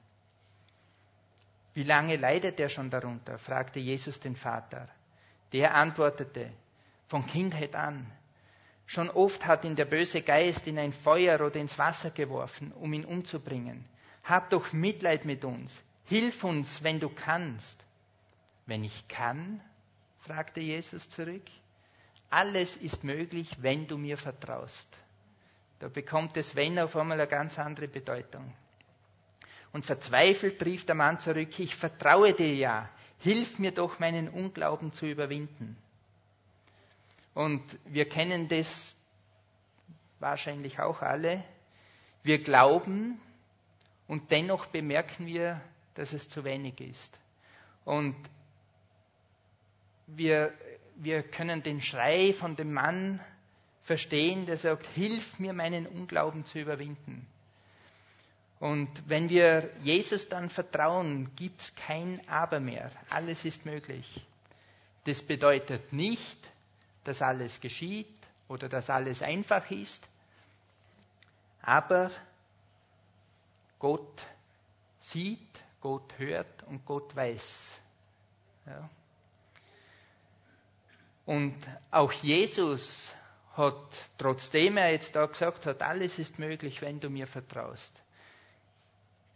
Wie 1.74 1.82
lange 1.82 2.16
leidet 2.16 2.60
er 2.60 2.68
schon 2.68 2.88
darunter? 2.88 3.38
fragte 3.38 3.80
Jesus 3.80 4.20
den 4.20 4.36
Vater. 4.36 4.88
Der 5.52 5.74
antwortete, 5.74 6.52
von 7.08 7.26
Kindheit 7.26 7.74
an. 7.74 8.10
Schon 8.92 9.08
oft 9.08 9.46
hat 9.46 9.64
ihn 9.64 9.74
der 9.74 9.86
böse 9.86 10.20
Geist 10.20 10.66
in 10.66 10.78
ein 10.78 10.92
Feuer 10.92 11.40
oder 11.40 11.56
ins 11.58 11.78
Wasser 11.78 12.10
geworfen, 12.10 12.72
um 12.72 12.92
ihn 12.92 13.06
umzubringen. 13.06 13.86
Hab 14.22 14.50
doch 14.50 14.74
Mitleid 14.74 15.24
mit 15.24 15.46
uns. 15.46 15.82
Hilf 16.04 16.44
uns, 16.44 16.84
wenn 16.84 17.00
du 17.00 17.08
kannst. 17.08 17.86
Wenn 18.66 18.84
ich 18.84 19.08
kann? 19.08 19.62
fragte 20.18 20.60
Jesus 20.60 21.08
zurück. 21.08 21.44
Alles 22.28 22.76
ist 22.76 23.02
möglich, 23.02 23.48
wenn 23.62 23.86
du 23.86 23.96
mir 23.96 24.18
vertraust. 24.18 24.88
Da 25.78 25.88
bekommt 25.88 26.36
das 26.36 26.54
Wenn 26.54 26.78
auf 26.78 26.94
einmal 26.94 27.18
eine 27.18 27.30
ganz 27.30 27.58
andere 27.58 27.88
Bedeutung. 27.88 28.52
Und 29.72 29.86
verzweifelt 29.86 30.62
rief 30.66 30.84
der 30.84 30.96
Mann 30.96 31.18
zurück, 31.18 31.58
ich 31.58 31.74
vertraue 31.76 32.34
dir 32.34 32.54
ja, 32.54 32.90
hilf 33.20 33.58
mir 33.58 33.72
doch 33.72 33.98
meinen 34.00 34.28
Unglauben 34.28 34.92
zu 34.92 35.06
überwinden. 35.06 35.78
Und 37.34 37.62
wir 37.86 38.08
kennen 38.08 38.48
das 38.48 38.96
wahrscheinlich 40.18 40.78
auch 40.78 41.02
alle. 41.02 41.44
Wir 42.22 42.42
glauben 42.42 43.20
und 44.06 44.30
dennoch 44.30 44.66
bemerken 44.66 45.26
wir, 45.26 45.60
dass 45.94 46.12
es 46.12 46.28
zu 46.28 46.44
wenig 46.44 46.80
ist. 46.80 47.18
Und 47.84 48.16
wir, 50.06 50.52
wir 50.96 51.22
können 51.22 51.62
den 51.62 51.80
Schrei 51.80 52.32
von 52.34 52.56
dem 52.56 52.72
Mann 52.72 53.20
verstehen, 53.82 54.46
der 54.46 54.58
sagt, 54.58 54.86
hilf 54.88 55.38
mir 55.38 55.52
meinen 55.52 55.86
Unglauben 55.86 56.44
zu 56.44 56.60
überwinden. 56.60 57.26
Und 58.60 58.88
wenn 59.08 59.28
wir 59.28 59.70
Jesus 59.82 60.28
dann 60.28 60.48
vertrauen, 60.48 61.34
gibt 61.34 61.62
es 61.62 61.74
kein 61.74 62.20
Aber 62.28 62.60
mehr. 62.60 62.92
Alles 63.10 63.44
ist 63.44 63.66
möglich. 63.66 64.24
Das 65.04 65.20
bedeutet 65.20 65.92
nicht, 65.92 66.51
dass 67.04 67.22
alles 67.22 67.60
geschieht 67.60 68.14
oder 68.48 68.68
dass 68.68 68.90
alles 68.90 69.22
einfach 69.22 69.70
ist, 69.70 70.08
aber 71.62 72.10
Gott 73.78 74.22
sieht, 75.00 75.62
Gott 75.80 76.18
hört 76.18 76.62
und 76.64 76.84
Gott 76.84 77.14
weiß. 77.14 77.80
Ja. 78.66 78.88
Und 81.26 81.56
auch 81.90 82.12
Jesus 82.12 83.14
hat, 83.56 83.76
trotzdem 84.18 84.76
er 84.76 84.92
jetzt 84.92 85.14
da 85.14 85.26
gesagt 85.26 85.66
hat, 85.66 85.82
alles 85.82 86.18
ist 86.18 86.38
möglich, 86.38 86.80
wenn 86.82 87.00
du 87.00 87.10
mir 87.10 87.26
vertraust. 87.26 87.92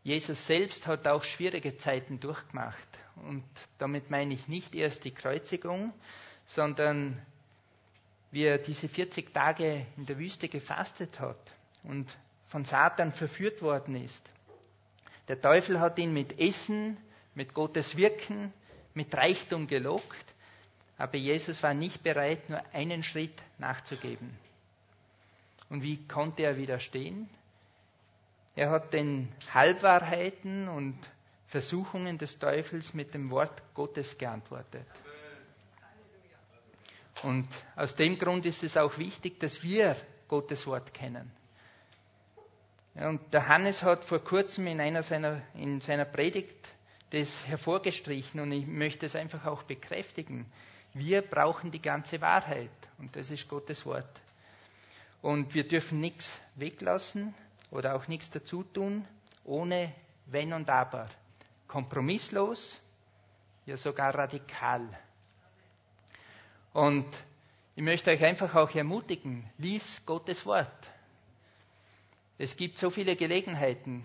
Jesus 0.02 0.46
selbst 0.46 0.86
hat 0.86 1.06
auch 1.08 1.24
schwierige 1.24 1.76
Zeiten 1.78 2.20
durchgemacht. 2.20 2.88
Und 3.16 3.44
damit 3.78 4.10
meine 4.10 4.34
ich 4.34 4.46
nicht 4.46 4.74
erst 4.74 5.04
die 5.04 5.12
Kreuzigung, 5.12 5.92
sondern 6.46 7.20
wie 8.30 8.44
er 8.44 8.58
diese 8.58 8.88
40 8.88 9.32
Tage 9.32 9.86
in 9.96 10.06
der 10.06 10.18
Wüste 10.18 10.48
gefastet 10.48 11.20
hat 11.20 11.38
und 11.82 12.06
von 12.46 12.64
Satan 12.64 13.12
verführt 13.12 13.62
worden 13.62 13.94
ist. 13.96 14.30
Der 15.28 15.40
Teufel 15.40 15.80
hat 15.80 15.98
ihn 15.98 16.12
mit 16.12 16.38
Essen, 16.38 16.96
mit 17.34 17.54
Gottes 17.54 17.96
Wirken, 17.96 18.52
mit 18.94 19.14
Reichtum 19.14 19.66
gelockt 19.66 20.26
aber 20.98 21.16
Jesus 21.18 21.62
war 21.62 21.74
nicht 21.74 22.02
bereit, 22.02 22.48
nur 22.48 22.62
einen 22.72 23.02
Schritt 23.02 23.42
nachzugeben. 23.58 24.30
Und 25.68 25.82
wie 25.82 26.06
konnte 26.08 26.42
er 26.44 26.56
widerstehen? 26.56 27.28
Er 28.54 28.70
hat 28.70 28.94
den 28.94 29.28
Halbwahrheiten 29.52 30.68
und 30.68 30.96
Versuchungen 31.48 32.16
des 32.18 32.38
Teufels 32.38 32.94
mit 32.94 33.12
dem 33.12 33.30
Wort 33.30 33.62
Gottes 33.74 34.16
geantwortet. 34.16 34.86
Und 37.22 37.48
aus 37.74 37.94
dem 37.94 38.18
Grund 38.18 38.46
ist 38.46 38.62
es 38.62 38.76
auch 38.76 38.98
wichtig, 38.98 39.40
dass 39.40 39.62
wir 39.62 39.96
Gottes 40.28 40.66
Wort 40.66 40.92
kennen. 40.92 41.30
Und 42.94 43.32
der 43.32 43.46
Hannes 43.48 43.82
hat 43.82 44.04
vor 44.04 44.20
kurzem 44.20 44.66
in 44.66 44.80
einer 44.80 45.02
seiner, 45.02 45.42
in 45.54 45.80
seiner 45.80 46.06
Predigt 46.06 46.56
das 47.10 47.46
hervorgestrichen 47.46 48.40
und 48.40 48.52
ich 48.52 48.66
möchte 48.66 49.06
es 49.06 49.14
einfach 49.14 49.44
auch 49.46 49.62
bekräftigen. 49.62 50.46
Wir 50.94 51.22
brauchen 51.22 51.70
die 51.70 51.82
ganze 51.82 52.20
Wahrheit 52.20 52.70
und 52.98 53.14
das 53.14 53.30
ist 53.30 53.48
Gottes 53.48 53.84
Wort. 53.84 54.20
Und 55.22 55.54
wir 55.54 55.68
dürfen 55.68 56.00
nichts 56.00 56.40
weglassen 56.54 57.34
oder 57.70 57.94
auch 57.96 58.08
nichts 58.08 58.30
dazu 58.30 58.62
tun, 58.62 59.06
ohne 59.44 59.92
Wenn 60.26 60.52
und 60.52 60.68
Aber. 60.70 61.08
Kompromisslos, 61.68 62.80
ja 63.66 63.76
sogar 63.76 64.14
radikal. 64.14 64.88
Und 66.76 67.06
ich 67.74 67.82
möchte 67.82 68.10
euch 68.10 68.22
einfach 68.22 68.54
auch 68.54 68.70
ermutigen, 68.74 69.48
lies 69.56 70.02
Gottes 70.04 70.44
Wort. 70.44 70.90
Es 72.36 72.54
gibt 72.54 72.76
so 72.76 72.90
viele 72.90 73.16
Gelegenheiten. 73.16 74.04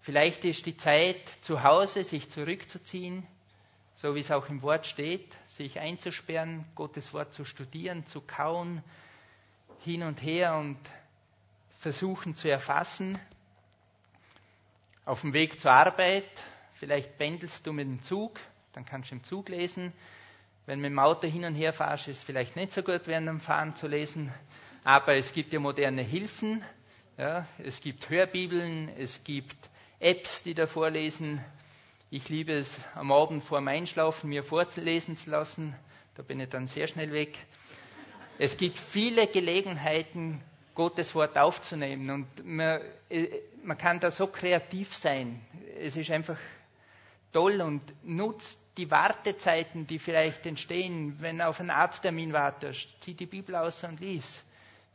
Vielleicht 0.00 0.44
ist 0.44 0.66
die 0.66 0.76
Zeit 0.76 1.20
zu 1.42 1.62
Hause, 1.62 2.02
sich 2.02 2.28
zurückzuziehen, 2.28 3.24
so 3.94 4.16
wie 4.16 4.18
es 4.18 4.32
auch 4.32 4.48
im 4.48 4.62
Wort 4.62 4.88
steht, 4.88 5.36
sich 5.46 5.78
einzusperren, 5.78 6.64
Gottes 6.74 7.14
Wort 7.14 7.32
zu 7.32 7.44
studieren, 7.44 8.04
zu 8.06 8.20
kauen, 8.20 8.82
hin 9.84 10.02
und 10.02 10.20
her 10.24 10.56
und 10.56 10.80
versuchen 11.78 12.34
zu 12.34 12.50
erfassen. 12.50 13.16
Auf 15.04 15.20
dem 15.20 15.34
Weg 15.34 15.60
zur 15.60 15.70
Arbeit, 15.70 16.24
vielleicht 16.74 17.16
pendelst 17.16 17.64
du 17.64 17.72
mit 17.72 17.86
dem 17.86 18.02
Zug, 18.02 18.40
dann 18.72 18.84
kannst 18.84 19.12
du 19.12 19.14
im 19.14 19.22
Zug 19.22 19.48
lesen. 19.50 19.92
Wenn 20.66 20.80
du 20.80 20.82
mit 20.82 20.90
dem 20.90 20.98
Auto 20.98 21.28
hin 21.28 21.44
und 21.44 21.54
her 21.54 21.72
fahrst, 21.72 22.08
ist 22.08 22.18
es 22.18 22.24
vielleicht 22.24 22.56
nicht 22.56 22.72
so 22.72 22.82
gut, 22.82 23.02
während 23.06 23.28
dem 23.28 23.38
Fahren 23.38 23.76
zu 23.76 23.86
lesen. 23.86 24.32
Aber 24.82 25.14
es 25.14 25.32
gibt 25.32 25.52
ja 25.52 25.60
moderne 25.60 26.02
Hilfen. 26.02 26.64
Ja, 27.16 27.46
es 27.58 27.80
gibt 27.80 28.10
Hörbibeln, 28.10 28.88
es 28.98 29.22
gibt 29.22 29.56
Apps, 30.00 30.42
die 30.42 30.54
da 30.54 30.66
vorlesen. 30.66 31.40
Ich 32.10 32.28
liebe 32.28 32.52
es, 32.52 32.80
am 32.96 33.12
Abend 33.12 33.44
vor 33.44 33.60
dem 33.60 33.68
Einschlafen 33.68 34.28
mir 34.28 34.42
vorzulesen 34.42 35.16
zu 35.16 35.30
lassen. 35.30 35.76
Da 36.16 36.24
bin 36.24 36.40
ich 36.40 36.48
dann 36.48 36.66
sehr 36.66 36.88
schnell 36.88 37.12
weg. 37.12 37.38
Es 38.38 38.56
gibt 38.56 38.76
viele 38.76 39.28
Gelegenheiten, 39.28 40.42
Gottes 40.74 41.14
Wort 41.14 41.38
aufzunehmen. 41.38 42.10
Und 42.10 42.44
man, 42.44 42.80
äh, 43.08 43.28
man 43.62 43.78
kann 43.78 44.00
da 44.00 44.10
so 44.10 44.26
kreativ 44.26 44.96
sein. 44.96 45.40
Es 45.78 45.96
ist 45.96 46.10
einfach 46.10 46.38
toll 47.32 47.60
und 47.60 47.82
nutzt 48.04 48.58
die 48.76 48.90
Wartezeiten, 48.90 49.86
die 49.86 49.98
vielleicht 49.98 50.44
entstehen, 50.46 51.20
wenn 51.20 51.38
du 51.38 51.46
auf 51.46 51.60
einen 51.60 51.70
Arzttermin 51.70 52.32
wartest. 52.32 52.88
Zieh 53.00 53.14
die 53.14 53.26
Bibel 53.26 53.54
aus 53.54 53.82
und 53.84 54.00
lies. 54.00 54.44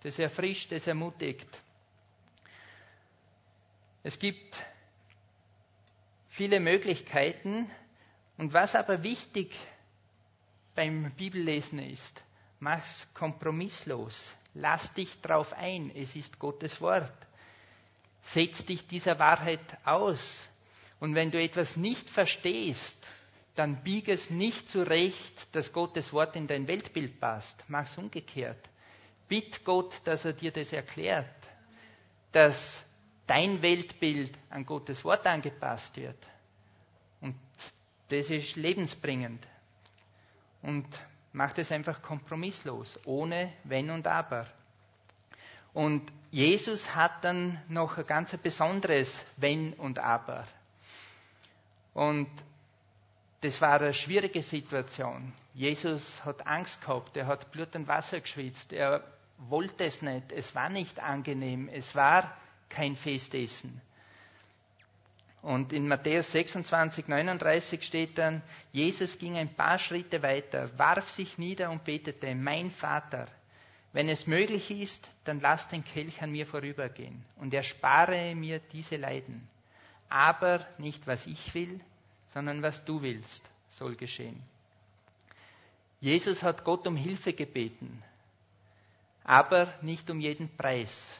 Das 0.03 0.19
erfrischt, 0.19 0.71
das 0.71 0.87
ermutigt. 0.87 1.47
Es 4.03 4.17
gibt 4.17 4.63
viele 6.29 6.59
Möglichkeiten. 6.59 7.69
Und 8.37 8.53
was 8.53 8.73
aber 8.75 9.03
wichtig 9.03 9.55
beim 10.75 11.11
Bibellesen 11.15 11.79
ist, 11.79 12.23
mach's 12.59 13.07
kompromisslos. 13.13 14.35
Lass 14.53 14.93
dich 14.93 15.21
drauf 15.21 15.53
ein. 15.53 15.91
Es 15.95 16.15
ist 16.15 16.39
Gottes 16.39 16.81
Wort. 16.81 17.13
Setz 18.21 18.65
dich 18.65 18.85
dieser 18.87 19.17
Wahrheit 19.19 19.77
aus. 19.85 20.47
Und 20.99 21.15
wenn 21.15 21.31
du 21.31 21.41
etwas 21.41 21.77
nicht 21.77 22.09
verstehst, 22.09 22.97
dann 23.55 23.83
bieg 23.83 24.07
es 24.07 24.29
nicht 24.29 24.69
zurecht, 24.69 25.47
dass 25.53 25.73
Gottes 25.73 26.13
Wort 26.13 26.35
in 26.35 26.47
dein 26.47 26.67
Weltbild 26.67 27.19
passt. 27.19 27.63
Mach's 27.67 27.97
umgekehrt. 27.97 28.69
Bitt 29.27 29.63
Gott, 29.65 30.01
dass 30.05 30.25
er 30.25 30.33
dir 30.33 30.51
das 30.51 30.71
erklärt, 30.73 31.25
dass 32.31 32.83
dein 33.27 33.61
Weltbild 33.61 34.31
an 34.49 34.65
Gottes 34.65 35.03
Wort 35.03 35.25
angepasst 35.25 35.95
wird. 35.97 36.17
Und 37.21 37.35
das 38.09 38.29
ist 38.29 38.55
lebensbringend. 38.55 39.45
Und 40.61 40.85
macht 41.33 41.57
es 41.59 41.71
einfach 41.71 42.01
kompromisslos, 42.01 42.99
ohne 43.05 43.53
Wenn 43.63 43.89
und 43.89 44.07
Aber. 44.07 44.47
Und 45.73 46.11
Jesus 46.29 46.93
hat 46.93 47.23
dann 47.23 47.61
noch 47.69 47.97
ein 47.97 48.05
ganz 48.05 48.35
besonderes 48.37 49.25
Wenn 49.37 49.73
und 49.73 49.99
Aber. 49.99 50.45
Und 51.93 52.29
das 53.41 53.59
war 53.59 53.81
eine 53.81 53.93
schwierige 53.93 54.43
Situation. 54.43 55.33
Jesus 55.53 56.23
hat 56.23 56.45
Angst 56.45 56.79
gehabt, 56.81 57.17
er 57.17 57.27
hat 57.27 57.51
Blut 57.51 57.75
und 57.75 57.87
Wasser 57.87 58.21
geschwitzt, 58.21 58.71
er 58.71 59.03
wollte 59.37 59.83
es 59.83 60.01
nicht, 60.01 60.31
es 60.31 60.53
war 60.53 60.69
nicht 60.69 60.99
angenehm, 60.99 61.67
es 61.67 61.95
war 61.95 62.37
kein 62.69 62.95
Festessen. 62.95 63.81
Und 65.41 65.73
in 65.73 65.87
Matthäus 65.87 66.31
26, 66.31 67.07
39 67.07 67.81
steht 67.81 68.17
dann, 68.19 68.43
Jesus 68.71 69.17
ging 69.17 69.35
ein 69.35 69.55
paar 69.55 69.79
Schritte 69.79 70.21
weiter, 70.21 70.69
warf 70.77 71.09
sich 71.09 71.39
nieder 71.39 71.71
und 71.71 71.83
betete, 71.83 72.35
mein 72.35 72.69
Vater, 72.69 73.27
wenn 73.91 74.07
es 74.07 74.27
möglich 74.27 74.69
ist, 74.69 75.09
dann 75.23 75.39
lass 75.39 75.67
den 75.67 75.83
Kelch 75.83 76.21
an 76.21 76.31
mir 76.31 76.45
vorübergehen 76.45 77.25
und 77.37 77.55
erspare 77.55 78.35
mir 78.35 78.59
diese 78.71 78.97
Leiden. 78.97 79.47
Aber 80.09 80.65
nicht 80.77 81.07
was 81.07 81.25
ich 81.25 81.53
will, 81.55 81.81
sondern 82.33 82.61
was 82.61 82.83
du 82.85 83.01
willst, 83.01 83.49
soll 83.69 83.95
geschehen. 83.95 84.41
Jesus 85.99 86.41
hat 86.41 86.63
Gott 86.63 86.87
um 86.87 86.95
Hilfe 86.95 87.33
gebeten, 87.33 88.03
aber 89.23 89.73
nicht 89.81 90.09
um 90.09 90.19
jeden 90.19 90.49
Preis. 90.57 91.19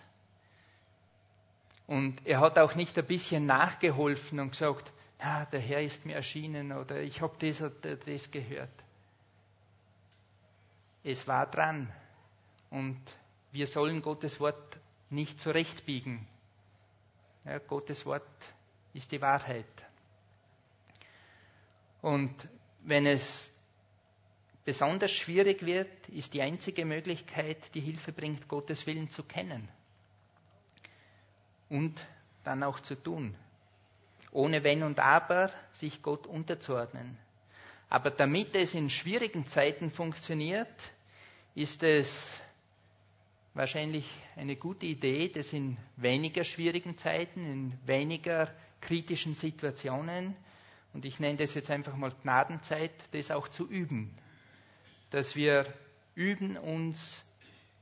Und 1.88 2.26
er 2.26 2.39
hat 2.39 2.57
auch 2.57 2.76
nicht 2.76 2.97
ein 2.97 3.05
bisschen 3.05 3.45
nachgeholfen 3.45 4.39
und 4.39 4.51
gesagt, 4.51 4.91
na, 5.20 5.45
der 5.45 5.59
Herr 5.59 5.84
ist 5.84 6.05
mir 6.05 6.16
erschienen 6.16 6.72
oder 6.72 7.01
ich 7.01 7.22
habe 7.22 7.36
das 7.38 7.62
oder 7.62 7.95
das 7.95 8.32
gehört. 8.32 8.72
Es 11.03 11.28
war 11.28 11.45
dran 11.45 11.91
und 12.70 12.99
wir 13.51 13.68
sollen 13.68 14.01
Gottes 14.01 14.39
Wort 14.39 14.80
nicht 15.09 15.39
zurechtbiegen. 15.39 16.26
Ja, 17.43 17.57
Gottes 17.59 18.05
Wort 18.05 18.24
ist 18.93 19.12
die 19.12 19.22
Wahrheit. 19.22 19.66
Und 22.02 22.34
wenn 22.84 23.06
es 23.06 23.52
besonders 24.66 25.12
schwierig 25.12 25.66
wird, 25.66 26.10
ist 26.10 26.34
die 26.34 26.41
einzige 26.41 26.86
Möglichkeit, 26.86 27.58
die 27.74 27.82
Hilfe 27.82 28.12
bringt, 28.12 28.47
Gottes 28.47 28.86
Willen 28.88 29.10
zu 29.10 29.24
kennen 29.24 29.70
und 31.70 32.06
dann 32.43 32.64
auch 32.64 32.80
zu 32.80 32.95
tun. 32.95 33.36
Ohne 34.32 34.64
Wenn 34.64 34.84
und 34.84 34.99
Aber 34.99 35.52
sich 35.74 36.02
Gott 36.02 36.28
unterzuordnen. 36.28 37.18
Aber 37.89 38.12
damit 38.12 38.56
es 38.56 38.74
in 38.74 38.89
schwierigen 38.89 39.47
Zeiten 39.47 39.91
funktioniert, 39.91 40.68
ist 41.56 41.84
es 41.84 42.41
wahrscheinlich 43.54 44.10
eine 44.38 44.56
gute 44.56 44.86
Idee, 44.86 45.28
das 45.30 45.52
in 45.52 45.78
weniger 45.97 46.43
schwierigen 46.45 46.97
Zeiten, 46.97 47.45
in 47.45 47.78
weniger 47.86 48.49
kritischen 48.80 49.36
Situationen, 49.36 50.36
und 50.94 51.06
ich 51.06 51.20
nenne 51.20 51.38
das 51.38 51.54
jetzt 51.54 51.72
einfach 51.72 51.96
mal 51.96 52.14
Gnadenzeit, 52.22 52.92
das 53.12 53.32
auch 53.32 53.48
zu 53.48 53.68
üben. 53.68 54.18
Dass 55.10 55.36
wir 55.36 55.66
üben, 56.16 56.58
uns 56.58 57.24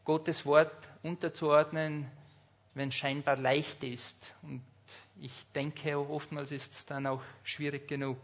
Gottes 0.06 0.46
Wort 0.46 0.90
unterzuordnen, 1.04 2.10
wenn 2.74 2.90
es 2.90 2.96
scheinbar 2.96 3.36
leicht 3.36 3.84
ist. 3.84 4.34
Und 4.42 4.64
ich 5.20 5.34
denke, 5.54 5.98
oftmals 5.98 6.52
ist 6.52 6.72
es 6.72 6.86
dann 6.86 7.08
auch 7.08 7.22
schwierig 7.44 7.88
genug. 7.88 8.18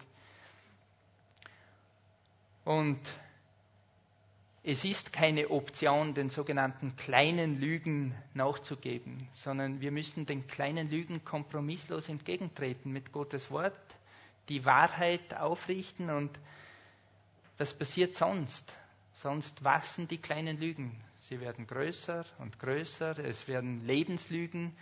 Und 2.64 3.00
es 4.64 4.84
ist 4.84 5.14
keine 5.14 5.50
Option, 5.52 6.16
den 6.16 6.32
sogenannten 6.32 6.96
kleinen 6.96 7.60
Lügen 7.60 8.16
nachzugeben, 8.34 9.28
sondern 9.34 9.80
wir 9.80 9.92
müssen 9.92 10.26
den 10.26 10.48
kleinen 10.48 10.90
Lügen 10.90 11.24
kompromisslos 11.24 12.10
entgegentreten 12.10 12.92
mit 12.92 13.12
Gottes 13.12 13.52
Wort, 13.52 13.76
die 14.50 14.66
Wahrheit 14.66 15.34
aufrichten 15.34 16.10
und 16.10 16.32
was 17.58 17.74
passiert 17.74 18.16
sonst? 18.16 18.76
Sonst 19.14 19.64
wachsen 19.64 20.08
die 20.08 20.18
kleinen 20.18 20.60
Lügen. 20.60 21.00
Sie 21.16 21.40
werden 21.40 21.66
größer 21.66 22.26
und 22.40 22.60
größer. 22.60 23.18
Es 23.20 23.48
werden 23.48 23.86
Lebenslügen. 23.86 24.76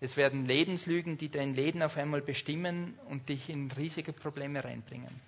Es 0.00 0.16
werden 0.16 0.46
Lebenslügen, 0.46 1.18
die 1.18 1.30
dein 1.30 1.54
Leben 1.54 1.82
auf 1.82 1.96
einmal 1.96 2.22
bestimmen 2.22 2.98
und 3.08 3.28
dich 3.28 3.48
in 3.48 3.70
riesige 3.70 4.12
Probleme 4.12 4.64
reinbringen. 4.64 5.20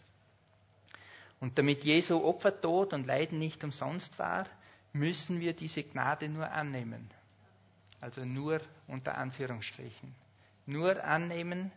Und 1.41 1.59
damit 1.59 1.85
Jesu 1.85 2.25
Opfertod 2.25 2.93
und 2.93 3.07
Leiden 3.07 3.39
nicht 3.39 3.63
umsonst 3.63 4.19
war, 4.19 4.47
müssen 4.93 5.41
wir 5.41 5.53
diese 5.53 5.85
Gnade 5.85 6.29
nur 6.29 6.51
annehmen. 6.51 7.09
Also 8.01 8.25
nur 8.25 8.61
unter 8.87 9.17
Anführungsstrichen. 9.17 10.15
Nur 10.67 11.03
annehmen, 11.05 11.71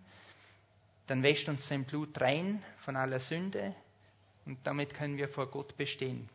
dann 1.07 1.23
wäscht 1.23 1.49
uns 1.49 1.67
sein 1.67 1.85
Blut 1.85 2.19
rein 2.21 2.63
von 2.77 2.95
aller 2.95 3.19
Sünde 3.19 3.75
und 4.45 4.59
damit 4.65 4.93
können 4.93 5.17
wir 5.17 5.29
vor 5.29 5.47
Gott 5.47 5.75
bestehen. 5.77 6.29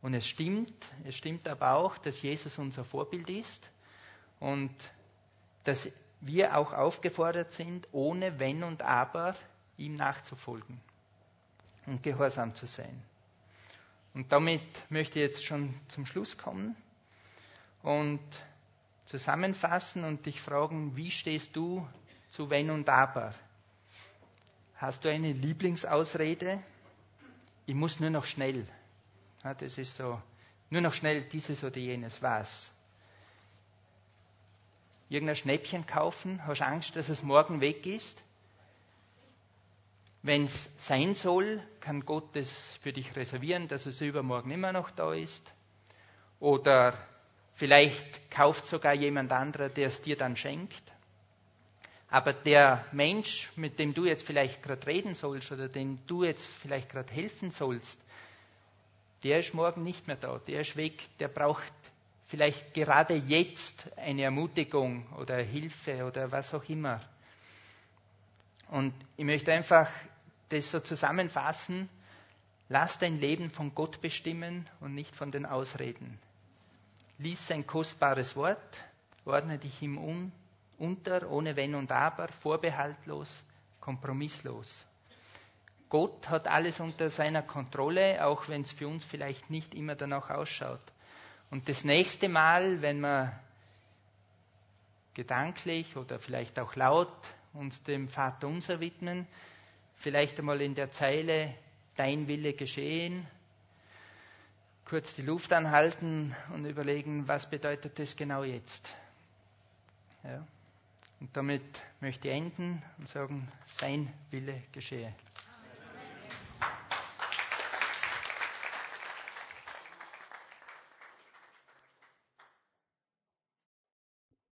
Und 0.00 0.14
es 0.14 0.26
stimmt, 0.26 0.72
es 1.04 1.16
stimmt 1.16 1.48
aber 1.48 1.74
auch, 1.74 1.98
dass 1.98 2.22
Jesus 2.22 2.58
unser 2.58 2.84
Vorbild 2.84 3.28
ist 3.30 3.70
und 4.38 4.72
dass 5.64 5.88
wir 6.20 6.56
auch 6.56 6.72
aufgefordert 6.72 7.52
sind, 7.52 7.88
ohne 7.92 8.38
Wenn 8.38 8.62
und 8.64 8.82
Aber 8.82 9.36
ihm 9.76 9.96
nachzufolgen 9.96 10.80
und 11.86 12.02
gehorsam 12.02 12.54
zu 12.54 12.66
sein. 12.66 13.02
Und 14.14 14.32
damit 14.32 14.62
möchte 14.90 15.18
ich 15.18 15.26
jetzt 15.26 15.44
schon 15.44 15.74
zum 15.88 16.06
Schluss 16.06 16.36
kommen 16.36 16.76
und 17.82 18.20
zusammenfassen 19.06 20.04
und 20.04 20.26
dich 20.26 20.40
fragen, 20.40 20.96
wie 20.96 21.10
stehst 21.10 21.54
du 21.54 21.86
zu 22.30 22.50
Wenn 22.50 22.70
und 22.70 22.88
Aber? 22.88 23.34
Hast 24.76 25.04
du 25.04 25.10
eine 25.10 25.32
Lieblingsausrede? 25.32 26.62
Ich 27.66 27.74
muss 27.74 28.00
nur 28.00 28.10
noch 28.10 28.24
schnell. 28.24 28.66
Ja, 29.44 29.54
das 29.54 29.76
ist 29.76 29.96
so, 29.96 30.20
nur 30.70 30.80
noch 30.80 30.92
schnell 30.92 31.22
dieses 31.22 31.62
oder 31.64 31.78
jenes, 31.78 32.22
was? 32.22 32.72
Irgendein 35.08 35.36
Schnäppchen 35.36 35.86
kaufen? 35.86 36.44
Hast 36.46 36.62
Angst, 36.62 36.94
dass 36.96 37.08
es 37.08 37.22
morgen 37.22 37.60
weg 37.60 37.86
ist? 37.86 38.22
Wenn 40.22 40.44
es 40.44 40.68
sein 40.78 41.14
soll, 41.14 41.62
kann 41.80 42.04
Gott 42.04 42.36
es 42.36 42.50
für 42.82 42.92
dich 42.92 43.14
reservieren, 43.16 43.68
dass 43.68 43.86
es 43.86 44.00
übermorgen 44.00 44.50
immer 44.50 44.72
noch 44.72 44.90
da 44.90 45.14
ist. 45.14 45.52
Oder 46.40 46.98
vielleicht 47.54 48.30
kauft 48.30 48.66
sogar 48.66 48.94
jemand 48.94 49.32
anderer, 49.32 49.68
der 49.70 49.88
es 49.88 50.02
dir 50.02 50.16
dann 50.16 50.36
schenkt. 50.36 50.82
Aber 52.10 52.32
der 52.32 52.86
Mensch, 52.92 53.50
mit 53.56 53.78
dem 53.78 53.92
du 53.92 54.06
jetzt 54.06 54.24
vielleicht 54.24 54.62
gerade 54.62 54.86
reden 54.86 55.14
sollst 55.14 55.52
oder 55.52 55.68
dem 55.68 55.98
du 56.06 56.24
jetzt 56.24 56.46
vielleicht 56.62 56.90
gerade 56.90 57.12
helfen 57.12 57.50
sollst, 57.50 57.98
der 59.24 59.40
ist 59.40 59.52
morgen 59.52 59.82
nicht 59.82 60.06
mehr 60.06 60.16
da, 60.16 60.40
der 60.46 60.60
ist 60.60 60.76
weg, 60.76 60.94
der 61.18 61.28
braucht 61.28 61.72
vielleicht 62.28 62.72
gerade 62.72 63.14
jetzt 63.14 63.88
eine 63.96 64.22
Ermutigung 64.22 65.06
oder 65.18 65.36
Hilfe 65.38 66.04
oder 66.04 66.30
was 66.30 66.54
auch 66.54 66.64
immer. 66.68 67.00
Und 68.68 68.94
ich 69.16 69.24
möchte 69.24 69.52
einfach 69.52 69.90
das 70.50 70.70
so 70.70 70.80
zusammenfassen. 70.80 71.88
Lass 72.68 72.98
dein 72.98 73.18
Leben 73.18 73.50
von 73.50 73.74
Gott 73.74 74.00
bestimmen 74.00 74.68
und 74.80 74.94
nicht 74.94 75.14
von 75.16 75.30
den 75.32 75.46
Ausreden. 75.46 76.18
Lies 77.18 77.46
sein 77.46 77.66
kostbares 77.66 78.36
Wort, 78.36 78.84
ordne 79.24 79.58
dich 79.58 79.80
ihm 79.82 79.96
um, 79.98 80.30
unter, 80.78 81.30
ohne 81.30 81.56
Wenn 81.56 81.74
und 81.74 81.90
Aber, 81.92 82.28
vorbehaltlos, 82.28 83.44
kompromisslos. 83.80 84.86
Gott 85.88 86.28
hat 86.28 86.46
alles 86.46 86.80
unter 86.80 87.10
seiner 87.10 87.42
Kontrolle, 87.42 88.24
auch 88.24 88.48
wenn 88.48 88.62
es 88.62 88.72
für 88.72 88.86
uns 88.88 89.04
vielleicht 89.04 89.50
nicht 89.50 89.74
immer 89.74 89.94
danach 89.94 90.30
ausschaut. 90.30 90.80
Und 91.50 91.68
das 91.68 91.82
nächste 91.84 92.28
Mal, 92.28 92.82
wenn 92.82 93.00
wir 93.00 93.32
gedanklich 95.14 95.96
oder 95.96 96.18
vielleicht 96.18 96.58
auch 96.58 96.76
laut 96.76 97.12
uns 97.54 97.82
dem 97.82 98.08
Vater 98.08 98.46
unser 98.46 98.80
widmen, 98.80 99.26
vielleicht 99.96 100.38
einmal 100.38 100.60
in 100.60 100.74
der 100.74 100.90
Zeile 100.92 101.54
Dein 101.96 102.28
Wille 102.28 102.52
geschehen, 102.52 103.26
kurz 104.84 105.14
die 105.16 105.22
Luft 105.22 105.52
anhalten 105.52 106.36
und 106.54 106.64
überlegen, 106.64 107.26
was 107.26 107.50
bedeutet 107.50 107.98
das 107.98 108.14
genau 108.14 108.44
jetzt. 108.44 108.94
Ja. 110.22 110.46
Und 111.20 111.36
damit 111.36 111.62
möchte 112.00 112.28
ich 112.28 112.34
enden 112.34 112.82
und 112.98 113.08
sagen, 113.08 113.48
sein 113.64 114.12
Wille 114.30 114.62
geschehe. 114.72 115.14